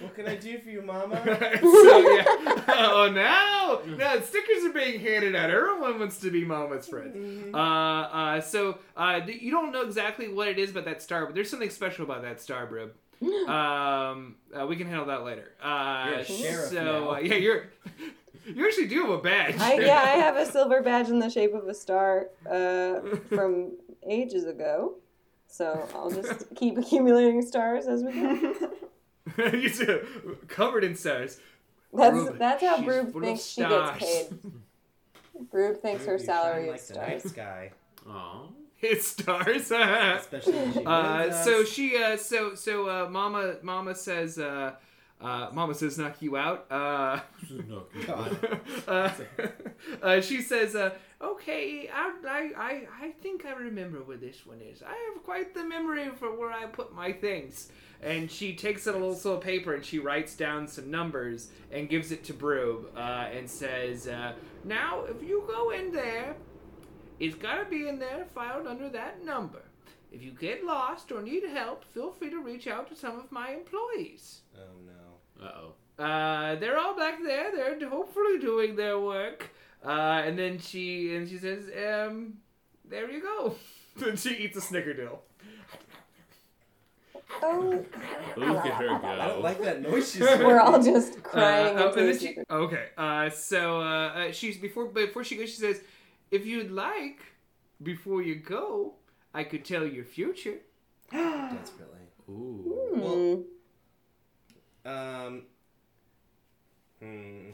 What 0.00 0.14
can 0.14 0.26
I 0.26 0.36
do 0.36 0.58
for 0.60 0.70
you, 0.70 0.80
Mama? 0.86 1.22
so 1.60 1.98
yeah. 2.14 2.24
Oh 2.68 3.10
now, 3.12 3.80
now 3.98 4.18
stickers 4.20 4.64
are 4.64 4.72
being 4.72 4.98
handed 4.98 5.36
out. 5.36 5.50
Everyone 5.50 5.98
wants 5.98 6.20
to 6.20 6.30
be 6.30 6.42
Mama's 6.42 6.88
friend. 6.88 7.54
Uh, 7.54 7.58
uh, 7.58 8.40
so 8.40 8.78
uh, 8.96 9.20
you 9.26 9.50
don't 9.50 9.72
know 9.72 9.82
exactly 9.82 10.28
what 10.32 10.48
it 10.48 10.58
is 10.58 10.70
about 10.70 10.86
that 10.86 11.02
star, 11.02 11.26
but 11.26 11.34
there's 11.34 11.50
something 11.50 11.68
special 11.68 12.04
about 12.04 12.22
that 12.22 12.40
star, 12.40 12.66
Broob. 12.66 12.92
Um, 13.48 14.36
uh, 14.58 14.66
we 14.66 14.76
can 14.76 14.86
handle 14.86 15.06
that 15.06 15.24
later. 15.24 15.52
Uh, 15.62 16.22
You're 16.28 16.62
a 16.62 16.66
so 16.68 16.82
now. 16.82 17.10
uh, 17.12 17.18
yeah, 17.18 17.34
you're 17.34 17.64
you 18.46 18.66
actually 18.66 18.86
do 18.88 19.02
have 19.02 19.10
a 19.10 19.18
badge. 19.18 19.58
I, 19.58 19.74
yeah, 19.74 19.96
I 19.98 20.10
have 20.16 20.36
a 20.36 20.46
silver 20.50 20.80
badge 20.82 21.08
in 21.10 21.18
the 21.18 21.28
shape 21.28 21.52
of 21.54 21.68
a 21.68 21.74
star 21.74 22.28
uh, 22.50 23.00
from 23.28 23.72
ages 24.08 24.46
ago. 24.46 24.94
So 25.48 25.86
I'll 25.94 26.10
just 26.10 26.46
keep 26.54 26.78
accumulating 26.78 27.42
stars 27.42 27.86
as 27.86 28.02
we 28.02 28.12
go. 28.12 28.54
you 29.52 29.68
too, 29.68 30.38
covered 30.48 30.84
in 30.84 30.94
stars. 30.94 31.40
That's 31.92 32.14
Broob, 32.14 32.38
that's 32.38 32.62
how 32.62 32.76
she's 32.76 32.84
Broob 32.86 33.20
thinks 33.20 33.42
she 33.44 33.60
gets 33.62 33.98
paid. 33.98 34.26
Broob 35.50 35.80
thinks 35.82 36.04
her 36.06 36.12
You 36.12 36.18
shine 36.18 36.26
salary 36.26 36.66
like 36.70 36.80
is 36.80 36.88
the 36.88 36.94
stars. 36.94 37.08
night 37.08 37.22
sky, 37.22 37.70
Aw. 38.08 38.42
It's 38.82 39.08
stars. 39.08 39.70
especially 39.70 40.52
when 40.52 40.72
she 40.72 40.84
Uh, 40.86 41.30
so 41.44 41.64
she, 41.64 42.02
uh, 42.02 42.16
so 42.16 42.54
so, 42.54 42.88
uh, 42.88 43.08
Mama, 43.10 43.56
Mama 43.62 43.94
says, 43.94 44.38
uh, 44.38 44.72
uh, 45.20 45.50
Mama 45.52 45.74
says, 45.74 45.98
knock 45.98 46.22
you 46.22 46.36
out. 46.36 46.66
Uh, 46.70 47.20
God. 48.06 48.60
uh, 48.88 49.10
uh, 50.02 50.20
she 50.22 50.40
says, 50.40 50.74
uh, 50.74 50.92
okay, 51.20 51.90
I, 51.92 52.14
I, 52.26 52.50
I, 52.56 53.06
I 53.06 53.10
think 53.22 53.44
I 53.44 53.52
remember 53.52 53.98
where 53.98 54.16
this 54.16 54.46
one 54.46 54.60
is. 54.62 54.82
I 54.82 54.96
have 55.12 55.22
quite 55.22 55.52
the 55.52 55.64
memory 55.64 56.08
for 56.18 56.34
where 56.34 56.50
I 56.50 56.66
put 56.66 56.94
my 56.94 57.12
things. 57.12 57.70
And 58.02 58.30
she 58.30 58.54
takes 58.54 58.88
out 58.88 58.94
a 58.94 58.98
little 58.98 59.14
slip 59.14 59.36
of 59.36 59.40
paper 59.42 59.74
and 59.74 59.84
she 59.84 59.98
writes 59.98 60.34
down 60.34 60.66
some 60.66 60.90
numbers 60.90 61.48
and 61.70 61.86
gives 61.86 62.12
it 62.12 62.24
to 62.24 62.32
Broob 62.32 62.90
uh, 62.96 63.26
and 63.30 63.48
says, 63.48 64.08
uh, 64.08 64.32
now, 64.64 65.04
if 65.04 65.22
you 65.22 65.44
go 65.46 65.70
in 65.70 65.92
there, 65.92 66.34
it's 67.20 67.36
got 67.36 67.56
to 67.62 67.64
be 67.70 67.86
in 67.88 67.98
there 67.98 68.24
filed 68.34 68.66
under 68.66 68.88
that 68.88 69.24
number. 69.24 69.62
If 70.12 70.22
you 70.22 70.32
get 70.32 70.64
lost 70.64 71.12
or 71.12 71.22
need 71.22 71.44
help, 71.44 71.84
feel 71.84 72.10
free 72.10 72.30
to 72.30 72.40
reach 72.40 72.66
out 72.66 72.88
to 72.88 72.96
some 72.96 73.18
of 73.18 73.30
my 73.30 73.50
employees. 73.50 74.40
Oh 74.56 74.80
no. 74.84 75.46
Uh 75.46 75.52
oh. 75.60 76.02
Uh, 76.02 76.54
they're 76.56 76.78
all 76.78 76.96
back 76.96 77.22
there. 77.22 77.52
They're 77.54 77.88
hopefully 77.88 78.38
doing 78.38 78.74
their 78.74 78.98
work. 78.98 79.50
Uh, 79.84 80.22
and 80.24 80.38
then 80.38 80.58
she 80.58 81.14
and 81.14 81.28
she 81.28 81.38
says, 81.38 81.70
um, 81.86 82.34
"There 82.88 83.08
you 83.10 83.22
go." 83.22 83.54
then 83.96 84.16
she 84.16 84.30
eats 84.30 84.56
a 84.56 84.60
snickerdoodle. 84.60 85.18
Oh, 87.42 87.84
Look 88.36 88.66
at 88.66 88.74
her 88.74 88.88
go. 88.88 89.06
I 89.06 89.28
don't 89.28 89.42
like 89.42 89.60
that 89.62 89.80
noise 89.80 90.10
she's 90.12 90.20
we're 90.20 90.60
all 90.60 90.82
just 90.82 91.16
Uh, 91.16 91.20
crying. 91.22 91.68
into 91.68 91.88
and 91.88 91.98
a 91.98 92.04
then 92.04 92.18
she, 92.18 92.36
okay. 92.50 92.86
Uh, 92.98 93.30
so 93.30 93.80
uh, 93.80 93.84
uh, 93.84 94.32
she's 94.32 94.58
before 94.58 94.86
before 94.86 95.24
she 95.24 95.36
goes, 95.36 95.48
she 95.50 95.56
says, 95.56 95.80
"If 96.30 96.46
you'd 96.46 96.70
like, 96.70 97.20
before 97.82 98.22
you 98.22 98.36
go, 98.36 98.94
I 99.34 99.44
could 99.44 99.64
tell 99.64 99.86
your 99.86 100.04
future." 100.04 100.58
desperately. 101.12 101.98
Ooh. 102.28 103.44
Hmm. 104.84 104.88
Um. 104.88 105.42
Hmm. 107.00 107.50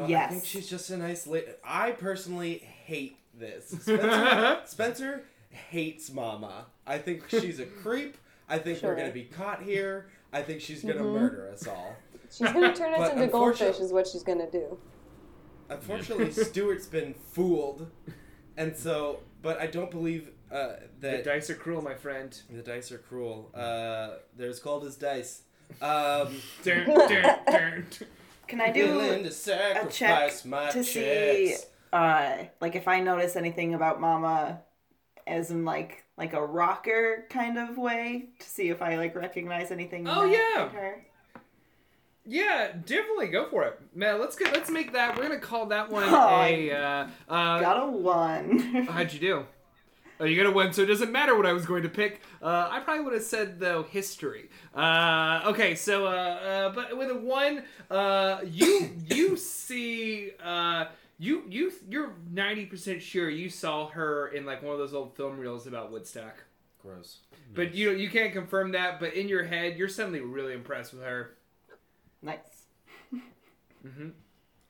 Uh, 0.00 0.04
I 0.04 0.26
think 0.28 0.44
she's 0.44 0.68
just 0.68 0.90
a 0.90 0.96
nice 0.96 1.26
lady. 1.26 1.46
I 1.64 1.90
personally 1.92 2.58
hate 2.58 3.18
this. 3.34 3.68
Spencer, 3.68 4.60
Spencer 4.66 5.24
hates 5.50 6.10
Mama. 6.12 6.66
I 6.86 6.98
think 6.98 7.28
she's 7.28 7.58
a 7.58 7.66
creep. 7.66 8.16
I 8.48 8.58
think 8.58 8.78
Sure. 8.78 8.90
we're 8.90 8.96
gonna 8.96 9.12
be 9.12 9.24
caught 9.24 9.62
here. 9.62 10.06
I 10.32 10.42
think 10.42 10.60
she's 10.60 10.82
gonna 10.82 11.00
Mhm. 11.00 11.12
murder 11.20 11.48
us 11.52 11.66
all. 11.66 11.96
She's 12.30 12.50
gonna 12.52 12.74
turn 12.74 12.94
us 12.94 13.12
into 13.12 13.26
goldfish, 13.26 13.80
is 13.80 13.92
what 13.92 14.06
she's 14.06 14.22
gonna 14.22 14.50
do. 14.50 14.78
Unfortunately, 15.74 16.30
Stuart's 16.44 16.86
been 16.86 17.14
fooled, 17.14 17.90
and 18.56 18.76
so. 18.76 19.20
But 19.42 19.60
I 19.60 19.66
don't 19.66 19.90
believe 19.90 20.30
uh, 20.52 20.74
The 21.00 21.08
that 21.08 21.24
dice 21.24 21.50
are 21.50 21.54
cruel, 21.54 21.82
my 21.82 21.94
friend. 21.94 22.40
the 22.48 22.62
dice 22.62 22.92
are 22.92 22.98
cruel. 22.98 23.50
Uh, 23.54 24.18
they're 24.36 24.50
as 24.50 24.60
cold 24.60 24.84
as 24.84 24.94
dice. 24.96 25.42
Um, 25.80 26.36
Dun, 26.62 26.86
dun, 26.86 27.38
dun. 27.46 27.86
Can 28.46 28.60
I 28.60 28.70
do 28.70 28.86
willing 28.94 29.24
to 29.24 29.30
sacrifice 29.30 30.44
my 30.44 30.70
to 30.70 30.84
checks. 30.84 30.92
see, 30.92 31.56
uh, 31.92 32.44
like 32.60 32.76
if 32.76 32.86
I 32.86 33.00
notice 33.00 33.34
anything 33.34 33.74
about 33.74 34.00
Mama, 34.00 34.60
as 35.26 35.50
in 35.50 35.64
like 35.64 36.04
like 36.18 36.34
a 36.34 36.44
rocker 36.44 37.26
kind 37.30 37.58
of 37.58 37.78
way, 37.78 38.28
to 38.38 38.46
see 38.48 38.68
if 38.68 38.82
I 38.82 38.96
like 38.96 39.14
recognize 39.16 39.70
anything. 39.70 40.06
Oh, 40.06 40.24
yeah. 40.24 40.68
her? 40.68 41.04
Yeah, 42.24 42.72
definitely 42.86 43.28
go 43.28 43.48
for 43.48 43.64
it, 43.64 43.80
man. 43.94 44.20
Let's 44.20 44.36
get 44.36 44.52
let's 44.52 44.70
make 44.70 44.92
that. 44.92 45.16
We're 45.16 45.24
gonna 45.24 45.38
call 45.40 45.66
that 45.66 45.90
one 45.90 46.04
Oh, 46.06 46.42
a. 46.42 46.70
Uh, 46.70 47.08
uh, 47.28 47.60
Got 47.60 47.82
a 47.82 47.90
one. 47.90 48.58
how'd 48.90 49.12
you 49.12 49.18
do? 49.20 49.46
Oh, 50.20 50.24
you 50.24 50.36
got 50.36 50.48
a 50.48 50.52
one, 50.52 50.72
so 50.72 50.82
it 50.82 50.86
doesn't 50.86 51.10
matter 51.10 51.36
what 51.36 51.46
I 51.46 51.52
was 51.52 51.66
going 51.66 51.82
to 51.82 51.88
pick. 51.88 52.20
Uh, 52.40 52.68
I 52.70 52.78
probably 52.78 53.02
would 53.02 53.14
have 53.14 53.24
said 53.24 53.58
though 53.58 53.82
history. 53.82 54.50
Uh, 54.72 55.42
okay, 55.46 55.74
so 55.74 56.06
uh, 56.06 56.10
uh, 56.10 56.68
but 56.72 56.96
with 56.96 57.10
a 57.10 57.16
one, 57.16 57.64
uh, 57.90 58.38
you 58.44 58.90
you 59.08 59.36
see 59.36 60.30
uh, 60.40 60.84
you 61.18 61.42
you 61.48 61.72
you're 61.90 62.12
ninety 62.30 62.66
percent 62.66 63.02
sure 63.02 63.28
you 63.28 63.50
saw 63.50 63.88
her 63.88 64.28
in 64.28 64.46
like 64.46 64.62
one 64.62 64.72
of 64.72 64.78
those 64.78 64.94
old 64.94 65.16
film 65.16 65.38
reels 65.38 65.66
about 65.66 65.90
Woodstock. 65.90 66.44
Gross. 66.80 67.18
But 67.52 67.74
you 67.74 67.90
you 67.90 68.08
can't 68.08 68.32
confirm 68.32 68.72
that. 68.72 69.00
But 69.00 69.14
in 69.14 69.28
your 69.28 69.42
head, 69.42 69.76
you're 69.76 69.88
suddenly 69.88 70.20
really 70.20 70.52
impressed 70.52 70.92
with 70.92 71.02
her. 71.02 71.32
Nice. 72.22 72.66
hmm 73.82 74.10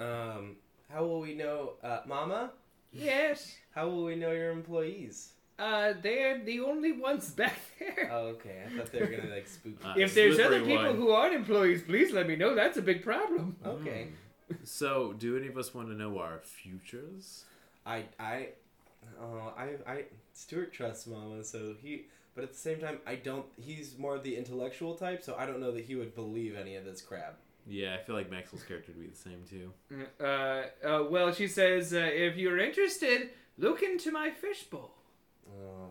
Um, 0.00 0.56
how 0.92 1.04
will 1.04 1.20
we 1.20 1.34
know, 1.34 1.74
uh, 1.82 2.00
Mama? 2.06 2.52
Yes. 2.92 3.54
How 3.74 3.88
will 3.88 4.04
we 4.04 4.16
know 4.16 4.32
your 4.32 4.50
employees? 4.50 5.32
Uh, 5.58 5.92
they're 6.02 6.42
the 6.44 6.60
only 6.60 6.92
ones 6.92 7.30
back 7.30 7.58
there. 7.78 8.10
Oh, 8.12 8.26
okay. 8.34 8.62
I 8.66 8.76
thought 8.76 8.90
they 8.90 9.00
were 9.00 9.06
gonna 9.06 9.32
like 9.34 9.46
spook. 9.46 9.74
Uh, 9.84 9.94
if 9.96 10.14
there's 10.14 10.40
other 10.40 10.60
people 10.60 10.84
one. 10.84 10.96
who 10.96 11.10
aren't 11.10 11.34
employees, 11.34 11.82
please 11.82 12.10
let 12.12 12.26
me 12.26 12.36
know. 12.36 12.54
That's 12.54 12.78
a 12.78 12.82
big 12.82 13.02
problem. 13.02 13.56
okay. 13.66 14.08
So, 14.64 15.12
do 15.14 15.36
any 15.36 15.48
of 15.48 15.56
us 15.56 15.74
want 15.74 15.88
to 15.88 15.94
know 15.94 16.18
our 16.18 16.40
futures? 16.40 17.44
I 17.86 18.04
I, 18.18 18.48
oh 19.20 19.52
I 19.56 19.90
I 19.90 20.04
Stuart 20.34 20.72
trusts 20.72 21.06
Mama, 21.06 21.44
so 21.44 21.74
he. 21.80 22.06
But 22.34 22.44
at 22.44 22.52
the 22.52 22.58
same 22.58 22.80
time, 22.80 22.98
I 23.06 23.14
don't. 23.16 23.44
He's 23.56 23.98
more 23.98 24.16
of 24.16 24.22
the 24.22 24.36
intellectual 24.36 24.94
type, 24.94 25.22
so 25.22 25.36
I 25.38 25.44
don't 25.46 25.60
know 25.60 25.70
that 25.72 25.84
he 25.84 25.94
would 25.94 26.14
believe 26.14 26.56
any 26.56 26.76
of 26.76 26.84
this 26.84 27.02
crap. 27.02 27.38
Yeah, 27.66 27.94
I 27.98 28.02
feel 28.04 28.14
like 28.16 28.30
Maxwell's 28.30 28.64
character 28.64 28.92
would 28.92 29.00
be 29.02 29.08
the 29.08 29.16
same 29.16 29.42
too. 29.48 29.72
Uh, 30.20 30.64
uh, 30.86 31.04
well, 31.08 31.32
she 31.32 31.46
says, 31.46 31.92
uh, 31.94 31.98
if 31.98 32.36
you're 32.36 32.58
interested, 32.58 33.30
look 33.58 33.82
into 33.82 34.10
my 34.10 34.30
fishbowl. 34.30 34.90
Oh, 35.48 35.90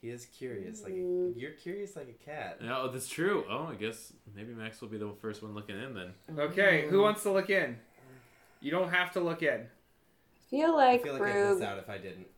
he 0.00 0.10
is 0.10 0.26
curious. 0.26 0.82
Like 0.82 0.92
Mm. 0.92 1.32
you're 1.36 1.50
curious 1.52 1.96
like 1.96 2.08
a 2.08 2.24
cat. 2.24 2.58
Oh, 2.62 2.88
that's 2.92 3.08
true. 3.08 3.44
Oh, 3.50 3.64
I 3.72 3.74
guess 3.74 4.12
maybe 4.36 4.52
Max 4.52 4.80
will 4.80 4.88
be 4.88 4.98
the 4.98 5.12
first 5.20 5.42
one 5.42 5.54
looking 5.54 5.80
in 5.80 5.94
then. 5.94 6.14
Okay, 6.38 6.86
who 6.88 7.00
wants 7.02 7.22
to 7.24 7.32
look 7.32 7.50
in? 7.50 7.78
You 8.60 8.70
don't 8.70 8.90
have 8.90 9.12
to 9.12 9.20
look 9.20 9.42
in. 9.42 9.66
feel 10.50 10.72
I 10.76 10.92
like 10.92 11.02
feel 11.02 11.14
like 11.14 11.22
I'd 11.22 11.34
miss 11.34 11.58
Broob, 11.58 11.62
out 11.62 11.78
if 11.78 11.88
I 11.90 11.98
didn't. 11.98 12.28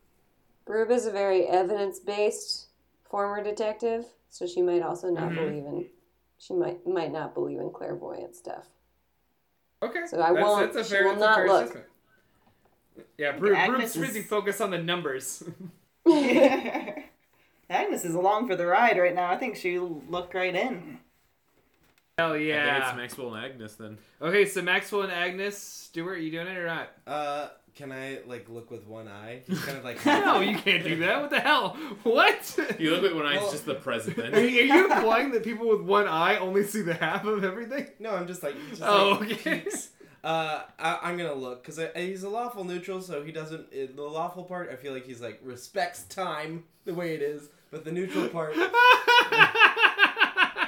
Broob 0.65 0.89
is 0.91 1.05
a 1.05 1.11
very 1.11 1.45
evidence-based 1.45 2.67
former 3.09 3.43
detective, 3.43 4.05
so 4.29 4.47
she 4.47 4.61
might 4.61 4.81
also 4.81 5.09
not 5.09 5.31
Mhm. 5.31 5.35
believe 5.35 5.65
in. 5.65 5.89
She 6.39 6.53
might 6.53 6.85
might 6.87 7.11
not 7.11 7.33
believe 7.33 7.59
in 7.59 7.71
clairvoyant 7.71 8.35
stuff. 8.35 8.65
Okay. 9.83 10.05
So 10.07 10.21
I 10.21 10.33
that's, 10.33 10.43
won't- 10.45 10.73
That's 10.73 10.91
a 10.91 10.95
she 10.97 11.03
will 11.03 11.11
that's 11.15 11.21
a 11.21 11.25
not 11.25 11.35
fair 11.35 11.47
look. 11.47 11.63
assessment. 11.65 11.85
Yeah, 13.17 13.31
Bru- 13.33 13.55
Agnes 13.55 13.95
Bruce's 13.95 13.97
busy 14.07 14.19
is- 14.21 14.27
focus 14.27 14.59
on 14.61 14.71
the 14.71 14.77
numbers. 14.79 15.43
Agnes 17.69 18.05
is 18.05 18.15
along 18.15 18.47
for 18.47 18.55
the 18.55 18.65
ride 18.65 18.97
right 18.97 19.13
now. 19.13 19.29
I 19.29 19.35
think 19.37 19.55
she 19.55 19.77
looked 19.79 20.33
right 20.33 20.55
in. 20.55 20.99
Hell 22.17 22.33
I 22.33 22.37
think 22.37 22.47
yeah. 22.47 22.89
it's 22.89 22.97
Maxwell 22.97 23.33
and 23.35 23.45
Agnes 23.45 23.75
then. 23.75 23.97
Okay, 24.21 24.45
so 24.45 24.61
Maxwell 24.61 25.03
and 25.03 25.11
Agnes, 25.11 25.57
Stuart, 25.57 26.17
you 26.17 26.31
doing 26.31 26.47
it 26.47 26.57
or 26.57 26.65
not? 26.65 26.89
Uh, 27.05 27.49
can 27.77 27.91
I 27.91 28.19
like 28.25 28.49
look 28.49 28.71
with 28.71 28.85
one 28.87 29.07
eye? 29.07 29.41
Just 29.49 29.63
kind 29.63 29.77
of 29.77 29.83
like 29.83 30.03
No, 30.05 30.39
you 30.41 30.57
can't 30.57 30.83
do 30.83 30.95
that. 30.97 31.21
What 31.21 31.29
the 31.29 31.39
hell? 31.39 31.77
What? 32.03 32.59
You 32.79 32.91
look 32.91 33.03
like 33.03 33.13
when 33.13 33.25
I 33.25 33.37
Well- 33.37 33.51
just 33.51 33.65
the 33.65 33.75
president. 33.75 34.35
Are 34.35 34.45
you, 34.45 34.61
are 34.71 34.75
you 34.77 34.85
implying 34.91 35.31
that 35.31 35.43
people 35.43 35.67
with 35.69 35.81
one 35.81 36.07
eye 36.07 36.37
only 36.37 36.63
see 36.65 36.81
the 36.81 36.95
half 36.95 37.23
of 37.25 37.43
everything? 37.43 37.87
No, 37.99 38.11
I'm 38.11 38.27
just 38.27 38.41
like. 38.43 38.55
Just, 38.69 38.81
Oh, 38.83 39.17
like, 39.21 39.31
okay. 39.31 39.65
Uh, 40.23 40.63
I, 40.79 40.99
I'm 41.03 41.17
gonna 41.17 41.33
look 41.35 41.63
because 41.63 41.79
he's 41.95 42.23
a 42.23 42.29
lawful 42.29 42.63
neutral, 42.65 43.01
so 43.01 43.23
he 43.23 43.31
doesn't. 43.31 43.61
uh 43.71 43.87
the 43.95 44.01
lawful 44.01 44.43
part, 44.43 44.69
I 44.71 44.75
feel 44.75 44.91
like 44.91 45.05
he's 45.05 45.21
like 45.21 45.39
respects 45.43 46.03
time 46.03 46.63
the 46.85 46.93
way 46.93 47.13
it 47.13 47.21
is, 47.21 47.49
but 47.71 47.85
the 47.85 47.91
neutral 47.91 48.27
part, 48.27 48.53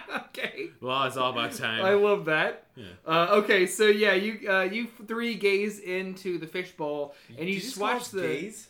okay. 0.16 0.70
Well, 0.82 1.04
it's 1.06 1.18
all 1.18 1.32
about 1.32 1.54
time. 1.54 1.84
I 1.84 1.94
love 1.94 2.26
that. 2.26 2.68
Yeah. 2.76 2.86
Uh, 3.06 3.28
okay, 3.44 3.68
so 3.68 3.86
yeah, 3.88 4.14
you 4.14 4.50
uh, 4.50 4.62
you 4.64 4.88
three 5.08 5.36
gaze 5.36 5.80
into 5.80 6.38
the 6.38 6.48
fishbowl 6.48 7.14
and 7.38 7.48
you 7.48 7.56
Did 7.56 7.64
just 7.64 7.78
watch 7.78 8.10
the. 8.10 8.22
gays. 8.22 8.70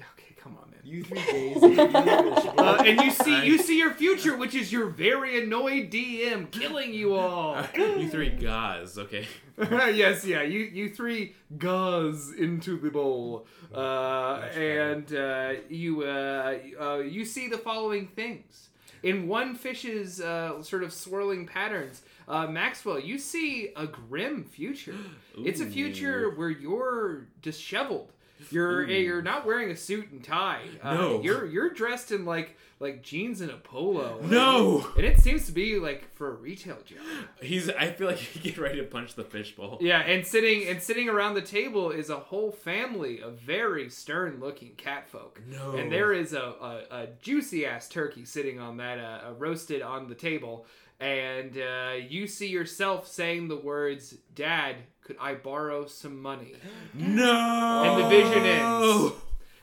Okay, 0.00 0.34
come 0.36 0.56
on, 0.60 0.70
man. 0.70 0.80
You 0.84 1.02
three 1.04 1.18
gaze. 1.24 1.62
in 1.62 1.74
the 1.74 1.86
fishbowl. 1.88 2.54
Uh, 2.60 2.82
and 2.86 3.00
you 3.00 3.10
see 3.10 3.34
I- 3.34 3.44
you 3.44 3.58
see 3.58 3.78
your 3.78 3.92
future, 3.92 4.36
which 4.36 4.54
is 4.54 4.70
your 4.72 4.86
very 4.86 5.42
annoyed 5.42 5.90
DM 5.90 6.50
killing 6.50 6.92
you 6.94 7.14
all. 7.14 7.62
you 7.76 8.08
three 8.08 8.30
guys, 8.30 8.96
okay. 8.98 9.26
yes, 9.58 10.24
yeah. 10.24 10.42
You 10.42 10.60
you 10.60 10.88
three 10.90 11.34
guzz 11.58 12.32
into 12.32 12.78
the 12.78 12.90
bowl, 12.90 13.46
uh, 13.74 14.40
and 14.54 15.12
uh, 15.14 15.52
you 15.68 16.02
uh, 16.04 16.58
uh, 16.80 16.96
you 16.98 17.24
see 17.24 17.48
the 17.48 17.58
following 17.58 18.06
things 18.08 18.69
in 19.02 19.28
one 19.28 19.54
fish's 19.54 20.20
uh, 20.20 20.62
sort 20.62 20.82
of 20.82 20.92
swirling 20.92 21.46
patterns. 21.46 22.02
Uh, 22.28 22.46
Maxwell, 22.46 22.98
you 23.00 23.18
see 23.18 23.70
a 23.76 23.86
grim 23.86 24.44
future. 24.44 24.94
It's 25.42 25.60
a 25.60 25.66
future 25.66 26.30
where 26.30 26.50
you're 26.50 27.28
disheveled. 27.40 28.12
You're 28.50 28.82
Ooh. 28.82 28.92
you're 28.92 29.22
not 29.22 29.46
wearing 29.46 29.70
a 29.70 29.76
suit 29.76 30.10
and 30.10 30.22
tie. 30.22 30.62
Uh, 30.82 30.94
No. 30.94 31.22
you're 31.22 31.46
you're 31.46 31.70
dressed 31.70 32.10
in 32.12 32.24
like 32.24 32.56
like 32.80 33.02
jeans 33.02 33.42
and 33.42 33.50
a 33.50 33.58
polo. 33.58 34.18
No! 34.22 34.86
and 34.96 35.04
it 35.04 35.20
seems 35.20 35.46
to 35.46 35.52
be 35.52 35.78
like 35.78 36.12
for 36.14 36.28
a 36.28 36.34
retail 36.34 36.78
job. 36.84 36.98
He's. 37.40 37.68
I 37.68 37.92
feel 37.92 38.08
like 38.08 38.16
he 38.16 38.40
get 38.40 38.58
ready 38.58 38.78
to 38.78 38.84
punch 38.84 39.14
the 39.14 39.22
fishbowl. 39.22 39.78
Yeah, 39.80 40.00
and 40.00 40.26
sitting 40.26 40.66
and 40.66 40.82
sitting 40.82 41.08
around 41.08 41.34
the 41.34 41.42
table 41.42 41.90
is 41.90 42.10
a 42.10 42.16
whole 42.16 42.50
family 42.50 43.20
of 43.20 43.38
very 43.38 43.90
stern-looking 43.90 44.72
catfolk. 44.76 45.40
No. 45.46 45.76
And 45.76 45.92
there 45.92 46.12
is 46.12 46.32
a, 46.32 46.40
a, 46.40 46.82
a 46.90 47.06
juicy 47.20 47.66
ass 47.66 47.88
turkey 47.88 48.24
sitting 48.24 48.58
on 48.58 48.78
that, 48.78 48.98
uh, 48.98 49.32
roasted 49.38 49.82
on 49.82 50.08
the 50.08 50.14
table, 50.14 50.66
and 50.98 51.56
uh, 51.56 51.92
you 52.08 52.26
see 52.26 52.48
yourself 52.48 53.06
saying 53.06 53.48
the 53.48 53.56
words, 53.56 54.16
"Dad, 54.34 54.76
could 55.04 55.16
I 55.20 55.34
borrow 55.34 55.86
some 55.86 56.20
money?" 56.20 56.54
No. 56.94 57.82
And 57.84 58.04
the 58.04 58.08
vision 58.08 58.46
ends. 58.46 59.12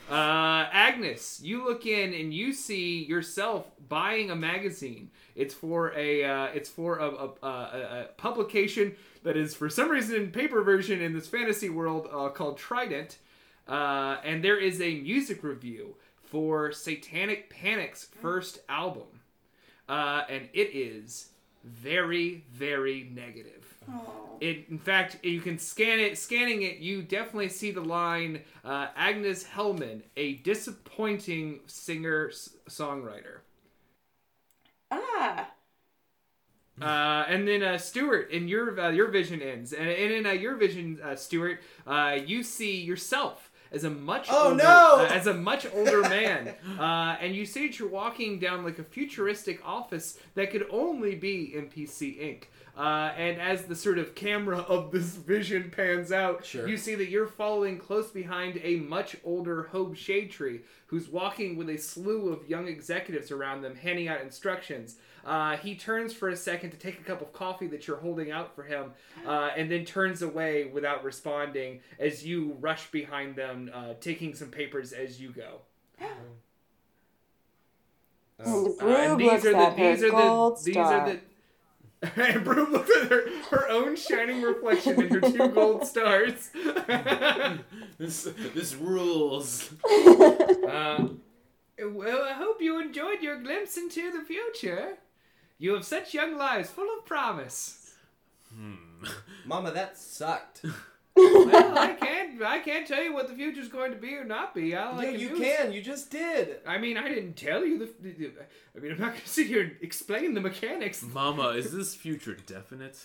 Uh, 0.09 0.69
Agnes, 0.71 1.41
you 1.43 1.65
look 1.65 1.85
in 1.85 2.13
and 2.13 2.33
you 2.33 2.53
see 2.53 3.03
yourself 3.03 3.65
buying 3.89 4.31
a 4.31 4.35
magazine. 4.35 5.11
It's 5.35 5.53
for 5.53 5.93
a 5.97 6.23
uh, 6.23 6.45
it's 6.53 6.69
for 6.69 6.99
a, 6.99 7.09
a, 7.09 7.29
a, 7.43 7.47
a 7.47 8.05
publication 8.15 8.95
that 9.23 9.35
is 9.35 9.53
for 9.53 9.69
some 9.69 9.89
reason 9.89 10.15
in 10.15 10.31
paper 10.31 10.61
version 10.61 11.01
in 11.01 11.13
this 11.13 11.27
fantasy 11.27 11.69
world 11.69 12.07
uh, 12.09 12.29
called 12.29 12.57
Trident, 12.57 13.17
uh, 13.67 14.17
and 14.23 14.41
there 14.41 14.57
is 14.57 14.79
a 14.79 15.01
music 15.01 15.43
review 15.43 15.97
for 16.23 16.71
Satanic 16.71 17.49
Panic's 17.49 18.05
first 18.05 18.59
album, 18.69 19.21
uh, 19.89 20.23
and 20.29 20.47
it 20.53 20.73
is 20.73 21.31
very 21.65 22.45
very 22.53 23.11
negative. 23.13 23.66
It, 24.39 24.65
in 24.69 24.77
fact, 24.77 25.23
you 25.23 25.41
can 25.41 25.57
scan 25.57 25.99
it. 25.99 26.17
Scanning 26.17 26.61
it, 26.61 26.77
you 26.77 27.01
definitely 27.01 27.49
see 27.49 27.71
the 27.71 27.81
line 27.81 28.41
uh, 28.63 28.88
Agnes 28.95 29.43
Hellman, 29.43 30.01
a 30.15 30.33
disappointing 30.35 31.61
singer 31.65 32.31
songwriter. 32.69 33.39
Ah. 34.91 35.49
Uh, 36.79 37.25
and 37.27 37.47
then 37.47 37.63
uh, 37.63 37.77
Stuart, 37.77 38.29
in 38.29 38.47
your 38.47 38.79
uh, 38.79 38.89
your 38.91 39.07
vision 39.07 39.41
ends, 39.41 39.73
and, 39.73 39.89
and 39.89 40.13
in 40.13 40.25
uh, 40.27 40.31
your 40.31 40.55
vision, 40.55 40.99
uh, 41.03 41.15
Stuart, 41.15 41.59
uh, 41.88 42.17
you 42.23 42.43
see 42.43 42.79
yourself 42.81 43.51
as 43.71 43.83
a 43.83 43.89
much 43.89 44.27
Oh, 44.29 44.51
older, 44.51 44.63
no! 44.63 45.07
as 45.09 45.25
a 45.25 45.33
much 45.33 45.65
older 45.73 46.01
man, 46.03 46.53
uh, 46.79 47.17
and 47.19 47.33
you 47.35 47.45
see 47.47 47.65
that 47.67 47.79
you're 47.79 47.89
walking 47.89 48.38
down 48.38 48.63
like 48.63 48.77
a 48.77 48.83
futuristic 48.83 49.59
office 49.67 50.19
that 50.35 50.51
could 50.51 50.67
only 50.69 51.15
be 51.15 51.51
NPC 51.57 52.21
Inc. 52.21 52.43
Uh, 52.78 53.11
and 53.17 53.41
as 53.41 53.63
the 53.65 53.75
sort 53.75 53.97
of 53.97 54.13
camera 54.13 54.59
of 54.59 54.91
this 54.91 55.15
vision 55.15 55.71
pans 55.75 56.11
out, 56.11 56.45
Sure. 56.45 56.67
you 56.67 56.78
see 56.78 56.93
that 56.93 57.09
you're 57.09 57.25
following 57.25 57.80
close 57.80 58.11
behind 58.11 58.59
a 58.63 58.75
much 58.75 59.15
older 59.23 59.69
Hobe 59.73 59.95
Shade 59.97 60.30
Tree, 60.30 60.61
who's 60.86 61.09
walking 61.09 61.57
with 61.57 61.69
a 61.69 61.78
slew 61.78 62.30
of 62.30 62.47
young 62.47 62.67
executives 62.67 63.32
around 63.32 63.61
them, 63.63 63.75
handing 63.75 64.07
out 64.07 64.21
instructions. 64.21 64.97
Uh, 65.25 65.57
he 65.57 65.75
turns 65.75 66.13
for 66.13 66.30
a 66.30 66.36
second 66.36 66.69
to 66.69 66.78
take 66.78 66.99
a 66.99 67.03
cup 67.03 67.19
of 67.21 67.34
coffee 67.34 67.65
that 67.67 67.88
you're 67.88 67.97
holding 67.97 68.30
out 68.32 68.53
for 68.55 68.63
him, 68.63 68.91
uh, 69.25 69.49
and 69.57 69.71
then 69.71 69.84
turns 69.84 70.21
away 70.21 70.65
without 70.65 71.03
responding 71.03 71.82
as 71.99 72.23
you 72.25 72.55
rush 72.59 72.91
behind 72.91 73.36
them, 73.36 73.71
uh, 73.73 73.93
taking 73.99 74.36
some 74.36 74.49
papers 74.49 74.93
as 74.93 75.19
you 75.19 75.32
go. 75.32 75.61
And 78.39 78.47
Um, 78.47 78.63
Broob 78.78 78.82
Uh, 78.82 78.86
and 79.13 79.21
looks 79.23 79.45
at 79.45 79.55
her 80.01 80.09
gold 80.11 80.57
these 80.63 80.73
star. 80.75 80.93
are 80.93 81.09
the. 81.09 81.19
and 82.15 82.43
Broob 82.43 82.69
looks 82.69 82.91
at 82.95 83.09
her, 83.09 83.27
her 83.49 83.69
own 83.69 83.95
shining 83.95 84.41
reflection 84.41 85.01
in 85.01 85.09
her 85.09 85.21
two 85.21 85.47
gold 85.49 85.85
stars. 85.85 86.49
This 87.97 88.29
this 88.53 88.75
rules. 88.75 89.73
Uh, 90.67 91.07
well, 91.91 92.23
I 92.23 92.33
hope 92.33 92.61
you 92.61 92.79
enjoyed 92.79 93.21
your 93.21 93.39
glimpse 93.39 93.77
into 93.77 94.11
the 94.11 94.23
future. 94.23 94.97
You 95.57 95.73
have 95.73 95.85
such 95.85 96.13
young 96.13 96.37
lives 96.37 96.69
full 96.69 96.87
of 96.97 97.05
promise. 97.05 97.95
Hmm. 98.53 99.05
Mama, 99.45 99.71
that 99.71 99.97
sucked. 99.97 100.65
Well, 101.18 101.78
I 101.78 101.93
can't, 101.99 102.41
I 102.41 102.59
can't 102.59 102.88
tell 102.88 103.01
you 103.03 103.13
what 103.13 103.28
the 103.28 103.34
future's 103.34 103.68
going 103.68 103.91
to 103.91 103.97
be 103.97 104.13
or 104.15 104.24
not 104.24 104.53
be. 104.53 104.76
All 104.76 104.99
I 104.99 105.03
yeah, 105.05 105.11
can 105.11 105.20
you 105.20 105.30
do 105.30 105.36
is- 105.36 105.57
can. 105.57 105.72
You 105.74 105.82
just 105.82 106.09
did. 106.11 106.57
I 106.65 106.78
mean, 106.78 106.97
I 106.97 107.07
didn't 107.09 107.34
tell 107.36 107.65
you 107.65 107.80
the. 107.80 107.89
the- 108.01 108.32
I 108.76 108.80
mean, 108.80 108.91
I'm 108.93 108.99
not 108.99 109.09
going 109.11 109.22
to 109.26 109.28
sit 109.30 109.47
here 109.47 109.61
and 109.63 109.72
explain 109.82 110.34
the 110.34 110.41
mechanics. 110.41 111.01
Mama, 111.03 111.49
is 111.49 111.72
this 111.72 111.95
future 111.95 112.36
definite? 112.45 112.97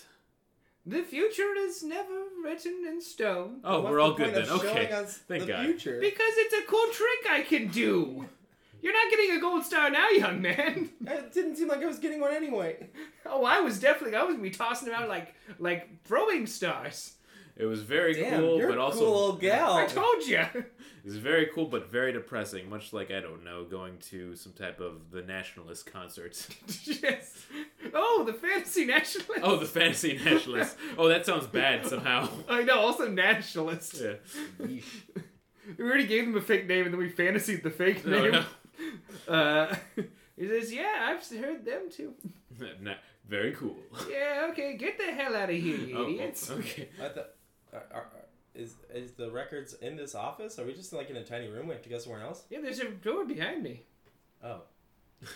The 0.85 1.03
future 1.03 1.55
is 1.59 1.83
never 1.85 2.25
written 2.45 2.85
in 2.89 3.01
stone. 3.01 3.61
Oh, 3.63 3.81
What's 3.83 3.91
we're 3.93 3.97
the 3.99 4.03
all 4.03 4.13
good 4.15 4.35
then. 4.35 4.49
Okay. 4.51 4.89
Thank 5.29 5.43
the 5.43 5.47
God. 5.53 5.65
Future. 5.65 5.99
Because 6.01 6.33
it's 6.37 6.55
a 6.55 6.63
cool 6.69 6.87
trick 6.93 7.31
I 7.31 7.43
can 7.43 7.69
do. 7.69 8.27
You're 8.83 8.93
not 8.93 9.09
getting 9.13 9.37
a 9.37 9.41
gold 9.41 9.65
star 9.65 9.91
now, 9.91 10.09
young 10.09 10.43
man. 10.43 10.91
It 11.07 11.33
didn't 11.33 11.55
seem 11.55 11.69
like 11.69 11.83
I 11.85 11.87
was 11.87 12.01
getting 12.01 12.21
one 12.21 12.35
anyway. 12.35 12.89
Oh, 13.25 13.45
I 13.45 13.61
was 13.61 13.79
definitely. 13.79 14.17
I 14.17 14.25
was 14.25 14.33
gonna 14.35 14.43
be 14.43 14.51
tossing 14.51 14.89
around 14.89 15.09
like 15.09 15.35
like 15.61 15.89
throwing 16.05 16.49
stars. 16.49 17.13
It 17.57 17.66
was 17.66 17.82
very 17.82 18.14
Damn, 18.14 18.40
cool, 18.40 18.59
you're 18.59 18.68
but 18.70 18.78
a 18.78 18.80
also 18.80 18.98
cool 19.00 19.14
old 19.14 19.40
gal. 19.40 19.72
I 19.76 19.86
told 19.86 20.22
you. 20.26 20.38
It 20.55 21.05
was 21.05 21.16
very 21.18 21.46
cool, 21.55 21.66
but 21.66 21.90
very 21.90 22.12
depressing. 22.12 22.68
Much 22.70 22.92
like 22.92 23.11
I 23.11 23.20
don't 23.20 23.44
know, 23.44 23.64
going 23.64 23.98
to 24.11 24.34
some 24.36 24.53
type 24.53 24.80
of 24.80 25.11
the 25.11 25.20
nationalist 25.22 25.84
concert. 25.92 26.46
yes. 26.84 27.44
Oh, 27.92 28.24
the 28.26 28.32
fantasy 28.32 28.86
nationalist. 28.86 29.40
Oh, 29.42 29.57
the 29.57 29.66
fantasy 29.66 30.18
nationalist. 30.24 30.76
Oh, 30.98 31.09
that 31.09 31.26
sounds 31.26 31.46
bad 31.46 31.86
somehow. 31.86 32.28
I 32.48 32.62
know. 32.62 32.78
Also 32.80 33.09
nationalist. 33.09 34.00
Yeah. 34.00 34.14
We 34.59 34.82
already 35.78 36.07
gave 36.07 36.24
them 36.26 36.36
a 36.36 36.40
fake 36.40 36.66
name, 36.66 36.84
and 36.86 36.94
then 36.94 37.00
we 37.00 37.11
fantasied 37.11 37.62
the 37.62 37.70
fake 37.70 38.05
No, 38.07 38.22
name. 38.22 38.32
no. 38.32 39.32
Uh, 39.32 39.74
he 40.36 40.48
says, 40.48 40.72
"Yeah, 40.72 41.07
I've 41.09 41.26
heard 41.38 41.64
them 41.64 41.90
too." 41.90 42.14
Not- 42.80 42.96
very 43.28 43.53
cool. 43.53 43.76
Yeah. 44.11 44.48
Okay. 44.50 44.76
Get 44.76 44.98
the 44.98 45.05
hell 45.12 45.34
out 45.36 45.48
of 45.48 45.55
here, 45.57 45.76
you 45.76 45.96
Oh, 45.96 46.05
idiots. 46.09 46.50
okay. 46.50 46.88
I 47.73 47.77
thought, 47.77 47.87
are, 47.93 48.01
are, 48.01 48.07
is 48.55 48.75
is 48.93 49.12
the 49.12 49.31
records 49.31 49.73
in 49.75 49.97
this 49.97 50.14
office? 50.14 50.59
Are 50.59 50.64
we 50.66 50.75
just 50.75 50.93
like 50.93 51.09
in 51.11 51.16
a 51.16 51.25
tiny 51.25 51.49
room? 51.49 51.68
We 51.68 51.75
have 51.75 51.83
to 51.83 51.89
go 51.89 51.99
somewhere 51.99 52.23
else? 52.23 52.43
Yeah, 52.51 52.61
there's 52.61 52.79
a 52.81 52.89
door 52.91 53.25
behind 53.25 53.62
me. 53.62 53.83
Oh, 54.45 54.62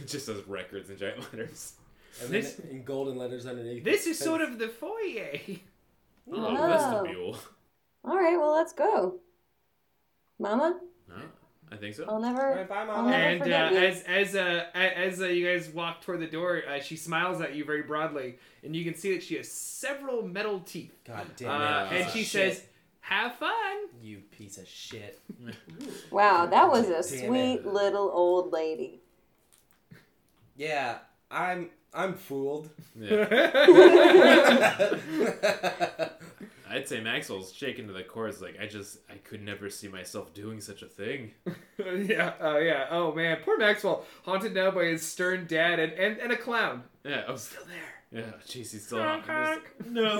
It 0.00 0.06
just 0.08 0.26
says 0.26 0.46
records 0.46 0.90
in 0.90 0.98
giant 0.98 1.20
letters. 1.20 1.74
and 2.20 2.30
This- 2.30 2.54
then 2.54 2.70
in 2.70 2.84
golden 2.84 3.16
letters 3.16 3.46
underneath. 3.46 3.84
This 3.84 4.06
is 4.06 4.18
sort 4.18 4.40
of 4.42 4.58
the 4.58 4.68
foyer. 4.68 5.38
Oh, 6.30 6.56
Oh. 6.58 6.66
vestibule. 6.68 7.38
All 8.04 8.16
right, 8.16 8.36
well, 8.36 8.52
let's 8.52 8.72
go. 8.72 9.20
Mama, 10.38 10.78
No, 10.78 10.80
I 11.72 11.76
think 11.76 11.94
so. 11.96 12.04
I'll 12.08 12.20
never. 12.20 12.38
right, 12.50 12.68
bye, 12.68 12.80
I'll 12.82 12.86
mama. 13.02 13.10
never 13.10 13.22
And 13.24 13.40
uh, 13.42 13.44
forget 13.44 13.72
you. 13.72 13.78
as 13.78 14.02
as 14.02 14.36
uh, 14.36 14.64
as 14.74 15.20
uh, 15.20 15.26
you 15.26 15.46
guys 15.46 15.68
walk 15.70 16.02
toward 16.02 16.20
the 16.20 16.26
door, 16.28 16.62
uh, 16.68 16.78
she 16.80 16.94
smiles 16.96 17.40
at 17.40 17.54
you 17.56 17.64
very 17.64 17.82
broadly, 17.82 18.36
and 18.62 18.76
you 18.76 18.84
can 18.84 18.94
see 18.94 19.12
that 19.14 19.22
she 19.22 19.36
has 19.36 19.50
several 19.50 20.22
metal 20.26 20.60
teeth. 20.60 20.96
God 21.04 21.26
damn 21.36 21.60
Uh, 21.60 21.88
it! 21.90 22.02
and 22.02 22.10
she 22.12 22.22
shit. 22.22 22.54
says, 22.54 22.62
"Have 23.00 23.34
fun." 23.34 23.50
"You 24.00 24.18
piece 24.36 24.58
of 24.58 24.68
shit." 24.68 25.18
Wow, 26.12 26.46
that 26.46 26.70
was 26.70 26.86
a 26.88 27.02
Damn 27.02 27.26
sweet 27.28 27.54
it. 27.60 27.66
little 27.66 28.10
old 28.12 28.52
lady. 28.52 29.00
Yeah, 30.56 30.98
I'm 31.30 31.70
I'm 31.92 32.14
fooled. 32.14 32.70
Yeah. 32.98 33.26
I'd 36.76 36.86
say 36.86 37.00
Maxwell's 37.00 37.54
shaken 37.54 37.86
to 37.86 37.94
the 37.94 38.02
core. 38.02 38.28
It's 38.28 38.42
like 38.42 38.58
I 38.60 38.66
just 38.66 38.98
I 39.08 39.14
could 39.14 39.42
never 39.42 39.70
see 39.70 39.88
myself 39.88 40.34
doing 40.34 40.60
such 40.60 40.82
a 40.82 40.86
thing. 40.86 41.32
yeah, 41.78 42.34
oh 42.38 42.58
yeah. 42.58 42.86
Oh 42.90 43.14
man, 43.14 43.38
poor 43.42 43.56
Maxwell, 43.56 44.04
haunted 44.24 44.52
now 44.54 44.70
by 44.70 44.84
his 44.84 45.00
stern 45.00 45.46
dad 45.46 45.78
and, 45.80 45.94
and, 45.94 46.18
and 46.18 46.32
a 46.32 46.36
clown. 46.36 46.82
Yeah, 47.02 47.22
I 47.26 47.32
was 47.32 47.44
Still 47.44 47.62
there. 47.64 48.22
yeah. 48.22 48.32
Jeez, 48.46 48.72
he's 48.72 48.84
still 48.84 48.98
not. 48.98 49.28
I'm 49.28 49.60
no. 49.86 50.18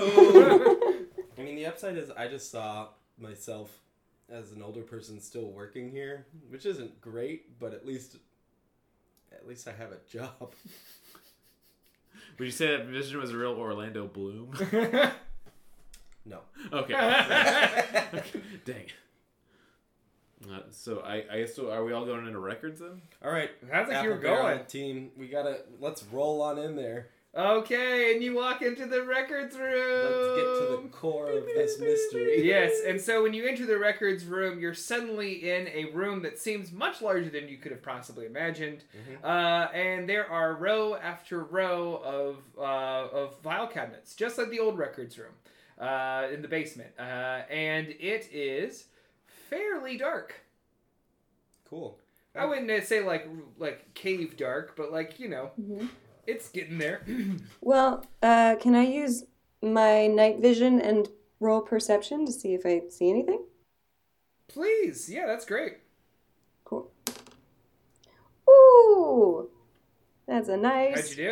I 1.37 1.41
mean, 1.41 1.55
the 1.55 1.67
upside 1.67 1.95
is 1.95 2.09
I 2.09 2.27
just 2.27 2.49
saw 2.49 2.87
myself 3.19 3.69
as 4.27 4.51
an 4.51 4.63
older 4.63 4.81
person 4.81 5.19
still 5.21 5.51
working 5.51 5.91
here, 5.91 6.25
which 6.49 6.65
isn't 6.65 6.99
great, 7.01 7.59
but 7.59 7.73
at 7.75 7.85
least 7.85 8.17
at 9.31 9.47
least 9.47 9.67
I 9.67 9.73
have 9.73 9.91
a 9.91 9.99
job. 10.11 10.55
Would 12.39 12.45
you 12.45 12.51
say 12.51 12.77
that 12.77 12.87
Vision 12.87 13.19
was 13.19 13.29
a 13.31 13.37
real 13.37 13.51
Orlando 13.53 14.07
Bloom? 14.07 14.53
No. 16.27 16.39
Okay. 16.73 16.93
Dang. 18.65 18.85
Uh, 20.51 20.59
so 20.69 20.99
I, 20.99 21.23
I 21.31 21.39
guess 21.39 21.55
so. 21.55 21.71
Are 21.71 21.83
we 21.83 21.93
all 21.93 22.05
going 22.05 22.27
into 22.27 22.39
records 22.39 22.79
then? 22.79 23.01
All 23.23 23.31
right. 23.31 23.49
How's 23.71 23.89
it 23.89 24.03
you 24.03 24.09
were 24.09 24.17
going. 24.17 24.63
team. 24.65 25.11
We 25.17 25.27
gotta 25.27 25.61
let's 25.79 26.03
roll 26.11 26.41
on 26.41 26.59
in 26.59 26.75
there. 26.75 27.07
Okay, 27.35 28.13
and 28.13 28.23
you 28.23 28.33
walk 28.35 28.63
into 28.63 28.87
the 28.87 29.03
records 29.03 29.55
room. 29.55 29.69
Let's 29.71 30.35
get 30.37 30.43
to 30.77 30.79
the 30.81 30.89
core 30.89 31.29
of 31.29 31.45
this 31.45 31.79
mystery. 31.79 32.47
Yes, 32.47 32.73
and 32.87 32.99
so 32.99 33.21
when 33.21 33.33
you 33.33 33.45
enter 33.45 33.65
the 33.65 33.77
records 33.77 34.25
room, 34.25 34.59
you're 34.59 34.73
suddenly 34.73 35.47
in 35.51 35.67
a 35.67 35.85
room 35.91 36.23
that 36.23 36.39
seems 36.39 36.71
much 36.71 36.99
larger 37.01 37.29
than 37.29 37.47
you 37.47 37.57
could 37.57 37.71
have 37.71 37.83
possibly 37.83 38.25
imagined. 38.25 38.85
Mhm. 38.95 39.23
Uh, 39.23 39.69
and 39.71 40.09
there 40.09 40.27
are 40.31 40.55
row 40.55 40.95
after 40.95 41.43
row 41.43 42.01
of 42.03 42.37
uh, 42.57 43.15
of 43.15 43.35
file 43.43 43.67
cabinets, 43.67 44.15
just 44.15 44.37
like 44.37 44.49
the 44.49 44.59
old 44.59 44.77
records 44.77 45.17
room 45.19 45.33
uh, 45.79 46.27
in 46.33 46.41
the 46.41 46.47
basement. 46.47 46.89
Uh, 46.99 47.41
and 47.49 47.87
it 47.99 48.29
is 48.31 48.85
fairly 49.49 49.97
dark. 49.97 50.35
Cool. 51.69 51.99
I 52.35 52.45
wouldn't 52.45 52.83
say 52.85 53.01
like 53.03 53.27
like 53.57 53.93
cave 53.95 54.37
dark, 54.37 54.75
but 54.77 54.91
like 54.91 55.19
you 55.19 55.27
know, 55.27 55.51
Mhm. 55.59 55.89
it's 56.27 56.49
getting 56.49 56.77
there. 56.77 57.01
Well, 57.61 58.05
uh, 58.21 58.55
can 58.59 58.75
I 58.75 58.83
use 58.85 59.25
my 59.61 60.07
night 60.07 60.39
vision 60.39 60.79
and 60.79 61.09
roll 61.39 61.61
perception 61.61 62.25
to 62.25 62.31
see 62.31 62.53
if 62.53 62.65
I 62.65 62.83
see 62.89 63.09
anything? 63.09 63.43
Please, 64.47 65.09
yeah, 65.09 65.25
that's 65.25 65.45
great. 65.45 65.79
Cool. 66.63 66.91
Ooh, 68.49 69.49
that's 70.27 70.47
a 70.49 70.57
nice 70.57 71.09
you 71.17 71.31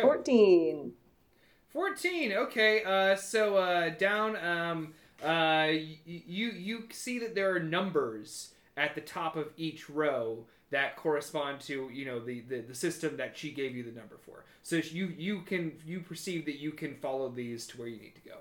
14. 1.76 2.30
14 2.30 2.32
okay 2.46 2.82
uh 2.84 3.14
so 3.14 3.56
uh 3.56 3.90
down 3.90 4.34
um 4.36 4.94
uh 5.22 5.68
y- 5.68 5.98
you 6.06 6.48
you 6.50 6.84
see 6.90 7.18
that 7.18 7.34
there 7.34 7.54
are 7.54 7.60
numbers 7.60 8.54
at 8.78 8.94
the 8.94 9.00
top 9.02 9.36
of 9.36 9.48
each 9.58 9.88
row 9.90 10.46
that 10.70 10.96
correspond 10.96 11.60
to 11.60 11.90
you 11.92 12.04
know 12.06 12.18
the, 12.18 12.40
the 12.48 12.60
the 12.60 12.74
system 12.74 13.16
that 13.18 13.36
she 13.36 13.50
gave 13.50 13.76
you 13.76 13.82
the 13.82 13.92
number 13.92 14.16
for 14.24 14.44
so 14.62 14.76
you 14.76 15.12
you 15.16 15.40
can 15.42 15.72
you 15.84 16.00
perceive 16.00 16.44
that 16.46 16.56
you 16.58 16.72
can 16.72 16.94
follow 16.94 17.28
these 17.28 17.66
to 17.66 17.78
where 17.78 17.88
you 17.88 18.00
need 18.00 18.14
to 18.14 18.22
go 18.28 18.38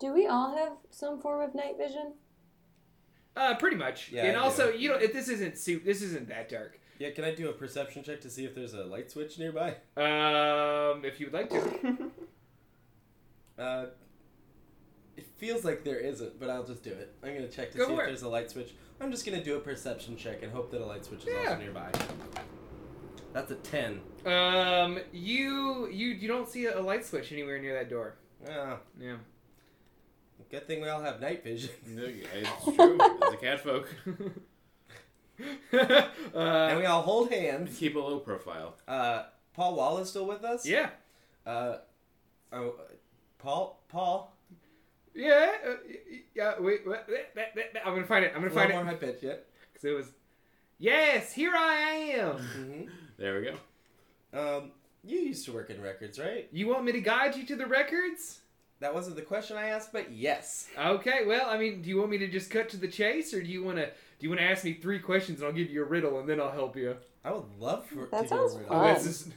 Do 0.00 0.12
we 0.12 0.26
all 0.26 0.56
have 0.56 0.72
some 0.90 1.20
form 1.20 1.40
of 1.48 1.54
night 1.54 1.76
vision? 1.78 2.14
uh 3.36 3.54
pretty 3.56 3.76
much 3.76 4.10
Yeah, 4.10 4.24
and 4.26 4.36
I 4.36 4.40
also 4.40 4.72
do. 4.72 4.78
you 4.78 4.88
know 4.88 4.96
if 4.96 5.12
this 5.12 5.28
isn't 5.28 5.56
su- 5.56 5.82
this 5.84 6.02
isn't 6.02 6.28
that 6.28 6.48
dark 6.48 6.78
Yeah, 6.98 7.10
can 7.10 7.24
I 7.24 7.32
do 7.34 7.48
a 7.48 7.52
perception 7.52 8.02
check 8.02 8.20
to 8.22 8.30
see 8.30 8.44
if 8.44 8.54
there's 8.56 8.74
a 8.74 8.84
light 8.84 9.10
switch 9.10 9.38
nearby? 9.38 9.70
um 9.96 11.04
if 11.04 11.18
you 11.20 11.26
would 11.26 11.34
like 11.34 11.48
to 11.50 12.10
Uh, 13.60 13.86
it 15.16 15.26
feels 15.36 15.64
like 15.64 15.84
there 15.84 15.98
isn't, 15.98 16.40
but 16.40 16.48
I'll 16.48 16.64
just 16.64 16.82
do 16.82 16.90
it. 16.90 17.14
I'm 17.22 17.34
gonna 17.34 17.46
check 17.48 17.72
to 17.72 17.78
Go 17.78 17.86
see 17.88 17.92
if 17.94 18.00
it. 18.00 18.06
there's 18.06 18.22
a 18.22 18.28
light 18.28 18.50
switch. 18.50 18.72
I'm 19.00 19.10
just 19.10 19.24
gonna 19.26 19.42
do 19.44 19.56
a 19.56 19.60
perception 19.60 20.16
check 20.16 20.42
and 20.42 20.50
hope 20.52 20.70
that 20.70 20.80
a 20.80 20.86
light 20.86 21.04
switch 21.04 21.20
is 21.22 21.28
Yeah. 21.32 21.50
also 21.50 21.58
nearby. 21.58 21.90
That's 23.32 23.50
a 23.50 23.56
ten. 23.56 24.00
um 24.26 24.98
you 25.12 25.88
you 25.92 26.08
you 26.08 26.26
don't 26.28 26.48
see 26.48 26.64
a, 26.66 26.78
a 26.78 26.82
light 26.82 27.04
switch 27.04 27.30
anywhere 27.32 27.60
near 27.60 27.74
that 27.74 27.88
door 27.90 28.16
Ah, 28.50 28.78
yeah 28.98 29.16
good 30.50 30.66
thing 30.66 30.80
we 30.80 30.88
all 30.88 31.00
have 31.02 31.20
night 31.20 31.44
vision. 31.44 31.70
No, 31.86 32.02
It's 32.06 32.64
true. 32.76 32.98
As 33.26 33.32
a 33.34 33.36
cat 33.36 33.60
folk, 33.60 33.88
and 35.72 35.80
uh, 36.34 36.74
we 36.78 36.84
all 36.86 37.02
hold 37.02 37.30
hands. 37.30 37.76
keep 37.78 37.94
a 37.94 37.98
low 37.98 38.18
profile. 38.18 38.74
Uh, 38.88 39.24
Paul 39.54 39.76
Wall 39.76 39.98
is 39.98 40.08
still 40.10 40.26
with 40.26 40.42
us. 40.44 40.66
yeah 40.66 40.90
Uh, 41.46 41.76
oh, 42.52 42.74
Paul. 43.42 43.80
Paul. 43.88 44.36
Yeah, 45.14 45.50
uh, 45.66 45.70
yeah. 46.34 46.54
Wait, 46.60 46.86
wait, 46.86 47.00
wait, 47.08 47.26
wait, 47.34 47.46
wait, 47.56 47.66
I'm 47.84 47.94
gonna 47.94 48.06
find 48.06 48.24
it. 48.24 48.32
I'm 48.34 48.40
gonna 48.42 48.50
find 48.54 48.68
little 48.68 48.82
it 48.82 48.84
more 48.84 48.92
high 48.92 48.98
pitch 48.98 49.22
yet. 49.22 49.46
because 49.72 49.84
it 49.90 49.92
was. 49.94 50.06
Yes, 50.78 51.32
here 51.32 51.52
I 51.54 51.80
am. 52.16 52.36
hmm 52.38 52.82
There 53.18 53.40
we 53.40 53.46
go. 53.50 54.58
Um, 54.58 54.70
you 55.04 55.18
used 55.18 55.44
to 55.46 55.52
work 55.52 55.68
in 55.70 55.80
records, 55.82 56.18
right? 56.18 56.48
You 56.52 56.68
want 56.68 56.84
me 56.84 56.92
to 56.92 57.00
guide 57.00 57.34
you 57.36 57.44
to 57.46 57.56
the 57.56 57.66
records? 57.66 58.40
That 58.78 58.94
wasn't 58.94 59.16
the 59.16 59.22
question 59.22 59.56
I 59.58 59.68
asked, 59.70 59.92
but 59.92 60.10
yes. 60.12 60.68
Okay. 60.78 61.24
Well, 61.26 61.50
I 61.50 61.58
mean, 61.58 61.82
do 61.82 61.88
you 61.90 61.98
want 61.98 62.10
me 62.10 62.18
to 62.18 62.28
just 62.28 62.50
cut 62.50 62.68
to 62.70 62.76
the 62.78 62.88
chase, 62.88 63.34
or 63.34 63.42
do 63.42 63.48
you 63.48 63.62
want 63.64 63.76
to? 63.78 63.86
Do 63.86 63.92
you 64.26 64.28
want 64.30 64.40
to 64.40 64.46
ask 64.46 64.64
me 64.64 64.74
three 64.74 64.98
questions 65.00 65.40
and 65.40 65.46
I'll 65.48 65.52
give 65.54 65.70
you 65.70 65.82
a 65.82 65.86
riddle 65.86 66.18
and 66.20 66.28
then 66.28 66.40
I'll 66.40 66.50
help 66.52 66.76
you? 66.76 66.96
I 67.24 67.32
would 67.32 67.44
love 67.58 67.84
for 67.86 68.06
That 68.06 68.22
to 68.22 68.28
sounds 68.28 68.52
hear 68.54 68.62
a 68.64 68.68
fun. 68.68 68.94
riddle. 68.94 69.32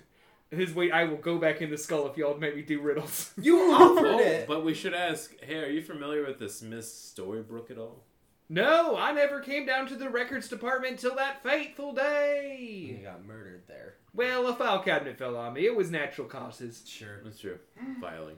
This 0.54 0.62
is 0.62 0.68
his 0.70 0.76
way. 0.76 0.92
I 0.92 1.06
will 1.06 1.18
go 1.18 1.38
back 1.40 1.62
in 1.62 1.70
the 1.72 1.78
skull 1.78 2.06
if 2.08 2.16
y'all 2.18 2.38
make 2.38 2.56
me 2.56 2.62
do 2.62 2.80
riddles. 2.80 3.32
You 3.42 3.58
offered 3.74 4.06
Oh, 4.06 4.20
it. 4.20 4.48
but 4.48 4.64
we 4.64 4.74
should 4.74 4.94
ask. 4.94 5.34
Hey, 5.42 5.56
are 5.64 5.70
you 5.70 5.82
familiar 5.82 6.26
with 6.26 6.38
this 6.40 6.62
Miss 6.62 7.14
Storybrooke 7.18 7.72
at 7.72 7.78
all? 7.78 8.04
no, 8.50 8.96
I 8.96 9.14
never 9.14 9.40
came 9.40 9.66
down 9.66 9.88
to 9.88 9.96
the 9.96 10.10
records 10.10 10.48
department 10.48 11.00
till 11.00 11.16
that 11.16 11.42
fateful 11.42 11.92
day. 11.94 12.96
You 13.00 13.04
got 13.04 13.26
murdered 13.26 13.64
there. 13.68 13.96
Well, 14.14 14.46
a 14.48 14.54
file 14.54 14.84
cabinet 14.84 15.18
fell 15.18 15.36
on 15.38 15.54
me. 15.54 15.66
It 15.66 15.76
was 15.76 15.90
natural 15.90 16.28
causes. 16.28 16.84
Sure. 16.86 17.20
That's 17.24 17.40
true. 17.40 17.58
Filing. 18.00 18.36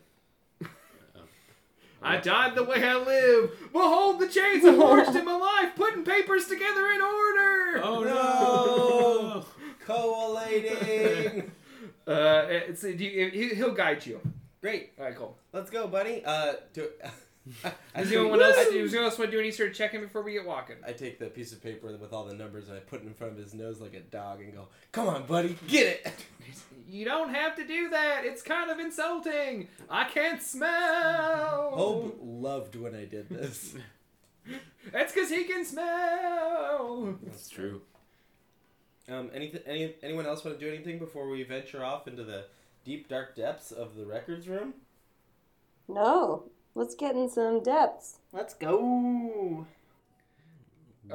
Oh. 1.17 2.07
I 2.07 2.17
died 2.17 2.55
the 2.55 2.63
way 2.63 2.83
I 2.83 2.95
live. 2.95 3.51
Behold 3.71 4.19
the 4.19 4.27
chains 4.27 4.63
I 4.65 4.75
forged 4.75 5.15
in 5.15 5.25
my 5.25 5.35
life, 5.37 5.75
putting 5.75 6.03
papers 6.03 6.45
together 6.45 6.85
in 6.91 7.01
order. 7.01 7.81
Oh 7.83 8.03
no! 8.03 9.45
Collating. 9.85 11.51
Uh, 12.07 12.45
it's, 12.47 12.81
do 12.81 12.89
you, 12.91 13.29
he- 13.29 13.55
he'll 13.55 13.73
guide 13.73 14.05
you. 14.05 14.19
Great. 14.61 14.91
All 14.97 15.05
right, 15.05 15.15
cool. 15.15 15.37
Let's 15.53 15.69
go, 15.69 15.87
buddy. 15.87 16.23
Uh, 16.25 16.53
do. 16.73 16.87
Does 17.63 18.09
take- 18.09 18.17
anyone 18.17 18.41
else? 18.41 18.55
Does 18.55 18.67
anyone 18.73 18.95
else 19.03 19.17
want 19.19 19.29
to 19.31 19.37
do 19.37 19.39
any 19.39 19.51
sort 19.51 19.69
of 19.69 19.75
checking 19.75 20.01
before 20.01 20.23
we 20.23 20.33
get 20.33 20.45
walking? 20.45 20.77
I 20.85 20.93
take 20.93 21.19
the 21.19 21.27
piece 21.27 21.51
of 21.51 21.61
paper 21.61 21.95
with 21.95 22.11
all 22.13 22.25
the 22.25 22.33
numbers 22.33 22.67
and 22.69 22.77
I 22.77 22.79
put 22.79 23.01
it 23.03 23.07
in 23.07 23.13
front 23.13 23.33
of 23.33 23.39
his 23.39 23.53
nose 23.53 23.79
like 23.79 23.93
a 23.93 23.99
dog 23.99 24.39
and 24.41 24.53
go, 24.53 24.67
"Come 24.91 25.07
on, 25.07 25.25
buddy, 25.25 25.55
get 25.67 25.87
it." 26.05 26.13
You 26.87 27.03
don't 27.03 27.33
have 27.33 27.55
to 27.55 27.65
do 27.65 27.89
that. 27.89 28.25
It's 28.25 28.43
kind 28.43 28.69
of 28.69 28.79
insulting. 28.79 29.67
I 29.89 30.03
can't 30.03 30.39
smell. 30.41 31.71
Hope 31.73 32.19
loved 32.21 32.75
when 32.75 32.93
I 32.93 33.05
did 33.05 33.27
this. 33.27 33.73
That's 34.93 35.11
because 35.11 35.29
he 35.31 35.45
can 35.45 35.65
smell. 35.65 37.15
That's 37.23 37.49
true. 37.49 37.81
Um, 39.07 39.29
anything? 39.33 39.61
Any 39.65 39.95
anyone 40.01 40.25
else 40.25 40.43
want 40.43 40.59
to 40.59 40.65
do 40.65 40.71
anything 40.71 40.97
before 40.97 41.29
we 41.29 41.43
venture 41.43 41.83
off 41.83 42.07
into 42.07 42.23
the 42.23 42.45
deep 42.83 43.07
dark 43.07 43.35
depths 43.35 43.71
of 43.71 43.95
the 43.95 44.05
records 44.05 44.47
room? 44.47 44.73
No, 45.87 46.49
let's 46.73 46.95
get 46.95 47.15
in 47.15 47.29
some 47.29 47.61
depths. 47.61 48.17
Let's 48.33 48.53
go. 48.55 49.64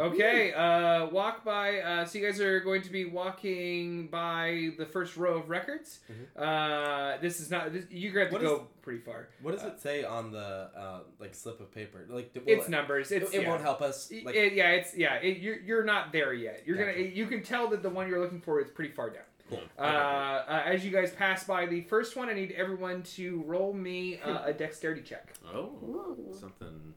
Okay, 0.01 0.53
uh, 0.53 1.07
walk 1.07 1.44
by. 1.44 1.78
Uh, 1.80 2.05
so 2.05 2.18
you 2.18 2.26
guys 2.26 2.40
are 2.40 2.61
going 2.61 2.82
to 2.82 2.90
be 2.90 3.05
walking 3.05 4.09
by 4.09 4.70
the 4.78 4.86
first 4.86 5.16
row 5.16 5.38
of 5.38 5.51
records. 5.51 6.01
Uh, 6.36 7.18
this 7.20 7.40
is 7.40 7.51
not. 7.51 7.72
This, 7.72 7.84
you're 7.90 8.12
going 8.12 8.26
to 8.28 8.32
have 8.32 8.42
to 8.42 8.48
What 8.48 8.59
go 8.61 8.66
pretty 8.82 9.01
far. 9.01 9.28
What 9.42 9.53
does 9.55 9.64
it 9.64 9.80
say 9.80 10.05
on 10.05 10.32
the 10.32 10.70
uh, 10.76 11.01
like 11.18 11.34
slip 11.34 11.61
of 11.61 11.72
paper? 11.72 12.07
Like, 12.09 12.30
will 12.34 12.42
It's 12.46 12.66
it, 12.66 12.70
numbers. 12.70 13.12
It's 13.12 13.32
it 13.34 13.42
yeah. 13.42 13.48
won't 13.48 13.62
help 13.62 13.82
us. 13.82 14.11
Like, 14.24 14.34
it- 14.34 14.55
yeah, 14.55 14.70
it's 14.70 14.96
yeah. 14.96 15.14
It, 15.16 15.38
you're 15.38 15.59
you're 15.61 15.84
not 15.84 16.12
there 16.12 16.32
yet. 16.32 16.62
You're 16.66 16.76
gonna. 16.78 16.92
Gotcha. 16.92 17.16
You 17.16 17.26
can 17.26 17.42
tell 17.42 17.68
that 17.68 17.82
the 17.82 17.90
one 17.90 18.09
you're 18.09 18.20
looking 18.20 18.40
for 18.40 18.61
is 18.61 18.70
pretty 18.70 18.92
far 18.92 19.11
down. 19.11 19.22
cool. 19.51 19.61
Uh, 19.78 19.82
uh, 19.82 20.62
as 20.64 20.84
you 20.84 20.90
guys 20.92 21.11
pass 21.12 21.44
by 21.44 21.66
the 21.66 21.82
first 21.82 22.16
one, 22.16 22.28
I 22.28 22.34
need 22.34 22.53
everyone 22.53 23.03
to 23.16 23.42
roll 23.46 23.72
me 23.72 24.20
uh, 24.20 24.44
a 24.46 24.53
dexterity 24.53 25.03
check. 25.03 25.34
Oh, 25.53 25.70
Ooh. 25.84 26.34
something. 26.38 26.94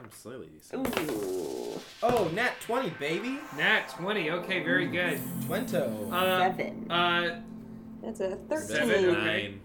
Something 0.00 0.12
slightly 0.18 0.46
decent. 0.48 1.10
Ooh. 1.10 1.80
oh, 2.02 2.30
nat 2.34 2.54
twenty, 2.60 2.90
baby. 2.98 3.38
Nat 3.56 3.88
twenty. 3.90 4.30
Okay, 4.30 4.62
very 4.62 4.86
good. 4.86 5.20
Twento. 5.46 6.10
Uh, 6.12 6.38
Seven. 6.50 6.90
uh, 6.90 7.40
That's 8.02 8.20
a 8.20 8.36
13. 8.48 8.66
Seven, 8.68 9.12
nine. 9.12 9.60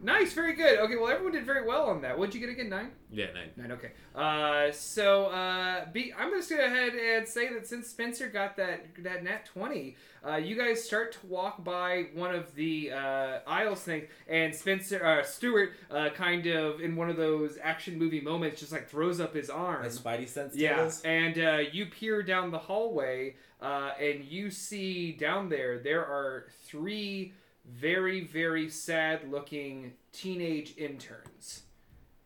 Nice, 0.00 0.32
very 0.32 0.52
good. 0.54 0.78
Okay, 0.78 0.94
well, 0.96 1.08
everyone 1.08 1.32
did 1.32 1.44
very 1.44 1.66
well 1.66 1.86
on 1.90 2.00
that. 2.02 2.16
What'd 2.16 2.32
you 2.32 2.40
get 2.40 2.50
again? 2.50 2.68
Nine? 2.68 2.90
Yeah, 3.10 3.26
nine. 3.34 3.50
Nine, 3.56 3.72
okay. 3.72 3.90
Uh, 4.14 4.70
so, 4.70 5.26
uh, 5.26 5.86
B, 5.92 6.12
I'm 6.16 6.30
just 6.30 6.48
gonna 6.48 6.62
go 6.62 6.66
ahead 6.68 6.92
and 6.94 7.26
say 7.26 7.52
that 7.52 7.66
since 7.66 7.88
Spencer 7.88 8.28
got 8.28 8.56
that 8.58 8.86
that 9.02 9.24
nat 9.24 9.46
20, 9.46 9.96
uh, 10.24 10.36
you 10.36 10.56
guys 10.56 10.84
start 10.84 11.12
to 11.12 11.26
walk 11.26 11.64
by 11.64 12.06
one 12.14 12.32
of 12.32 12.54
the 12.54 12.92
uh, 12.92 13.38
aisles 13.46 13.80
things, 13.80 14.08
and 14.28 14.54
Spencer, 14.54 15.04
uh, 15.04 15.24
Stuart, 15.24 15.72
uh, 15.90 16.10
kind 16.10 16.46
of 16.46 16.80
in 16.80 16.94
one 16.94 17.10
of 17.10 17.16
those 17.16 17.58
action 17.60 17.98
movie 17.98 18.20
moments, 18.20 18.60
just 18.60 18.70
like 18.70 18.88
throws 18.88 19.18
up 19.20 19.34
his 19.34 19.50
arm. 19.50 19.82
My 19.82 19.88
spidey 19.88 20.28
sense 20.28 20.54
Yeah, 20.54 20.76
tingles. 20.76 21.02
and 21.04 21.38
uh, 21.38 21.58
you 21.72 21.86
peer 21.86 22.22
down 22.22 22.52
the 22.52 22.58
hallway, 22.58 23.34
uh, 23.60 23.90
and 24.00 24.24
you 24.24 24.50
see 24.52 25.10
down 25.12 25.48
there 25.48 25.78
there 25.80 26.04
are 26.06 26.46
three 26.66 27.32
very, 27.68 28.22
very 28.26 28.68
sad-looking 28.68 29.92
teenage 30.12 30.74
interns. 30.76 31.62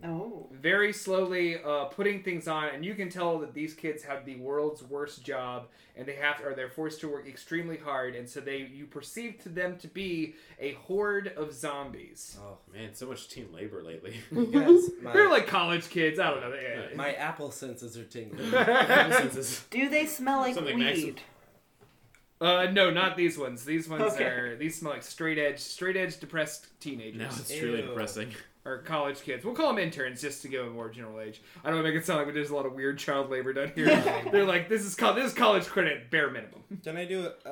Oh. 0.04 0.48
Very 0.52 0.92
slowly 0.92 1.62
uh, 1.62 1.84
putting 1.84 2.24
things 2.24 2.48
on, 2.48 2.70
and 2.70 2.84
you 2.84 2.94
can 2.96 3.08
tell 3.08 3.38
that 3.38 3.54
these 3.54 3.72
kids 3.72 4.02
have 4.02 4.24
the 4.24 4.34
world's 4.34 4.82
worst 4.82 5.24
job, 5.24 5.68
and 5.94 6.04
they 6.06 6.16
have 6.16 6.40
or 6.44 6.54
they're 6.54 6.68
forced 6.70 6.98
to 7.02 7.08
work 7.08 7.28
extremely 7.28 7.76
hard, 7.76 8.16
and 8.16 8.28
so 8.28 8.40
they 8.40 8.68
you 8.74 8.86
perceive 8.86 9.40
to 9.44 9.48
them 9.48 9.78
to 9.78 9.86
be 9.86 10.34
a 10.58 10.72
horde 10.72 11.28
of 11.36 11.52
zombies. 11.52 12.36
Oh, 12.42 12.58
Man, 12.74 12.94
so 12.94 13.06
much 13.06 13.28
team 13.28 13.48
labor 13.54 13.80
lately. 13.80 14.16
you 14.32 14.46
guys, 14.46 14.90
They're 15.12 15.30
like 15.30 15.46
college 15.46 15.88
kids. 15.88 16.18
I 16.18 16.30
don't 16.30 16.40
know. 16.40 16.50
They- 16.50 16.96
my 16.96 17.12
apple 17.12 17.52
senses 17.52 17.96
are 17.96 18.04
tingling. 18.04 18.50
Senses. 18.50 19.64
Do 19.70 19.88
they 19.88 20.06
smell 20.06 20.40
like 20.40 20.54
Something 20.56 20.80
Max- 20.80 20.98
weed? 20.98 21.20
Uh, 22.42 22.66
no, 22.72 22.90
not 22.90 23.16
these 23.16 23.38
ones. 23.38 23.64
These 23.64 23.88
ones 23.88 24.14
Okay. 24.14 24.24
are 24.24 24.56
these 24.56 24.76
smell 24.78 24.92
like 24.94 25.02
straight 25.04 25.38
edge, 25.38 25.60
straight 25.60 25.96
edge 25.96 26.18
depressed 26.18 26.66
teenagers 26.80 27.20
now 27.20 27.28
it's 27.28 27.56
truly 27.56 27.80
Ew. 27.82 27.86
depressing. 27.86 28.34
or 28.64 28.78
college 28.78 29.20
kids. 29.22 29.44
We'll 29.44 29.54
call 29.54 29.68
them 29.68 29.78
interns 29.78 30.20
just 30.20 30.42
to 30.42 30.48
give 30.48 30.64
them 30.64 30.74
more 30.74 30.88
general 30.88 31.20
age. 31.20 31.40
I 31.64 31.68
don't 31.68 31.76
want 31.76 31.86
to 31.86 31.92
make 31.92 32.00
it 32.02 32.04
sound 32.06 32.24
like 32.24 32.34
there's 32.34 32.50
a 32.50 32.54
lot 32.56 32.66
of 32.66 32.72
weird 32.74 32.98
child 32.98 33.30
labor 33.30 33.52
done 33.52 33.70
here. 33.74 33.86
They're 34.32 34.44
like, 34.44 34.68
this 34.68 34.82
is 34.82 34.94
co- 34.96 35.14
this 35.14 35.26
is 35.26 35.34
college 35.34 35.66
credit 35.66 36.10
bare 36.10 36.30
minimum. 36.30 36.62
Can 36.84 36.96
I 36.96 37.04
do 37.04 37.28
a, 37.46 37.48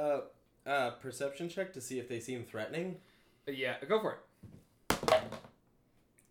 a, 0.67 0.71
a 0.71 0.91
perception 1.01 1.49
check 1.49 1.73
to 1.75 1.81
see 1.81 1.99
if 2.01 2.09
they 2.09 2.19
seem 2.21 2.43
threatening? 2.45 2.97
yeah, 3.47 3.77
go 3.89 4.01
for 4.01 4.19
it. 5.09 5.15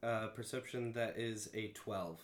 Uh, 0.01 0.28
perception 0.28 0.93
that 0.93 1.18
is 1.18 1.49
a 1.53 1.68
12. 1.70 2.20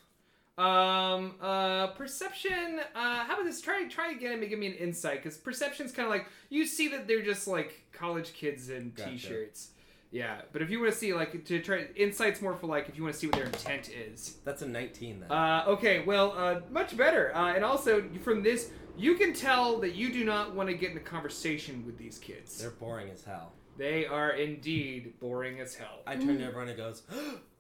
Um, 0.58 1.36
uh, 1.42 1.88
perception. 1.88 2.80
Uh, 2.96 3.26
how 3.26 3.34
about 3.34 3.46
this? 3.46 3.60
Try, 3.60 3.88
try 3.90 4.12
again 4.12 4.40
and 4.40 4.50
give 4.50 4.58
me 4.58 4.68
an 4.68 4.74
insight 4.74 5.22
because 5.22 5.38
perception's 5.38 5.92
kind 5.92 6.06
of 6.06 6.12
like 6.12 6.28
you 6.50 6.66
see 6.66 6.88
that 6.90 7.08
they're 7.08 7.22
just 7.22 7.48
like 7.48 7.84
college 7.92 8.34
kids 8.34 8.70
in 8.70 8.92
Gotcha. 8.96 9.10
t-shirts. 9.12 9.70
Yeah, 10.12 10.42
but 10.54 10.62
if 10.62 10.70
you 10.70 10.80
want 10.80 10.94
to 10.94 10.98
see 10.98 11.14
like 11.14 11.44
to 11.44 11.62
try 11.62 11.88
insights 11.98 12.42
more 12.42 12.56
for 12.56 12.68
like 12.68 12.88
if 12.88 12.96
you 12.96 13.04
want 13.04 13.16
to 13.16 13.20
see 13.20 13.28
what 13.28 13.36
their 13.36 13.46
intent 13.46 13.90
is. 13.90 14.38
That's 14.46 14.62
a 14.62 14.68
19 14.68 15.20
then. 15.20 15.32
Uh, 15.32 15.66
okay, 15.68 16.04
well, 16.06 16.34
uh, 16.38 16.62
much 16.72 16.96
better. 16.96 17.36
Uh, 17.36 17.54
and 17.54 17.66
also 17.66 18.06
from 18.24 18.42
this, 18.42 18.72
you 18.98 19.16
can 19.16 19.34
tell 19.34 19.78
that 19.82 19.94
you 19.94 20.14
do 20.14 20.24
not 20.24 20.56
want 20.56 20.70
to 20.70 20.76
get 20.76 20.92
in 20.92 20.98
a 20.98 21.02
conversation 21.02 21.86
with 21.86 21.98
these 21.98 22.18
kids. 22.18 22.58
They're 22.58 22.70
boring 22.70 23.10
as 23.10 23.26
hell. 23.26 23.52
They 23.78 24.06
are 24.06 24.32
indeed 24.32 25.20
boring 25.20 25.60
as 25.60 25.76
hell. 25.76 26.00
I 26.08 26.16
turn 26.16 26.38
to 26.38 26.46
everyone 26.46 26.70
and 26.70 26.78
goes, 26.78 27.04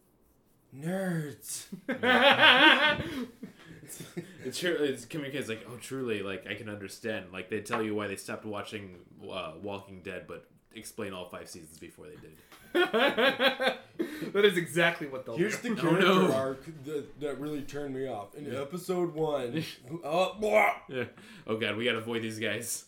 nerds. 0.81 1.65
It's 4.43 4.59
true. 4.59 4.75
It's 4.79 5.05
communicates 5.05 5.47
like, 5.47 5.65
oh, 5.69 5.77
truly, 5.79 6.21
like 6.23 6.47
I 6.49 6.55
can 6.55 6.69
understand. 6.69 7.27
Like 7.31 7.49
they 7.49 7.61
tell 7.61 7.81
you 7.83 7.93
why 7.95 8.07
they 8.07 8.15
stopped 8.15 8.43
watching 8.45 8.97
uh, 9.31 9.53
Walking 9.61 10.01
Dead, 10.01 10.25
but 10.27 10.47
explain 10.73 11.13
all 11.13 11.29
five 11.29 11.47
seasons 11.47 11.77
before 11.77 12.07
they 12.07 12.15
did. 12.15 12.35
that 14.33 14.43
is 14.43 14.57
exactly 14.57 15.07
what 15.07 15.25
they'll 15.25 15.37
Here's 15.37 15.57
do. 15.59 15.75
the 15.75 15.81
Oh, 15.81 15.83
character 15.83 16.07
no. 16.07 16.31
arc 16.33 16.65
that, 16.85 17.19
that 17.21 17.39
really 17.39 17.61
turned 17.61 17.93
me 17.95 18.07
off. 18.07 18.35
In 18.35 18.53
episode 18.55 19.13
one, 19.13 19.63
oh, 20.03 20.35
blah. 20.39 20.71
Yeah. 20.89 21.05
Oh 21.47 21.55
god, 21.57 21.77
we 21.77 21.85
gotta 21.85 21.99
avoid 21.99 22.21
these 22.23 22.39
guys. 22.39 22.85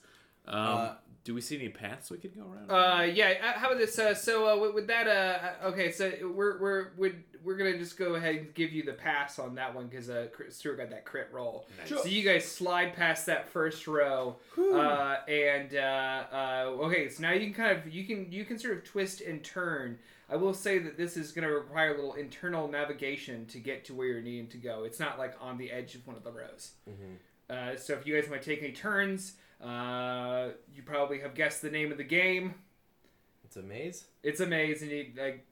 Um, 0.48 0.56
Uh, 0.60 0.94
do 1.28 1.34
we 1.34 1.42
see 1.42 1.58
any 1.58 1.68
paths 1.68 2.10
we 2.10 2.18
could 2.18 2.34
go 2.34 2.44
around? 2.50 2.72
Uh, 2.72 3.04
yeah. 3.04 3.34
uh, 3.44 3.60
How 3.60 3.68
about 3.68 3.80
this? 3.80 4.00
Uh, 4.00 4.16
so 4.16 4.48
uh, 4.48 4.62
with, 4.62 4.74
with 4.74 4.88
that, 4.88 5.10
uh, 5.10 5.68
okay. 5.68 5.92
So 5.92 6.10
we're 6.34 6.58
we're 6.58 6.88
we're 6.96 7.16
we're 7.44 7.58
gonna 7.58 7.78
just 7.78 7.98
go 7.98 8.16
ahead 8.16 8.36
and 8.36 8.54
give 8.54 8.72
you 8.72 8.82
the 8.82 8.94
pass 8.94 9.38
on 9.38 9.54
that 9.56 9.76
one 9.76 9.88
because 9.88 10.10
uh, 10.10 10.28
Stuart 10.48 10.78
got 10.78 10.90
that 10.90 11.04
crit 11.04 11.28
roll. 11.34 11.68
Nice. 11.80 12.02
So 12.02 12.06
you 12.08 12.24
guys 12.24 12.46
slide 12.46 12.96
past 12.96 13.26
that 13.26 13.50
first 13.50 13.88
row, 13.88 14.38
uh, 14.58 15.18
and 15.28 15.76
uh, 15.76 16.24
uh, 16.32 16.64
okay. 16.86 17.10
So 17.10 17.24
now 17.24 17.34
you 17.34 17.42
can 17.42 17.54
kind 17.54 17.78
of 17.78 17.94
you 17.94 18.06
can 18.06 18.32
you 18.32 18.46
can 18.46 18.58
sort 18.58 18.78
of 18.78 18.86
twist 18.86 19.20
and 19.20 19.44
turn. 19.44 20.00
I 20.30 20.38
will 20.38 20.54
say 20.54 20.80
that 20.80 20.96
this 20.98 21.18
is 21.18 21.34
going 21.34 21.46
to 21.46 21.54
require 21.54 21.92
a 21.94 21.96
little 21.96 22.14
internal 22.14 22.70
navigation 22.70 23.46
to 23.48 23.60
get 23.60 23.84
to 23.86 23.94
where 23.94 24.08
you're 24.08 24.22
needing 24.22 24.48
to 24.48 24.58
go. 24.58 24.86
It's 24.86 25.00
not 25.00 25.20
like 25.20 25.36
on 25.42 25.58
the 25.58 25.72
edge 25.72 25.96
of 25.96 26.08
one 26.08 26.16
of 26.16 26.24
the 26.24 26.32
rows. 26.32 26.72
Uh, 27.50 27.76
so 27.76 27.94
if 27.96 28.08
you 28.08 28.16
guys 28.18 28.30
want 28.30 28.42
to 28.42 28.50
take 28.50 28.62
any 28.64 28.72
turns, 28.74 29.34
uh, 29.64 30.50
you 30.74 30.84
probably 30.84 31.20
have 31.20 31.34
guessed 31.36 31.62
the 31.62 31.70
name 31.72 31.92
of 31.92 31.98
the 31.98 32.04
game. 32.04 32.54
It's 33.46 33.56
a 33.58 33.62
maze. 33.64 34.06
It's 34.24 34.40
a 34.40 34.46
maze, 34.46 34.82
and 34.82 34.92
you 34.92 35.08
like, 35.18 35.46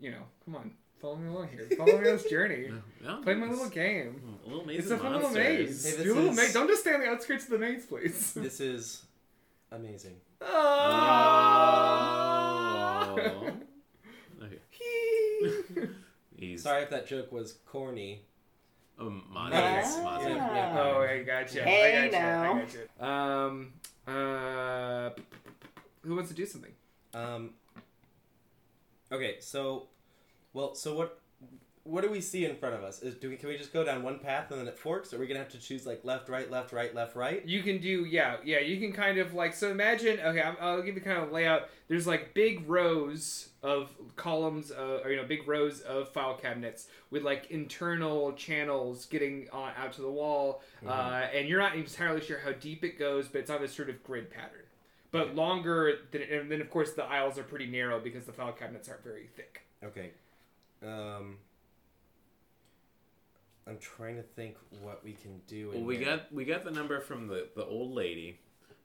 you 0.00 0.10
know, 0.10 0.22
come 0.44 0.56
on, 0.56 0.72
follow 1.00 1.16
me 1.16 1.28
along 1.28 1.48
here. 1.48 1.66
Follow 1.76 1.92
me 1.92 2.08
on 2.08 2.16
this 2.16 2.24
journey. 2.28 2.70
No, 3.02 3.18
Play 3.22 3.34
my 3.34 3.46
little 3.48 3.68
game. 3.68 4.20
A 4.44 4.48
little 4.48 4.64
maze 4.66 4.78
It's 4.80 4.90
a 4.90 4.98
fun 4.98 5.12
little 5.12 5.30
maze. 5.30 5.84
Hey, 5.96 6.02
Do 6.02 6.12
a 6.12 6.14
little 6.14 6.30
is- 6.30 6.36
maze. 6.36 6.52
Don't 6.52 6.66
just 6.66 6.80
stay 6.82 6.92
on 6.94 7.00
the 7.00 7.06
outskirts 7.08 7.44
of 7.44 7.50
the 7.50 7.58
maze, 7.58 7.86
please. 7.86 8.32
This 8.36 8.58
is 8.60 9.04
amazing. 9.70 10.16
Oh. 13.06 13.52
Okay. 14.42 15.88
He's 16.36 16.62
Sorry 16.62 16.82
if 16.82 16.90
that 16.90 17.06
joke 17.06 17.32
was 17.32 17.54
corny. 17.66 18.22
Um, 18.98 19.22
Nice. 19.32 19.96
Monsters. 19.98 19.98
Ah. 19.98 20.02
Monsters. 20.04 20.36
Yeah. 20.36 20.78
oh, 20.78 21.02
I 21.02 21.22
gotcha. 21.22 21.62
Hey, 21.62 21.96
I 21.98 22.08
gotcha. 22.08 22.18
now. 22.18 22.54
I 22.54 22.60
gotcha. 22.60 23.06
Um. 23.06 23.72
Uh. 24.06 25.10
Who 26.02 26.14
wants 26.14 26.30
to 26.30 26.36
do 26.36 26.46
something? 26.46 26.72
Um. 27.14 27.50
Okay, 29.12 29.36
so, 29.40 29.86
well, 30.52 30.74
so 30.74 30.94
what? 30.96 31.20
What 31.86 32.02
do 32.02 32.10
we 32.10 32.20
see 32.20 32.44
in 32.44 32.56
front 32.56 32.74
of 32.74 32.82
us? 32.82 33.00
Is 33.00 33.14
do 33.14 33.28
we 33.28 33.36
can 33.36 33.48
we 33.48 33.56
just 33.56 33.72
go 33.72 33.84
down 33.84 34.02
one 34.02 34.18
path 34.18 34.50
and 34.50 34.60
then 34.60 34.66
it 34.66 34.76
forks? 34.76 35.12
Or 35.12 35.16
are 35.16 35.20
we 35.20 35.26
gonna 35.26 35.38
have 35.38 35.50
to 35.50 35.58
choose 35.58 35.86
like 35.86 36.00
left, 36.04 36.28
right, 36.28 36.50
left, 36.50 36.72
right, 36.72 36.92
left, 36.94 37.14
right? 37.14 37.46
You 37.46 37.62
can 37.62 37.78
do 37.78 38.04
yeah, 38.04 38.36
yeah. 38.44 38.58
You 38.58 38.80
can 38.80 38.92
kind 38.92 39.18
of 39.18 39.34
like 39.34 39.54
so. 39.54 39.70
Imagine 39.70 40.18
okay. 40.20 40.42
I'm, 40.42 40.56
I'll 40.60 40.82
give 40.82 40.96
you 40.96 41.00
kind 41.00 41.22
of 41.22 41.30
a 41.30 41.32
layout. 41.32 41.68
There's 41.88 42.06
like 42.06 42.34
big 42.34 42.68
rows 42.68 43.50
of 43.62 43.90
columns, 44.16 44.72
uh, 44.72 45.00
or 45.04 45.10
you 45.10 45.16
know, 45.16 45.24
big 45.24 45.46
rows 45.46 45.80
of 45.80 46.08
file 46.08 46.34
cabinets 46.34 46.88
with 47.10 47.22
like 47.22 47.50
internal 47.50 48.32
channels 48.32 49.06
getting 49.06 49.48
on 49.52 49.72
out 49.76 49.92
to 49.94 50.02
the 50.02 50.10
wall, 50.10 50.62
uh, 50.86 51.26
and 51.32 51.48
you're 51.48 51.60
not 51.60 51.76
entirely 51.76 52.20
sure 52.20 52.38
how 52.38 52.52
deep 52.52 52.84
it 52.84 52.98
goes, 52.98 53.28
but 53.28 53.40
it's 53.40 53.50
on 53.50 53.62
this 53.62 53.74
sort 53.74 53.90
of 53.90 54.02
grid 54.02 54.30
pattern. 54.30 54.64
But 55.12 55.34
longer 55.34 55.98
than, 56.10 56.22
and 56.22 56.50
then 56.50 56.60
of 56.60 56.68
course 56.70 56.92
the 56.92 57.04
aisles 57.04 57.38
are 57.38 57.44
pretty 57.44 57.66
narrow 57.66 58.00
because 58.00 58.24
the 58.24 58.32
file 58.32 58.52
cabinets 58.52 58.88
aren't 58.88 59.04
very 59.04 59.28
thick. 59.36 59.62
Okay. 59.84 60.10
Um. 60.84 61.38
I'm 63.66 63.78
trying 63.78 64.16
to 64.16 64.22
think 64.22 64.56
what 64.80 65.02
we 65.02 65.12
can 65.12 65.40
do. 65.46 65.72
In 65.72 65.78
Well, 65.78 65.86
we 65.86 65.96
here. 65.96 66.04
got 66.04 66.32
we 66.32 66.44
got 66.44 66.64
the 66.64 66.70
number 66.70 67.00
from 67.00 67.26
the 67.26 67.48
the 67.56 67.64
old 67.64 67.92
lady. 67.92 68.38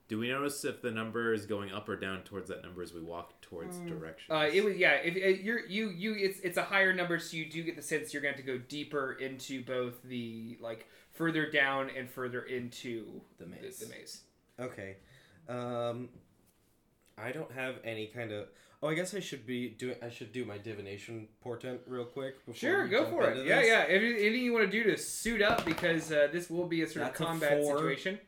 Do 0.08 0.18
we 0.18 0.28
notice 0.28 0.64
if 0.64 0.82
the 0.82 0.90
number 0.90 1.32
is 1.32 1.46
going 1.46 1.72
up 1.72 1.88
or 1.88 1.96
down 1.96 2.22
towards 2.22 2.48
that 2.48 2.62
number 2.62 2.82
as 2.82 2.92
we 2.92 3.00
walk 3.00 3.40
towards 3.40 3.78
direction? 3.78 4.34
Uh, 4.34 4.48
it 4.52 4.62
was 4.62 4.76
yeah. 4.76 4.94
If 4.94 5.14
uh, 5.16 5.40
you're 5.42 5.64
you 5.66 5.88
you 5.90 6.14
it's 6.14 6.40
it's 6.40 6.58
a 6.58 6.64
higher 6.64 6.92
number, 6.92 7.18
so 7.18 7.36
you 7.36 7.48
do 7.48 7.62
get 7.62 7.76
the 7.76 7.82
sense 7.82 8.12
you're 8.12 8.20
going 8.22 8.34
to 8.34 8.38
have 8.38 8.46
to 8.46 8.58
go 8.58 8.62
deeper 8.68 9.12
into 9.12 9.64
both 9.64 10.02
the 10.02 10.58
like 10.60 10.88
further 11.12 11.48
down 11.50 11.88
and 11.96 12.10
further 12.10 12.42
into 12.42 13.20
The 13.38 13.46
maze. 13.46 13.78
The, 13.78 13.86
maze. 13.88 14.22
Okay. 14.60 14.96
Um. 15.48 16.08
I 17.16 17.30
don't 17.30 17.52
have 17.52 17.76
any 17.84 18.06
kind 18.08 18.32
of. 18.32 18.48
Oh, 18.84 18.88
I 18.88 18.94
guess 18.94 19.14
I 19.14 19.20
should 19.20 19.46
be 19.46 19.68
doing. 19.68 19.94
I 20.02 20.10
should 20.10 20.32
do 20.32 20.44
my 20.44 20.58
divination 20.58 21.28
portent 21.40 21.80
real 21.86 22.04
quick. 22.04 22.44
Before 22.44 22.54
Sure, 22.58 22.88
go 22.88 23.04
for 23.06 23.30
it. 23.30 23.46
Yeah, 23.46 23.60
this. 23.60 23.68
yeah. 23.68 23.82
If, 23.84 24.02
anything 24.02 24.42
you 24.42 24.52
want 24.52 24.70
to 24.70 24.70
do 24.70 24.90
to 24.90 24.96
suit 24.98 25.40
up 25.40 25.64
because 25.64 26.10
uh, 26.10 26.28
this 26.32 26.50
will 26.50 26.66
be 26.66 26.82
a 26.82 26.88
sort 26.88 27.04
That's 27.06 27.20
a 27.20 27.22
of 27.22 27.28
combat 27.28 27.64
situation. 27.64 28.18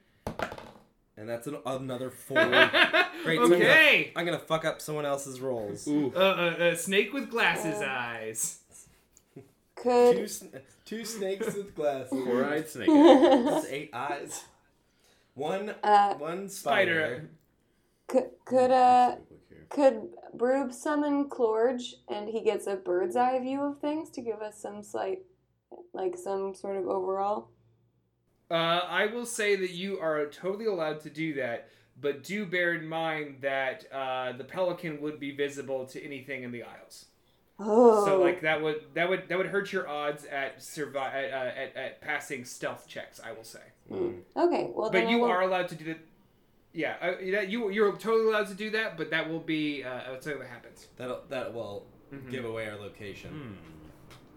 And 1.17 1.29
that's 1.29 1.47
an, 1.49 1.57
another 1.67 2.11
four. 2.27 2.37
Great. 2.37 3.39
so 3.39 3.45
I'm 3.45 3.51
gonna- 3.51 3.55
okay. 3.57 4.13
I'm 4.15 4.25
gonna 4.25 4.39
fuck 4.39 4.65
up 4.65 4.81
someone 4.81 5.05
else's 5.07 5.41
rolls. 5.41 5.87
Uh, 5.89 6.09
uh, 6.15 6.21
uh, 6.21 6.77
snake 6.77 7.13
with 7.13 7.31
glasses 7.31 7.77
Oh. 7.79 7.87
eyes. 7.89 8.59
Could 9.77 10.17
Two, 10.17 10.29
sn- 10.29 10.61
two 10.85 11.05
snakes 11.05 11.47
with 11.55 11.75
glasses. 11.75 12.11
Four-eyed 12.25 12.69
snake. 12.69 12.89
That's 12.89 13.67
eight 13.67 13.91
eyes. 13.93 14.45
One 15.35 15.75
uh 15.83 16.15
one 16.15 16.49
Spider. 16.49 17.29
spider. 17.29 17.29
could 18.07 18.31
could 18.45 18.71
uh 18.71 19.17
could 19.69 20.09
Broob 20.37 20.73
summon 20.73 21.29
Clorge 21.29 21.95
and 22.09 22.29
he 22.29 22.41
gets 22.43 22.67
a 22.67 22.77
bird's 22.77 23.17
eye 23.17 23.39
view 23.41 23.63
of 23.63 23.81
things 23.81 24.11
to 24.11 24.21
give 24.21 24.41
us 24.41 24.61
some 24.61 24.83
slight 24.83 25.21
like 25.93 26.17
some 26.17 26.55
sort 26.55 26.77
of 26.77 26.87
overall? 26.87 27.49
Uh, 28.51 28.55
I 28.55 29.07
will 29.07 29.27
say 29.27 29.57
that 29.57 29.71
you 29.71 29.99
are 30.01 30.27
totally 30.27 30.67
allowed 30.67 31.01
to 31.01 31.11
do 31.11 31.35
that, 31.35 31.69
but 32.01 32.23
do 32.23 32.45
bear 32.47 32.75
in 32.75 32.87
mind 32.87 33.39
that 33.41 33.85
uh, 33.93 34.33
the 34.33 34.45
pelican 34.45 35.01
would 35.01 35.19
be 35.19 35.35
visible 35.35 35.87
to 35.87 36.05
anything 36.05 36.43
in 36.43 36.53
the 36.53 36.63
aisles. 36.63 37.07
Oh. 37.59 38.05
So 38.05 38.21
like 38.21 38.41
that 38.41 38.61
would 38.61 38.83
that 38.95 39.09
would 39.09 39.29
that 39.29 39.39
would 39.39 39.47
hurt 39.47 39.73
your 39.73 39.89
odds 39.89 40.25
at 40.25 40.61
survive 40.63 41.15
at, 41.15 41.33
uh, 41.33 41.61
at 41.61 41.77
at 41.77 42.01
passing 42.01 42.45
stealth 42.45 42.89
checks. 42.89 43.21
I 43.25 43.31
will 43.33 43.45
say, 43.45 43.61
okay. 43.91 44.71
Well, 44.75 44.91
but 44.91 45.05
I 45.07 45.11
you 45.11 45.19
won't- 45.19 45.33
are 45.33 45.43
allowed 45.43 45.69
to 45.69 45.77
do 45.77 45.85
that. 45.85 45.99
Yeah, 46.75 46.97
uh, 47.01 47.13
that 47.33 47.49
you 47.49 47.71
you're 47.71 47.93
totally 47.93 48.27
allowed 48.29 48.49
to 48.49 48.55
do 48.55 48.71
that, 48.71 48.97
but 48.99 49.11
that 49.11 49.31
will 49.31 49.39
be 49.39 49.85
uh, 49.85 50.21
something 50.21 50.41
that 50.41 50.49
happens. 50.49 50.89
That'll 50.97 51.23
that 51.29 51.55
will 51.55 51.87
Mhm. 52.13 52.31
give 52.31 52.45
away 52.45 52.69
our 52.69 52.77
location. 52.77 53.57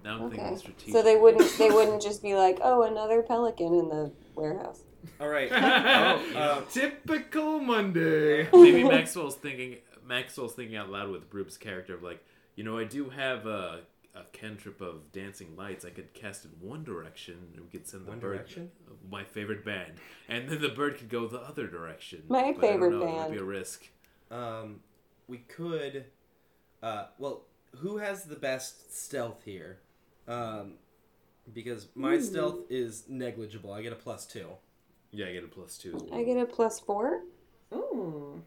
Now 0.04 0.16
I'm 0.18 0.22
Okay. 0.24 0.38
thinking 0.38 0.58
strategic. 0.58 0.94
So 0.94 1.02
they 1.02 1.16
wouldn't. 1.16 1.58
They 1.58 1.72
wouldn't 1.72 2.02
just 2.02 2.22
be 2.22 2.36
like, 2.36 2.60
"Oh, 2.62 2.84
another 2.84 3.24
pelican 3.24 3.74
in 3.74 3.90
the 3.90 4.14
warehouse." 4.36 4.84
All 5.20 5.28
right. 5.30 5.52
oh, 5.52 6.38
uh, 6.38 6.62
typical 6.70 7.60
Monday. 7.60 8.48
Maybe 8.54 8.84
Maxwell's 8.88 9.36
thinking. 9.36 9.78
Maxwell's 10.06 10.54
thinking 10.54 10.78
out 10.78 10.90
loud 10.90 11.10
with 11.10 11.30
Broob's 11.30 11.58
character 11.58 11.94
of 11.96 12.02
like, 12.04 12.24
you 12.56 12.64
know, 12.64 12.78
I 12.78 12.86
do 12.86 13.10
have 13.10 13.46
a, 13.46 13.82
a 14.20 14.26
cantrip 14.38 14.82
of 14.82 15.12
dancing 15.12 15.56
lights. 15.56 15.86
I 15.86 15.90
could 15.90 16.14
cast 16.14 16.46
in 16.46 16.52
one 16.60 16.84
direction, 16.84 17.36
and 17.54 17.64
we 17.64 17.70
could 17.70 17.88
send 17.88 18.06
the 18.06 18.10
One 18.12 18.20
bird. 18.20 18.38
Direction? 18.38 18.72
My 19.10 19.24
favorite 19.24 19.64
band, 19.64 19.94
and 20.28 20.50
then 20.50 20.62
the 20.62 20.70
bird 20.70 20.98
could 20.98 21.10
go 21.10 21.28
the 21.28 21.40
other 21.40 21.68
direction. 21.68 22.24
My 22.28 22.38
But 22.38 22.44
I 22.48 22.52
don't 22.52 22.62
favorite 22.62 22.92
know, 22.92 23.08
It 23.08 23.16
would 23.30 23.32
be 23.32 23.38
a 23.38 23.44
risk. 23.44 23.88
um, 24.32 24.80
we 25.28 25.38
could. 25.40 26.06
Uh, 26.82 27.06
well, 27.18 27.44
who 27.78 27.98
has 27.98 28.24
the 28.26 28.36
best 28.36 28.96
stealth 28.98 29.44
here? 29.44 29.80
Um, 30.28 30.74
because 31.54 31.88
my 31.96 32.20
stealth 32.20 32.60
is 32.70 33.04
negligible. 33.08 33.72
I 33.74 33.82
get 33.82 33.94
a 33.94 33.96
plus 33.98 34.26
two. 34.26 34.48
Yeah, 35.12 35.28
I 35.28 35.34
get 35.34 35.44
a 35.44 35.48
plus 35.48 35.78
two 35.78 35.96
as 35.96 36.04
well. 36.04 36.20
I 36.20 36.24
get 36.24 36.38
a 36.38 36.46
plus 36.46 36.80
four. 36.80 37.22
Ooh. 37.74 38.42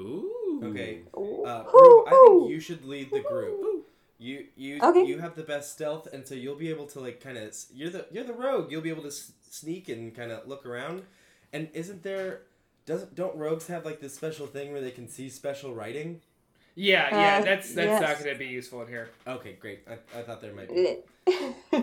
Ooh. 0.00 0.60
Okay. 0.62 1.02
Uh, 1.14 1.18
Ooh, 1.20 1.72
Rube, 1.72 2.08
I 2.08 2.10
think 2.10 2.50
you 2.50 2.60
should 2.60 2.84
lead 2.84 3.10
the 3.10 3.20
group. 3.20 3.73
You 4.24 4.46
you 4.56 4.78
Okay. 4.82 5.04
you 5.04 5.18
have 5.18 5.34
the 5.36 5.42
best 5.42 5.72
stealth, 5.72 6.06
and 6.12 6.26
so 6.26 6.34
you'll 6.34 6.56
be 6.66 6.70
able 6.70 6.86
to 6.94 7.00
like 7.00 7.20
kind 7.20 7.36
of 7.36 7.54
you're 7.78 7.90
the 7.90 8.06
you're 8.10 8.24
the 8.24 8.32
rogue. 8.46 8.70
You'll 8.70 8.80
be 8.90 8.94
able 8.96 9.02
to 9.02 9.08
s- 9.20 9.32
sneak 9.50 9.88
and 9.88 10.14
kind 10.14 10.30
of 10.32 10.48
look 10.48 10.64
around. 10.64 11.02
And 11.52 11.68
isn't 11.74 12.02
there 12.02 12.42
doesn't 12.86 13.14
don't 13.14 13.36
rogues 13.36 13.66
have 13.66 13.84
like 13.84 14.00
this 14.00 14.14
special 14.14 14.46
thing 14.46 14.72
where 14.72 14.80
they 14.80 14.90
can 14.90 15.08
see 15.08 15.28
special 15.28 15.74
writing? 15.74 16.20
Yeah, 16.74 17.08
yeah, 17.10 17.38
Uh, 17.40 17.44
that's 17.44 17.74
that's 17.74 18.00
not 18.00 18.18
going 18.18 18.32
to 18.34 18.38
be 18.38 18.46
useful 18.46 18.80
in 18.82 18.88
here. 18.88 19.10
Okay, 19.26 19.52
great. 19.60 19.80
I, 19.88 19.94
I 20.18 20.22
thought 20.22 20.40
there 20.40 20.54
might 20.54 20.68
be. 20.70 20.96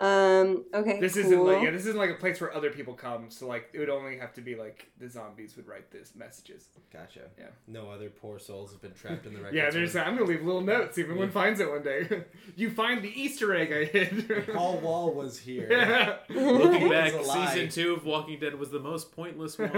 um. 0.00 0.64
Okay. 0.72 0.98
This 0.98 1.14
cool. 1.14 1.24
isn't 1.24 1.44
like 1.46 1.62
yeah, 1.62 1.70
this 1.70 1.82
isn't 1.86 1.98
like 1.98 2.10
a 2.10 2.14
place 2.14 2.40
where 2.40 2.54
other 2.54 2.70
people 2.70 2.94
come. 2.94 3.30
So 3.30 3.46
like 3.46 3.68
it 3.74 3.78
would 3.78 3.90
only 3.90 4.16
have 4.18 4.32
to 4.34 4.40
be 4.40 4.54
like 4.56 4.90
the 4.98 5.08
zombies 5.08 5.56
would 5.56 5.68
write 5.68 5.90
this 5.90 6.14
messages. 6.16 6.68
Gotcha. 6.92 7.20
Yeah. 7.38 7.46
No 7.66 7.90
other 7.90 8.08
poor 8.08 8.38
souls 8.38 8.72
have 8.72 8.80
been 8.80 8.94
trapped 8.94 9.26
in 9.26 9.34
the 9.34 9.40
records. 9.42 9.56
Yeah, 9.56 9.70
there's. 9.70 9.94
room. 9.94 10.04
I'm 10.06 10.14
gonna 10.16 10.26
leave 10.28 10.42
little 10.42 10.62
notes. 10.62 10.96
See 10.96 11.02
if 11.02 11.08
anyone 11.10 11.30
finds 11.30 11.60
it 11.60 11.68
one 11.68 11.82
day. 11.82 12.24
you 12.56 12.70
find 12.70 13.02
the 13.02 13.08
Easter 13.20 13.54
egg 13.54 13.72
I 13.72 13.84
hid. 13.84 14.48
Paul 14.54 14.78
Wall 14.78 15.12
was 15.12 15.38
here. 15.38 15.68
Yeah. 15.70 16.16
Looking 16.30 16.88
back, 16.88 17.12
It's 17.12 17.26
a 17.26 17.28
lie. 17.28 17.52
season 17.54 17.68
two 17.68 17.92
of 17.94 18.04
Walking 18.06 18.38
Dead 18.40 18.58
was 18.58 18.70
the 18.70 18.80
most 18.80 19.12
pointless 19.12 19.58
one. 19.58 19.70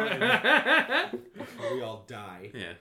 we 1.73 1.83
all 1.83 2.05
die. 2.07 2.51
yeah. 2.55 2.73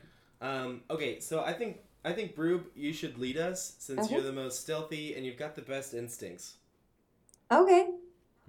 Um, 0.41 0.81
okay, 0.89 1.19
so 1.19 1.41
I 1.43 1.53
think 1.53 1.79
I 2.03 2.13
think 2.13 2.35
Broob, 2.35 2.65
you 2.75 2.93
should 2.93 3.17
lead 3.19 3.37
us 3.37 3.75
since 3.79 4.01
Okay. 4.05 4.15
you're 4.15 4.23
the 4.23 4.31
most 4.33 4.61
stealthy 4.61 5.15
and 5.15 5.23
you've 5.25 5.37
got 5.37 5.55
the 5.55 5.61
best 5.61 5.93
instincts. 5.93 6.55
Okay. 7.51 7.89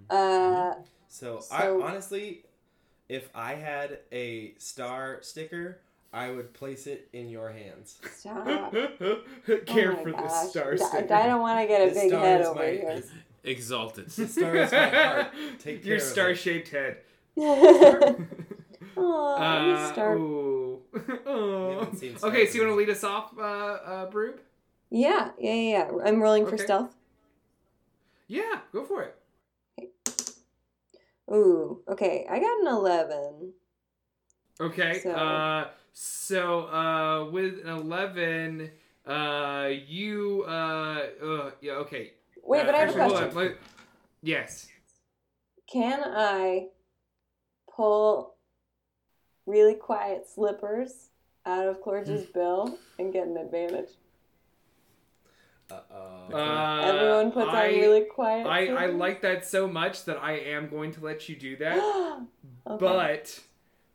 Uh. 0.09 0.73
So, 1.07 1.39
So- 1.41 1.55
I 1.55 1.69
honestly, 1.69 2.45
if 3.09 3.29
I 3.35 3.53
had 3.55 3.99
a 4.11 4.55
star 4.57 5.19
sticker, 5.21 5.79
I 6.13 6.29
would 6.31 6.53
place 6.53 6.87
it 6.87 7.09
in 7.13 7.29
your 7.29 7.49
hands. 7.49 7.99
Stop. 8.15 8.71
Care 9.65 9.91
oh 9.91 9.95
my 9.95 10.03
for 10.03 10.11
the 10.11 10.17
gosh. 10.17 10.49
star 10.49 10.77
sticker. 10.77 11.13
I 11.13 11.25
don't 11.27 11.41
want 11.41 11.59
to 11.61 11.67
get 11.67 11.81
a 11.81 11.89
The 11.93 11.99
big 11.99 12.09
star 12.09 12.21
head 12.21 12.41
is 12.41 12.47
over 12.47 12.59
my- 12.59 12.65
here. 12.69 13.03
Exalted. 13.45 14.09
The 14.09 14.27
star 14.27 14.55
is 14.55 14.71
my 14.71 14.87
heart. 14.89 15.27
Take 15.59 15.83
Your 15.85 15.97
care 15.97 16.05
of 16.05 16.11
star-shaped 16.11 16.69
head. 16.69 16.97
Aw, 18.95 19.35
Uh, 19.75 19.91
star. 19.91 20.15
ooh. 20.17 20.79
Aw. 20.95 21.79
haven't 21.85 22.23
okay, 22.23 22.45
so 22.47 22.53
you 22.55 22.61
want 22.61 22.71
to 22.71 22.75
lead 22.75 22.89
us 22.89 23.03
off, 23.03 23.33
uh, 23.37 23.41
uh, 23.41 24.05
Broob? 24.09 24.39
Yeah, 24.89 25.31
yeah, 25.39 25.53
yeah, 25.53 25.91
yeah. 25.91 25.91
I'm 26.05 26.21
rolling 26.21 26.45
for 26.45 26.53
Okay. 26.55 26.63
stealth. 26.63 26.95
Yeah, 28.27 28.59
go 28.71 28.83
for 28.83 29.03
it. 29.03 29.15
Ooh, 31.31 31.81
okay. 31.87 32.25
I 32.29 32.39
got 32.39 32.59
an 32.61 32.67
11. 32.67 33.53
Okay. 34.59 34.99
So- 34.99 35.11
Uh, 35.11 35.67
so 35.93 36.61
uh, 36.67 37.29
with 37.31 37.59
an 37.63 37.69
eleven, 37.69 38.71
uh, 39.05 39.69
you 39.87 40.43
uh, 40.47 40.51
uh 41.23 41.51
yeah, 41.61 41.73
okay. 41.73 42.13
Wait, 42.43 42.61
Uh, 42.61 42.65
but 42.65 42.75
I 42.75 42.77
have 42.79 42.95
a 42.95 42.99
actually, 42.99 43.09
question. 43.11 43.37
on, 43.37 43.43
let- 43.45 43.57
yes. 44.23 44.67
Can 45.67 46.01
I 46.03 46.69
pull 47.69 48.35
really 49.45 49.75
quiet 49.75 50.27
slippers 50.27 51.09
out 51.45 51.67
of 51.67 51.81
Clorge's 51.81 52.25
bill 52.33 52.77
and 52.97 53.13
get 53.13 53.27
an 53.27 53.37
advantage? 53.37 53.91
Uh-oh. 55.73 56.35
Uh, 56.37 56.81
Everyone 56.83 57.31
puts 57.31 57.49
I, 57.53 57.67
on 57.69 57.73
really 57.75 58.01
quiet 58.01 58.47
I, 58.47 58.59
I 58.59 58.65
slippers? 58.65 58.95
like 58.95 59.21
that 59.21 59.45
so 59.45 59.67
much 59.67 60.05
that 60.05 60.17
I 60.17 60.33
am 60.33 60.69
going 60.69 60.91
to 60.93 61.03
let 61.03 61.27
you 61.29 61.35
do 61.35 61.57
that, 61.57 61.77
okay. 62.67 62.77
but 62.79 63.39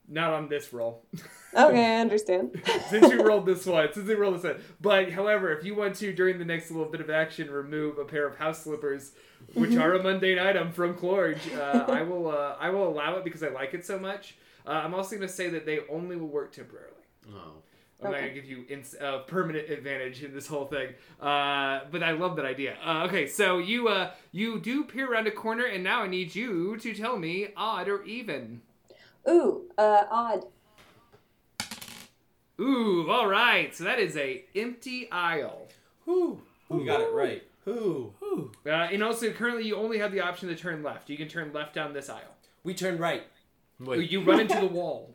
not 0.08 0.32
on 0.32 0.48
this 0.48 0.72
roll. 0.72 1.04
okay, 1.54 1.96
I 1.96 2.00
understand. 2.00 2.62
since 2.88 3.10
you 3.10 3.22
rolled 3.22 3.46
this 3.46 3.66
one, 3.66 3.88
since 3.92 4.08
you 4.08 4.16
rolled 4.16 4.36
this 4.36 4.44
one. 4.44 4.62
But 4.80 5.10
however, 5.12 5.52
if 5.52 5.64
you 5.64 5.74
want 5.74 5.96
to 5.96 6.12
during 6.12 6.38
the 6.38 6.44
next 6.44 6.70
little 6.70 6.90
bit 6.90 7.00
of 7.00 7.10
action 7.10 7.50
remove 7.50 7.98
a 7.98 8.04
pair 8.04 8.26
of 8.26 8.36
house 8.36 8.62
slippers, 8.64 9.12
which 9.54 9.70
Mm-hmm. 9.70 9.80
are 9.80 9.94
a 9.94 10.02
mundane 10.02 10.38
item 10.38 10.72
from 10.72 10.94
Clorge, 10.94 11.40
uh, 11.54 11.84
I 11.88 12.02
will 12.02 12.30
uh, 12.30 12.56
I 12.60 12.70
will 12.70 12.88
allow 12.88 13.16
it 13.16 13.24
because 13.24 13.42
I 13.42 13.48
like 13.48 13.74
it 13.74 13.84
so 13.84 13.98
much. 13.98 14.36
Uh, 14.66 14.72
I'm 14.72 14.94
also 14.94 15.16
going 15.16 15.26
to 15.28 15.32
say 15.32 15.48
that 15.50 15.64
they 15.64 15.80
only 15.90 16.16
will 16.16 16.28
work 16.28 16.52
temporarily. 16.52 16.92
Oh. 17.30 17.62
I'm 18.00 18.12
not 18.12 18.20
gonna 18.20 18.32
give 18.32 18.44
you 18.44 18.64
ins- 18.68 18.94
uh, 18.94 19.18
permanent 19.26 19.70
advantage 19.70 20.22
in 20.22 20.32
this 20.32 20.46
whole 20.46 20.66
thing, 20.66 20.90
uh, 21.20 21.80
but 21.90 22.02
I 22.02 22.12
love 22.12 22.36
that 22.36 22.44
idea. 22.44 22.76
Uh, 22.84 23.04
okay, 23.06 23.26
so 23.26 23.58
you 23.58 23.88
uh, 23.88 24.12
you 24.30 24.60
do 24.60 24.84
peer 24.84 25.10
around 25.10 25.26
a 25.26 25.32
corner, 25.32 25.64
and 25.64 25.82
now 25.82 26.02
I 26.02 26.06
need 26.06 26.34
you 26.34 26.76
to 26.76 26.94
tell 26.94 27.18
me 27.18 27.48
odd 27.56 27.88
or 27.88 28.04
even. 28.04 28.62
Ooh, 29.28 29.62
uh, 29.76 30.04
odd. 30.10 30.44
Ooh, 32.60 33.10
all 33.10 33.26
right. 33.28 33.74
So 33.74 33.84
that 33.84 33.98
is 33.98 34.16
a 34.16 34.44
empty 34.54 35.10
aisle. 35.10 35.68
Who? 36.04 36.40
You 36.70 36.84
got 36.86 37.00
it 37.00 37.12
right. 37.12 37.42
Who? 37.64 38.14
Uh, 38.64 38.70
and 38.70 39.02
also, 39.02 39.30
currently, 39.32 39.66
you 39.66 39.76
only 39.76 39.98
have 39.98 40.12
the 40.12 40.20
option 40.20 40.48
to 40.48 40.54
turn 40.56 40.82
left. 40.82 41.10
You 41.10 41.16
can 41.16 41.28
turn 41.28 41.52
left 41.52 41.74
down 41.74 41.92
this 41.92 42.08
aisle. 42.08 42.36
We 42.64 42.74
turn 42.74 42.98
right. 42.98 43.24
Wait. 43.80 44.10
You 44.10 44.22
run 44.22 44.40
into 44.40 44.58
the 44.58 44.66
wall. 44.78 45.14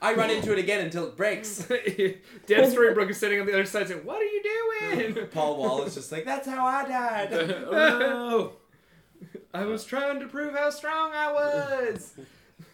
I 0.00 0.14
run 0.14 0.30
into 0.30 0.52
it 0.52 0.58
again 0.58 0.80
until 0.84 1.06
it 1.06 1.16
breaks. 1.16 1.58
Dead 1.66 2.18
Storybrooke 2.48 3.10
is 3.10 3.18
sitting 3.18 3.40
on 3.40 3.46
the 3.46 3.52
other 3.52 3.66
side 3.66 3.88
saying, 3.88 4.04
What 4.04 4.22
are 4.22 4.24
you 4.24 4.42
doing? 5.12 5.26
Paul 5.32 5.58
Wall 5.58 5.82
is 5.82 5.94
just 5.94 6.10
like, 6.10 6.24
that's 6.24 6.48
how 6.48 6.64
I 6.66 6.88
died. 6.88 7.32
oh 7.32 8.52
I 9.52 9.64
was 9.66 9.84
trying 9.84 10.18
to 10.20 10.26
prove 10.26 10.54
how 10.54 10.70
strong 10.70 11.12
I 11.12 11.32
was. 11.32 12.14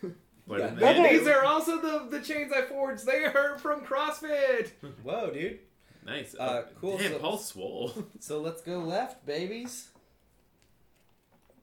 no! 0.02 0.10
What 0.46 0.60
Yeah. 0.60 0.66
they 0.68 0.88
Okay. 0.90 1.18
These 1.18 1.28
are 1.28 1.44
also 1.44 1.80
the, 1.80 2.06
the 2.18 2.24
chains 2.24 2.52
I 2.52 2.62
forged. 2.62 3.04
They 3.04 3.22
hurt 3.24 3.60
from 3.60 3.80
CrossFit. 3.82 4.70
Whoa, 5.02 5.30
dude. 5.30 5.58
Nice. 6.06 6.34
Uh, 6.34 6.62
cool, 6.80 6.98
Damn, 6.98 7.12
so- 7.12 7.18
Paul's 7.18 7.46
swole. 7.46 7.92
So 8.20 8.40
let's 8.40 8.62
go 8.62 8.78
left, 8.78 9.26
babies. 9.26 9.90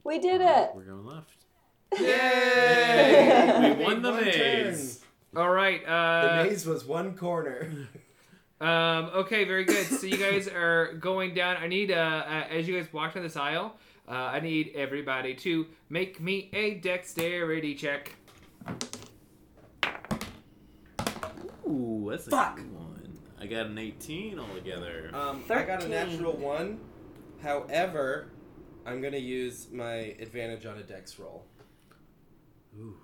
We 0.04 0.20
did 0.20 0.42
it. 0.42 0.70
We're 0.76 0.84
going 0.84 1.06
left. 1.06 1.32
Yay! 2.00 3.76
We 3.78 3.84
won 3.84 4.02
the 4.02 4.12
One 4.12 4.24
turn. 4.24 4.34
maze. 4.34 5.04
All 5.36 5.50
right. 5.50 5.84
The 5.86 5.92
Uh, 5.92 6.44
maze 6.48 6.66
was 6.66 6.86
one 6.86 7.16
corner. 7.16 7.88
Um, 8.60 9.12
okay, 9.14 9.44
very 9.44 9.66
good. 9.66 9.86
So 9.86 10.08
you 10.08 10.18
guys 10.18 10.48
are 10.48 10.94
going 10.94 11.36
down. 11.36 11.58
I 11.58 11.68
need, 11.68 11.92
uh, 11.92 11.96
uh, 11.96 12.44
as 12.50 12.68
you 12.68 12.76
guys 12.76 12.92
walk 12.92 13.14
down 13.14 13.22
this 13.22 13.38
aisle, 13.38 13.76
uh, 14.08 14.12
I 14.14 14.40
need 14.40 14.72
everybody 14.76 15.36
to 15.36 15.68
make 15.90 16.20
me 16.20 16.50
a 16.54 16.76
dexterity 16.76 17.76
check. 17.76 18.16
Ooh, 21.68 22.08
that's 22.10 22.28
a 22.28 22.32
Fuck. 22.32 22.56
good 22.56 22.74
one. 22.74 23.18
I 23.40 23.46
got 23.46 23.68
an 23.68 23.78
18 23.78 24.40
altogether. 24.40 25.12
Um, 25.14 25.44
I 25.50 25.64
got 25.64 25.84
a 25.84 25.88
natural 25.88 26.34
one. 26.34 26.80
However, 27.44 28.30
I'm 28.86 29.02
gonna 29.02 29.18
use 29.18 29.68
my 29.72 30.16
advantage 30.20 30.66
on 30.66 30.78
a 30.78 30.84
dex 30.84 31.20
roll. 31.20 31.46
Ooh. 32.80 32.96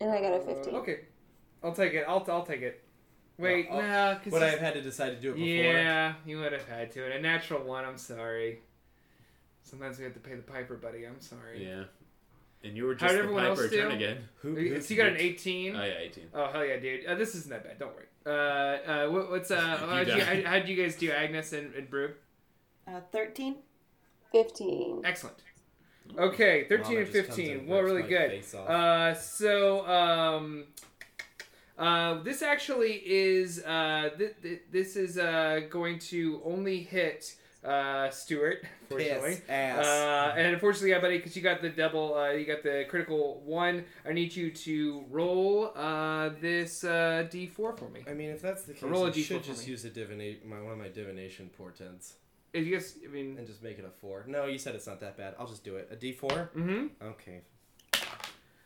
And 0.00 0.10
I 0.10 0.20
got 0.20 0.34
a 0.34 0.40
15. 0.40 0.74
Uh, 0.74 0.78
okay, 0.78 1.00
I'll 1.62 1.72
take 1.72 1.94
it. 1.94 2.04
I'll 2.06 2.24
I'll 2.28 2.44
take 2.44 2.62
it. 2.62 2.82
Wait, 3.38 3.68
Well, 3.70 3.80
I'll- 3.80 4.14
nah, 4.14 4.18
cause 4.20 4.32
Would 4.32 4.42
I 4.42 4.50
have 4.50 4.60
had 4.60 4.74
to 4.74 4.82
decide 4.82 5.10
to 5.10 5.16
do 5.16 5.30
it 5.32 5.34
before? 5.34 5.46
yeah, 5.46 6.14
you 6.24 6.38
would 6.38 6.52
have 6.52 6.68
had 6.68 6.92
to. 6.92 7.04
And 7.04 7.14
a 7.14 7.20
natural 7.20 7.64
one. 7.64 7.84
I'm 7.84 7.98
sorry. 7.98 8.60
Sometimes 9.62 9.98
we 9.98 10.04
have 10.04 10.14
to 10.14 10.20
pay 10.20 10.34
the 10.36 10.42
piper, 10.42 10.76
buddy. 10.76 11.04
I'm 11.04 11.20
sorry. 11.20 11.66
Yeah. 11.66 11.84
And 12.62 12.76
you 12.76 12.84
were 12.84 12.94
How 12.94 13.00
just 13.00 13.12
did 13.12 13.18
the 13.18 13.22
everyone 13.24 13.44
Piper 13.56 13.68
turn 13.68 13.92
again. 13.92 14.28
Who, 14.36 14.80
So 14.80 14.94
you 14.94 14.96
got 14.96 15.08
an 15.08 15.16
18. 15.18 15.76
Oh 15.76 15.84
yeah, 15.84 15.92
18. 16.00 16.24
Oh 16.32 16.46
hell 16.50 16.64
yeah, 16.64 16.78
dude! 16.78 17.04
Uh, 17.04 17.14
this 17.14 17.34
isn't 17.34 17.50
that 17.50 17.62
bad. 17.62 17.78
Don't 17.78 17.94
worry. 17.94 18.06
Uh, 18.24 18.30
uh, 18.30 19.08
what, 19.10 19.30
what's 19.30 19.50
uh? 19.50 19.60
How'd 19.76 20.08
you, 20.08 20.44
how'd 20.46 20.66
you 20.66 20.82
guys 20.82 20.96
do, 20.96 21.10
Agnes 21.10 21.52
and, 21.52 21.74
and 21.74 21.90
Brew? 21.90 22.14
Uh, 22.88 23.00
13. 23.12 23.56
15. 24.32 25.02
Excellent. 25.04 25.36
Okay, 26.18 26.64
thirteen 26.68 26.84
Mama 26.94 26.98
and 27.00 27.08
fifteen. 27.08 27.66
Well, 27.66 27.80
really 27.82 28.02
good. 28.02 28.44
Uh, 28.54 29.14
so 29.14 29.86
um, 29.86 30.64
uh, 31.78 32.22
this 32.22 32.42
actually 32.42 33.02
is 33.04 33.62
uh, 33.64 34.10
th- 34.16 34.34
th- 34.42 34.62
this 34.70 34.96
is 34.96 35.18
uh 35.18 35.60
going 35.70 35.98
to 35.98 36.40
only 36.44 36.82
hit 36.82 37.34
uh 37.64 38.10
Stuart, 38.10 38.62
fortunately. 38.88 39.30
Piss 39.36 39.42
ass. 39.48 39.84
Uh, 39.86 40.34
and 40.36 40.52
unfortunately, 40.54 40.90
yeah, 40.90 41.00
buddy, 41.00 41.16
because 41.16 41.34
you 41.34 41.42
got 41.42 41.62
the 41.62 41.70
double, 41.70 42.14
uh, 42.14 42.30
you 42.30 42.44
got 42.44 42.62
the 42.62 42.84
critical 42.88 43.40
one. 43.44 43.84
I 44.06 44.12
need 44.12 44.36
you 44.36 44.50
to 44.52 45.04
roll 45.10 45.72
uh, 45.74 46.28
this 46.40 46.84
uh, 46.84 47.26
d4 47.32 47.54
for 47.78 47.88
me. 47.92 48.04
I 48.08 48.12
mean, 48.14 48.30
if 48.30 48.42
that's 48.42 48.62
the 48.64 48.74
case, 48.74 48.82
roll 48.82 49.06
a 49.06 49.08
I 49.08 49.10
D4 49.12 49.24
should 49.24 49.40
for 49.40 49.46
just 49.48 49.64
me. 49.64 49.70
use 49.72 49.84
a 49.84 49.90
divinate 49.90 50.44
my 50.44 50.60
one 50.60 50.72
of 50.74 50.78
my 50.78 50.88
divination 50.88 51.50
portents 51.56 52.14
You 52.54 52.72
guys, 52.72 52.96
I 53.04 53.08
mean, 53.10 53.36
and 53.38 53.46
just 53.46 53.62
make 53.62 53.78
it 53.78 53.84
a 53.84 53.90
four. 53.90 54.24
No, 54.28 54.46
you 54.46 54.58
said 54.58 54.74
it's 54.74 54.86
not 54.86 55.00
that 55.00 55.16
bad. 55.16 55.34
I'll 55.38 55.46
just 55.48 55.64
do 55.64 55.76
it. 55.76 55.88
A 55.90 55.96
D 55.96 56.12
four. 56.12 56.50
mm-hmm. 56.56 56.86
Okay. 57.02 57.40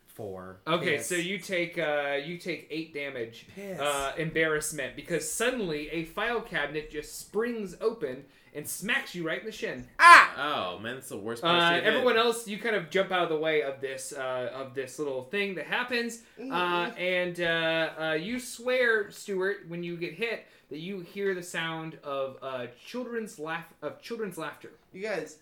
Four. 0.06 0.60
Okay, 0.66 0.96
Piss. 0.96 1.06
so 1.06 1.14
you 1.14 1.38
take 1.38 1.78
uh, 1.78 2.18
you 2.24 2.38
take 2.38 2.66
eight 2.70 2.92
damage. 2.92 3.46
Piss. 3.54 3.78
Uh, 3.78 4.12
embarrassment 4.18 4.96
because 4.96 5.30
suddenly 5.30 5.88
a 5.90 6.04
file 6.06 6.40
cabinet 6.40 6.90
just 6.90 7.18
springs 7.20 7.76
open 7.80 8.24
and 8.54 8.66
smacks 8.68 9.14
you 9.14 9.26
right 9.26 9.40
in 9.40 9.46
the 9.46 9.52
shin. 9.52 9.86
Ah! 9.98 10.74
Oh 10.76 10.78
man, 10.78 10.94
that's 10.96 11.08
the 11.08 11.16
worst. 11.16 11.42
place 11.42 11.52
Uh, 11.62 11.80
everyone 11.82 12.14
hit. 12.16 12.24
else, 12.24 12.46
you 12.46 12.58
kind 12.58 12.76
of 12.76 12.90
jump 12.90 13.10
out 13.10 13.22
of 13.24 13.28
the 13.28 13.38
way 13.38 13.62
of 13.62 13.80
this 13.80 14.12
uh, 14.12 14.50
of 14.54 14.74
this 14.74 14.98
little 14.98 15.24
thing 15.24 15.54
that 15.56 15.66
happens, 15.66 16.22
uh, 16.40 16.90
and 16.96 17.40
uh, 17.40 17.90
uh, 18.00 18.12
you 18.12 18.38
swear, 18.38 19.10
Stuart, 19.10 19.64
when 19.68 19.82
you 19.82 19.96
get 19.96 20.14
hit, 20.14 20.46
that 20.70 20.78
you 20.78 21.00
hear 21.00 21.34
the 21.34 21.42
sound 21.42 21.98
of 22.04 22.36
uh, 22.42 22.66
children's 22.86 23.38
laugh 23.38 23.64
of 23.82 24.00
children's 24.00 24.38
laughter. 24.38 24.70
you 24.92 25.02
guys. 25.02 25.38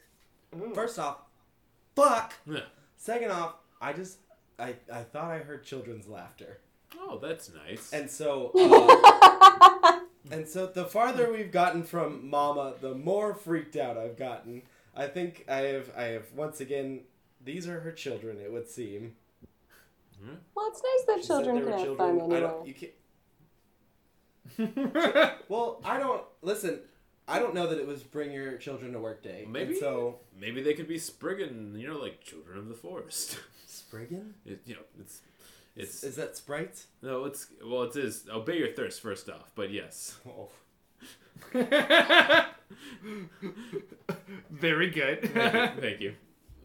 First 0.74 0.98
off, 0.98 1.18
fuck. 1.94 2.32
Yeah. 2.46 2.60
Second 2.96 3.30
off, 3.32 3.56
I 3.80 3.92
just 3.92 4.18
I 4.58 4.74
I 4.90 5.02
thought 5.02 5.30
I 5.30 5.38
heard 5.38 5.62
children's 5.64 6.08
laughter, 6.08 6.60
Oh, 6.98 7.18
that's 7.18 7.50
nice. 7.66 7.92
and 7.92 8.10
so. 8.10 8.52
And 10.30 10.48
so 10.48 10.66
the 10.66 10.84
farther 10.84 11.30
we've 11.32 11.52
gotten 11.52 11.82
from 11.84 12.28
Mama, 12.28 12.74
the 12.80 12.94
more 12.94 13.34
freaked 13.34 13.76
out 13.76 13.96
I've 13.96 14.16
gotten. 14.18 14.62
I 14.94 15.06
think 15.06 15.44
I 15.48 15.58
have 15.58 15.90
I 15.96 16.04
have 16.04 16.32
once 16.34 16.60
again 16.60 17.00
these 17.44 17.68
are 17.68 17.80
her 17.80 17.92
children, 17.92 18.38
it 18.42 18.50
would 18.52 18.68
seem. 18.68 19.14
Hmm? 20.22 20.34
Well, 20.54 20.68
it's 20.68 20.82
nice 20.82 21.04
that 21.06 21.16
She 21.20 21.26
said 21.26 21.44
children 21.44 21.56
they 21.56 21.60
can 21.62 21.70
were 21.70 21.76
have 21.76 21.86
children. 21.86 22.18
fun 22.18 22.20
I 22.20 22.24
anywhere. 22.36 22.40
don't 22.40 22.66
you 22.66 22.74
can't 22.74 22.92
Well, 25.48 25.80
I 25.84 25.98
don't 25.98 26.22
listen, 26.42 26.80
I 27.28 27.38
don't 27.38 27.54
know 27.54 27.66
that 27.66 27.78
it 27.78 27.86
was 27.86 28.02
bring 28.02 28.32
your 28.32 28.56
children 28.56 28.92
to 28.92 28.98
work 28.98 29.22
day. 29.22 29.46
Maybe. 29.48 29.72
And 29.72 29.80
so 29.80 30.20
Maybe 30.38 30.62
they 30.62 30.74
could 30.74 30.88
be 30.88 30.98
Spriggan, 30.98 31.78
you 31.78 31.88
know, 31.88 31.98
like 31.98 32.20
children 32.22 32.58
of 32.58 32.68
the 32.68 32.74
forest. 32.74 33.38
Spriggan? 33.66 34.34
It, 34.44 34.60
you 34.64 34.74
know, 34.74 34.80
it's 35.00 35.20
it's 35.76 36.02
Is 36.02 36.16
that 36.16 36.36
Sprite? 36.36 36.86
no, 37.02 37.24
it's 37.24 37.46
well, 37.64 37.82
it 37.84 37.96
is 37.96 38.26
obey 38.32 38.58
your 38.58 38.72
thirst 38.72 39.00
first 39.00 39.28
off, 39.28 39.52
but 39.54 39.70
yes. 39.70 40.18
Oh. 40.26 40.48
Very 44.50 44.90
good. 44.90 45.22
Thank 45.32 45.54
you. 45.54 45.80
Thank 45.80 46.00
you. 46.00 46.14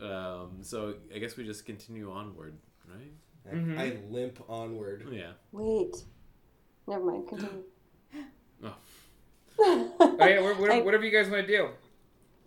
Um, 0.05 0.57
so 0.61 0.95
I 1.13 1.19
guess 1.19 1.37
we 1.37 1.43
just 1.45 1.65
continue 1.65 2.11
onward, 2.11 2.55
right? 2.87 3.11
I, 3.51 3.55
Mhm. 3.55 3.77
I 3.79 3.97
limp 4.09 4.39
onward. 4.49 5.07
Yeah. 5.11 5.31
Wait. 5.51 6.03
Never 6.87 7.03
mind. 7.05 7.27
Continue. 7.27 7.63
Oh. 8.63 8.75
Oh, 10.03 10.15
yeah, 10.27 10.39
wha- 10.41 10.55
wha- 10.59 10.73
I- 10.73 10.81
whatever 10.81 11.05
you 11.05 11.11
guys 11.11 11.29
want 11.29 11.45
to 11.45 11.51
do. 11.57 11.69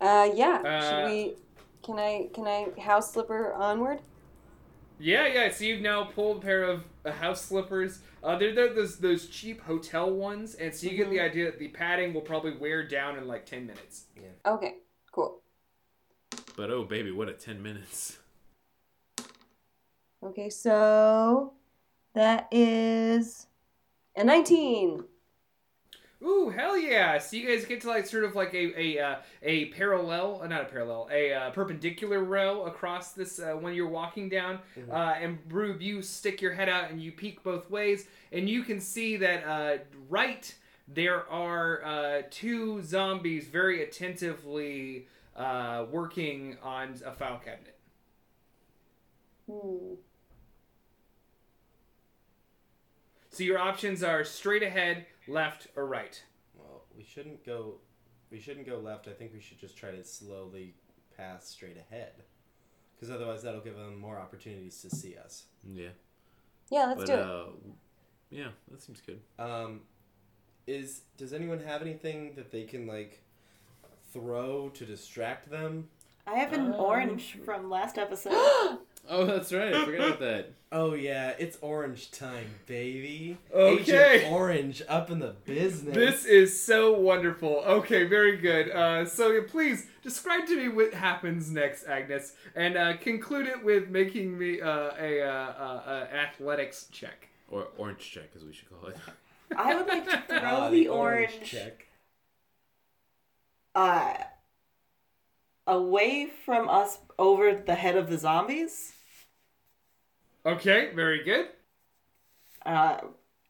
Uh, 0.01 0.29
yeah. 0.33 0.61
Uh, 0.65 0.81
Should 0.89 1.05
we? 1.11 1.35
Can 1.83 1.97
I? 1.99 2.29
Can 2.33 2.45
I 2.45 2.67
house 2.81 3.13
slipper 3.13 3.53
onward? 3.53 3.99
Yeah, 4.99 5.27
yeah. 5.27 5.51
So 5.51 5.65
you've 5.65 5.81
now 5.81 6.05
pulled 6.05 6.37
a 6.37 6.41
pair 6.41 6.63
of 6.63 6.85
uh, 7.05 7.11
house 7.11 7.43
slippers. 7.43 7.99
Uh, 8.23 8.37
they're, 8.37 8.53
they're 8.55 8.73
those 8.73 8.97
those 8.97 9.27
cheap 9.27 9.61
hotel 9.61 10.11
ones, 10.11 10.55
and 10.55 10.73
so 10.73 10.87
you 10.87 10.97
get 10.97 11.09
the 11.09 11.19
idea 11.19 11.45
that 11.45 11.59
the 11.59 11.67
padding 11.67 12.13
will 12.13 12.21
probably 12.21 12.55
wear 12.55 12.87
down 12.87 13.17
in 13.17 13.27
like 13.27 13.45
ten 13.45 13.65
minutes. 13.67 14.05
Yeah. 14.15 14.53
Okay. 14.53 14.75
Cool. 15.11 15.41
But 16.55 16.71
oh 16.71 16.83
baby, 16.85 17.11
what 17.11 17.29
a 17.29 17.33
ten 17.33 17.61
minutes. 17.61 18.17
Okay. 20.23 20.49
So 20.49 21.53
that 22.13 22.47
is 22.51 23.47
a 24.15 24.23
nineteen. 24.23 25.03
Ooh, 26.25 26.49
hell 26.49 26.75
yeah! 26.77 27.19
So 27.19 27.37
you 27.37 27.47
guys 27.47 27.65
get 27.65 27.81
to 27.81 27.87
like 27.87 28.07
sort 28.07 28.23
of 28.23 28.35
like 28.35 28.53
a 28.53 28.79
a 28.79 28.99
uh, 28.99 29.15
a 29.43 29.65
parallel, 29.65 30.41
uh, 30.41 30.47
not 30.47 30.61
a 30.61 30.65
parallel, 30.65 31.07
a 31.11 31.33
uh, 31.33 31.49
perpendicular 31.51 32.23
row 32.23 32.63
across 32.63 33.11
this 33.11 33.39
uh, 33.39 33.51
when 33.53 33.75
you're 33.75 33.87
walking 33.89 34.27
down. 34.27 34.59
Uh, 34.91 35.13
and 35.21 35.37
Rube, 35.49 35.81
you 35.81 36.01
stick 36.01 36.41
your 36.41 36.53
head 36.53 36.67
out 36.67 36.89
and 36.89 36.99
you 37.01 37.11
peek 37.11 37.43
both 37.43 37.69
ways, 37.69 38.07
and 38.31 38.49
you 38.49 38.63
can 38.63 38.79
see 38.79 39.17
that 39.17 39.43
uh, 39.45 39.77
right 40.09 40.55
there 40.87 41.29
are 41.29 41.83
uh, 41.83 42.21
two 42.31 42.81
zombies 42.81 43.47
very 43.47 43.83
attentively 43.83 45.07
uh, 45.35 45.85
working 45.91 46.57
on 46.63 46.95
a 47.05 47.11
file 47.11 47.39
cabinet. 47.43 47.77
Hmm. 49.49 49.95
So 53.29 53.43
your 53.43 53.59
options 53.59 54.01
are 54.01 54.23
straight 54.23 54.63
ahead, 54.63 55.05
left, 55.27 55.67
or 55.75 55.85
right. 55.85 56.21
Well, 56.57 56.83
we 56.97 57.03
shouldn't 57.03 57.45
go 57.45 57.75
we 58.31 58.39
shouldn't 58.39 58.65
go 58.65 58.77
left. 58.79 59.07
I 59.07 59.11
think 59.13 59.33
we 59.33 59.39
should 59.39 59.59
just 59.59 59.77
try 59.77 59.91
to 59.91 60.03
slowly 60.03 60.73
pass 61.15 61.47
straight 61.47 61.77
ahead. 61.77 62.23
Because 62.95 63.13
otherwise 63.13 63.43
that'll 63.43 63.61
give 63.61 63.75
them 63.75 63.99
more 63.99 64.17
opportunities 64.17 64.81
to 64.81 64.89
see 64.89 65.15
us. 65.17 65.45
Yeah. 65.73 65.89
Yeah. 66.69 66.85
Let's 66.87 66.99
but 67.01 67.07
do 67.07 67.13
it. 67.13 67.19
uh, 67.19 67.45
yeah, 68.31 68.47
that 68.71 68.81
seems 68.81 69.01
good. 69.01 69.19
Um, 69.37 69.81
is 70.67 71.01
does 71.17 71.33
anyone 71.33 71.59
have 71.59 71.81
anything 71.81 72.33
that 72.35 72.51
they 72.51 72.63
can 72.63 72.87
like 72.87 73.21
throw 74.11 74.69
to 74.69 74.85
distract 74.85 75.49
them? 75.49 75.89
I 76.27 76.35
have 76.37 76.53
an 76.53 76.73
Um, 76.73 76.73
orange 76.75 77.37
from 77.45 77.69
last 77.69 77.97
episode. 77.97 78.31
Oh, 79.09 79.25
that's 79.25 79.51
right. 79.53 79.73
I 79.73 79.85
forgot 79.85 80.07
about 80.07 80.19
that. 80.19 80.51
Oh 80.71 80.93
yeah, 80.93 81.31
it's 81.39 81.57
orange 81.61 82.11
time, 82.11 82.47
baby. 82.65 83.37
Okay. 83.53 84.15
Agent 84.17 84.33
Orange 84.33 84.81
up 84.89 85.09
in 85.09 85.19
the 85.19 85.33
business. 85.45 85.95
This 85.95 86.25
is 86.25 86.61
so 86.61 86.91
wonderful. 86.99 87.63
Okay, 87.65 88.03
very 88.03 88.35
good. 88.35 88.71
Uh, 88.71 89.05
so 89.05 89.31
yeah, 89.31 89.41
please 89.47 89.87
describe 90.03 90.45
to 90.47 90.57
me 90.57 90.67
what 90.67 90.93
happens 90.93 91.49
next, 91.49 91.85
Agnes, 91.87 92.33
and 92.55 92.75
uh, 92.75 92.97
conclude 92.97 93.47
it 93.47 93.63
with 93.63 93.87
making 93.89 94.37
me 94.37 94.59
uh, 94.59 94.89
a 94.99 95.21
uh, 95.21 95.27
uh, 95.27 95.81
uh, 95.85 96.07
athletics 96.13 96.87
check. 96.91 97.29
Or 97.49 97.67
orange 97.77 97.99
check, 98.11 98.31
as 98.35 98.43
we 98.43 98.51
should 98.51 98.69
call 98.69 98.89
it. 98.89 98.97
I 99.57 99.75
would 99.75 99.87
like 99.87 100.09
to 100.09 100.23
throw 100.27 100.39
Ah, 100.43 100.69
the, 100.69 100.89
orange, 100.89 101.39
check. 101.43 101.85
uh, 103.75 104.15
away 105.67 106.27
from 106.45 106.67
us 106.67 106.97
over 107.17 107.53
the 107.55 107.75
head 107.75 107.95
of 107.95 108.09
the 108.09 108.17
zombies, 108.17 108.91
Okay, 110.45 110.91
very 110.93 111.23
good. 111.23 111.47
uh, 112.65 112.97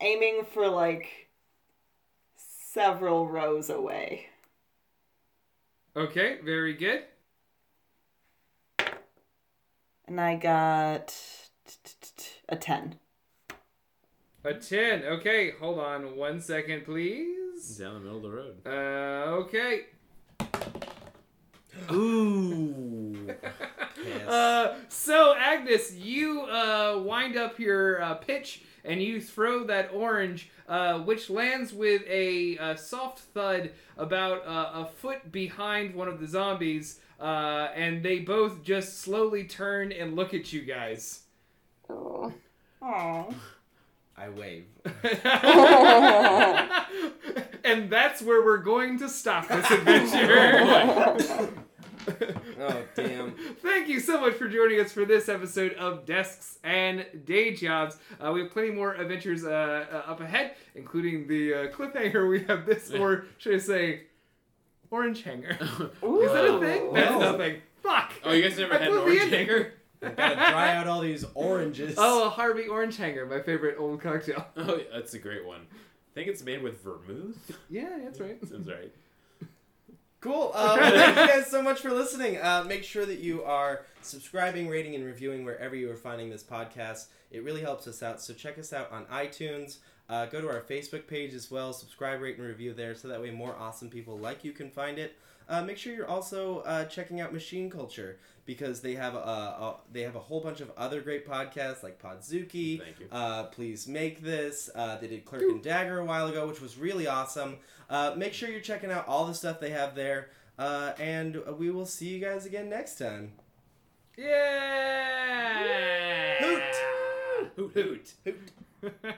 aiming 0.02 0.44
for 0.54 0.68
like 0.68 1.30
several 2.36 3.28
rows 3.28 3.70
away. 3.70 4.28
Okay, 5.96 6.38
very 6.44 6.74
good. 6.74 7.04
And 10.08 10.22
I 10.22 10.36
got 10.36 11.16
a 12.50 12.56
10. 12.56 12.96
A 14.44 14.54
ten. 14.54 15.04
Okay, 15.04 15.52
hold 15.60 15.80
on 15.80 16.16
one 16.16 16.40
second, 16.40 16.86
please. 16.86 17.78
Down 17.78 17.96
the 17.96 18.00
middle 18.02 18.18
of 18.18 18.24
the 18.24 18.30
road. 18.30 18.56
Uh, 18.64 19.42
okay. 19.42 19.86
Ooh. 21.92 23.34
Yes. 24.06 24.28
Uh, 24.28 24.76
so 24.90 25.36
Agnes, 25.38 25.94
you 25.94 26.42
uh, 26.42 27.02
wind 27.04 27.38
up 27.38 27.60
your 27.60 28.02
uh, 28.02 28.16
pitch 28.16 28.64
and 28.84 29.02
you 29.02 29.20
throw 29.20 29.64
that 29.66 29.90
orange, 29.94 30.50
uh, 30.70 31.00
which 31.00 31.30
lands 31.30 31.74
with 31.74 32.04
a, 32.08 32.58
uh 32.60 32.76
soft 32.76 33.20
thud 33.20 33.72
about 33.98 34.46
uh, 34.46 34.82
a 34.82 34.86
foot 34.86 35.32
behind 35.32 35.96
one 35.96 36.08
of 36.08 36.20
the 36.20 36.28
zombies, 36.28 37.00
uh, 37.20 37.70
and 37.76 38.04
they 38.04 38.20
both 38.20 38.64
just 38.64 39.00
slowly 39.00 39.44
turn 39.44 39.92
and 39.92 40.16
look 40.16 40.34
at 40.34 40.54
you 40.54 40.62
guys. 40.62 41.22
Oh. 41.90 42.32
Aww. 42.82 43.34
I 44.18 44.30
wave. 44.30 44.66
and 47.64 47.90
that's 47.90 48.22
where 48.22 48.44
we're 48.46 48.58
going 48.58 49.00
to 49.00 49.10
stop 49.10 49.48
this 49.48 49.70
adventure. 49.72 51.50
Oh 53.96 54.00
damn. 54.00 54.06
Thank 54.06 54.08
you 54.08 54.14
so 54.14 54.22
much 54.22 54.34
for 54.36 54.48
joining 54.48 54.80
us 54.80 54.92
for 54.92 55.06
this 55.06 55.30
episode 55.30 55.74
of 55.74 56.06
Desks 56.06 56.58
and 56.64 57.06
Day 57.26 57.54
Jobs. 57.54 57.98
Uh, 58.20 58.32
we 58.34 58.42
have 58.42 58.52
plenty 58.52 58.72
more 58.72 58.94
adventures 58.94 59.46
uh, 59.46 59.86
uh, 59.92 60.12
up 60.12 60.20
ahead, 60.22 60.56
including 60.76 61.28
the 61.28 61.54
uh, 61.54 61.68
cliffhanger. 61.72 62.30
We 62.30 62.44
have 62.44 62.66
this, 62.66 62.92
or 62.92 63.26
should 63.38 63.56
I 63.56 63.58
say, 63.60 64.02
orange 64.92 65.24
hanger. 65.24 65.52
Is 65.62 66.32
that 66.32 66.46
a 66.46 66.60
thing? 66.60 66.94
That's 66.94 67.12
No. 67.12 67.20
nothing. 67.32 67.62
Fuck. 67.84 68.14
Oh, 68.24 68.32
you 68.34 68.42
guys 68.44 68.58
never 68.58 68.74
I 68.74 68.78
had 68.80 68.88
an 68.88 68.94
blew 68.94 69.00
the 69.00 69.06
orange 69.06 69.22
ending. 69.22 69.40
hanger? 69.48 69.74
Gotta 70.02 70.36
dry 70.36 70.76
out 70.76 70.88
all 70.88 71.02
these 71.02 71.26
oranges. 71.34 71.96
Oh, 71.98 72.28
a 72.28 72.30
Harvey 72.30 72.68
Orange 72.68 72.98
Hanger, 72.98 73.26
my 73.26 73.40
favorite 73.42 73.78
old 73.80 74.02
cocktail. 74.02 74.46
Oh, 74.58 74.78
yeah, 74.78 74.84
that's 74.94 75.14
a 75.14 75.20
great 75.20 75.46
one. 75.46 75.62
I 75.62 76.14
think 76.14 76.28
it's 76.28 76.44
made 76.44 76.62
with 76.62 76.82
vermouth. 76.84 77.38
Yeah, 77.70 77.98
that's 78.04 78.20
right. 78.20 78.38
Sounds 78.48 78.68
right. 78.70 78.92
Cool. 80.26 80.52
Um, 80.56 80.80
thank 80.80 81.18
you 81.20 81.28
guys 81.28 81.46
so 81.52 81.62
much 81.62 81.82
for 81.82 81.92
listening. 81.92 82.38
Uh, 82.42 82.66
make 82.68 82.84
sure 82.84 83.06
that 83.06 83.20
you 83.20 83.44
are 83.44 83.86
subscribing, 84.02 84.68
rating, 84.68 84.96
and 84.96 85.06
reviewing 85.06 85.46
wherever 85.46 85.76
you 85.76 85.92
are 85.92 85.96
finding 85.96 86.32
this 86.32 86.42
podcast. 86.42 87.10
It 87.30 87.44
really 87.44 87.62
helps 87.62 87.86
us 87.86 88.02
out. 88.02 88.20
So 88.20 88.34
check 88.34 88.58
us 88.58 88.74
out 88.74 88.92
on 88.92 89.06
iTunes. 89.06 89.78
Uh, 90.10 90.26
go 90.26 90.42
to 90.42 90.50
our 90.50 90.62
Facebook 90.62 91.06
page 91.06 91.36
as 91.36 91.52
well. 91.52 91.74
Subscribe, 91.74 92.22
rate, 92.22 92.40
and 92.40 92.48
review 92.48 92.74
there, 92.74 92.96
so 92.96 93.08
that 93.08 93.22
way 93.22 93.30
more 93.30 93.56
awesome 93.56 93.88
people 93.88 94.18
like 94.18 94.44
you 94.44 94.52
can 94.52 94.72
find 94.72 94.98
it. 94.98 95.16
Uh, 95.48 95.62
make 95.62 95.78
sure 95.78 95.94
you're 95.94 96.08
also 96.08 96.62
uh, 96.62 96.86
checking 96.86 97.22
out 97.22 97.32
Machine 97.32 97.70
Culture 97.70 98.18
because 98.46 98.82
they 98.82 98.94
have 98.94 99.16
a, 99.16 99.18
a 99.18 99.76
they 99.92 100.02
have 100.02 100.16
a 100.16 100.20
whole 100.20 100.40
bunch 100.40 100.62
of 100.62 100.72
other 100.78 101.02
great 101.02 101.28
podcasts 101.28 101.82
like 101.84 102.02
Podzuki. 102.02 102.80
Thank 102.80 103.00
you. 103.00 103.08
Uh, 103.12 103.46
please 103.46 103.88
make 103.88 104.22
this. 104.22 104.70
Uh, 104.74 104.98
they 104.98 105.08
did 105.08 105.26
Clerk 105.26 105.42
and 105.42 105.64
Dagger 105.64 106.00
a 106.00 106.06
while 106.06 106.28
ago, 106.28 106.48
which 106.48 106.62
was 106.62 106.78
really 106.78 107.08
awesome. 107.08 107.58
Uh, 107.90 108.14
make 108.16 108.34
sure 108.34 108.50
you're 108.50 108.62
checking 108.62 108.92
out 108.92 109.08
all 109.08 109.26
the 109.26 109.34
stuff 109.34 109.60
they 109.60 109.72
have 109.72 109.96
there. 109.96 110.30
Uh, 110.58 110.94
and 111.00 111.36
we 111.58 111.70
will 111.70 111.86
see 111.86 112.08
you 112.08 112.20
guys 112.20 112.46
again 112.46 112.70
next 112.70 112.98
time. 112.98 113.34
Yeah. 114.18 114.86
Hoot! 116.40 116.62
Hoot 117.56 117.72
hoot. 117.74 118.14
Hoot. 118.24 118.52
I 119.04 119.14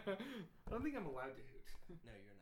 don't 0.71 0.81
think 0.83 0.95
I'm 0.95 1.05
allowed 1.05 1.33
to 1.35 1.41
hoot. 1.43 1.45
No, 2.05 2.11
you're 2.23 2.33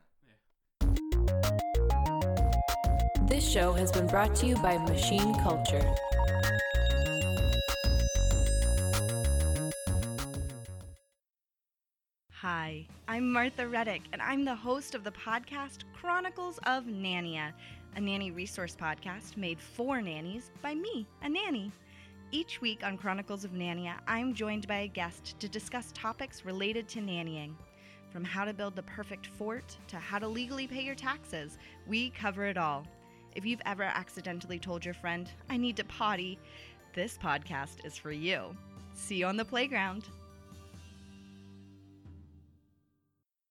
not. 3.19 3.29
This 3.29 3.45
show 3.49 3.73
has 3.73 3.91
been 3.91 4.07
brought 4.07 4.35
to 4.37 4.45
you 4.45 4.55
by 4.57 4.77
Machine 4.77 5.33
Culture. 5.41 5.93
Hi, 12.47 12.85
I'm 13.07 13.33
Martha 13.33 13.67
Reddick, 13.67 14.03
and 14.13 14.21
I'm 14.21 14.45
the 14.45 14.53
host 14.53 14.93
of 14.93 15.03
the 15.03 15.09
podcast 15.09 15.79
Chronicles 15.99 16.59
of 16.67 16.83
Nania, 16.83 17.51
a 17.95 17.99
nanny 17.99 18.29
resource 18.29 18.77
podcast 18.79 19.35
made 19.35 19.59
for 19.59 19.99
nannies 19.99 20.51
by 20.61 20.75
me, 20.75 21.07
a 21.23 21.27
nanny. 21.27 21.71
Each 22.29 22.61
week 22.61 22.83
on 22.83 22.99
Chronicles 22.99 23.45
of 23.45 23.53
Nania, 23.53 23.95
I'm 24.07 24.35
joined 24.35 24.67
by 24.67 24.81
a 24.81 24.87
guest 24.87 25.39
to 25.39 25.49
discuss 25.49 25.91
topics 25.95 26.45
related 26.45 26.87
to 26.89 26.99
nannying. 26.99 27.55
From 28.11 28.23
how 28.23 28.45
to 28.45 28.53
build 28.53 28.75
the 28.75 28.83
perfect 28.83 29.25
fort 29.25 29.75
to 29.87 29.97
how 29.97 30.19
to 30.19 30.27
legally 30.27 30.67
pay 30.67 30.83
your 30.83 30.93
taxes, 30.93 31.57
we 31.87 32.11
cover 32.11 32.45
it 32.45 32.57
all. 32.57 32.85
If 33.33 33.43
you've 33.43 33.63
ever 33.65 33.81
accidentally 33.85 34.59
told 34.59 34.85
your 34.85 34.93
friend, 34.93 35.31
I 35.49 35.57
need 35.57 35.77
to 35.77 35.83
potty, 35.85 36.37
this 36.93 37.17
podcast 37.17 37.83
is 37.83 37.97
for 37.97 38.11
you. 38.11 38.55
See 38.93 39.15
you 39.15 39.25
on 39.25 39.35
the 39.35 39.43
playground. 39.43 40.03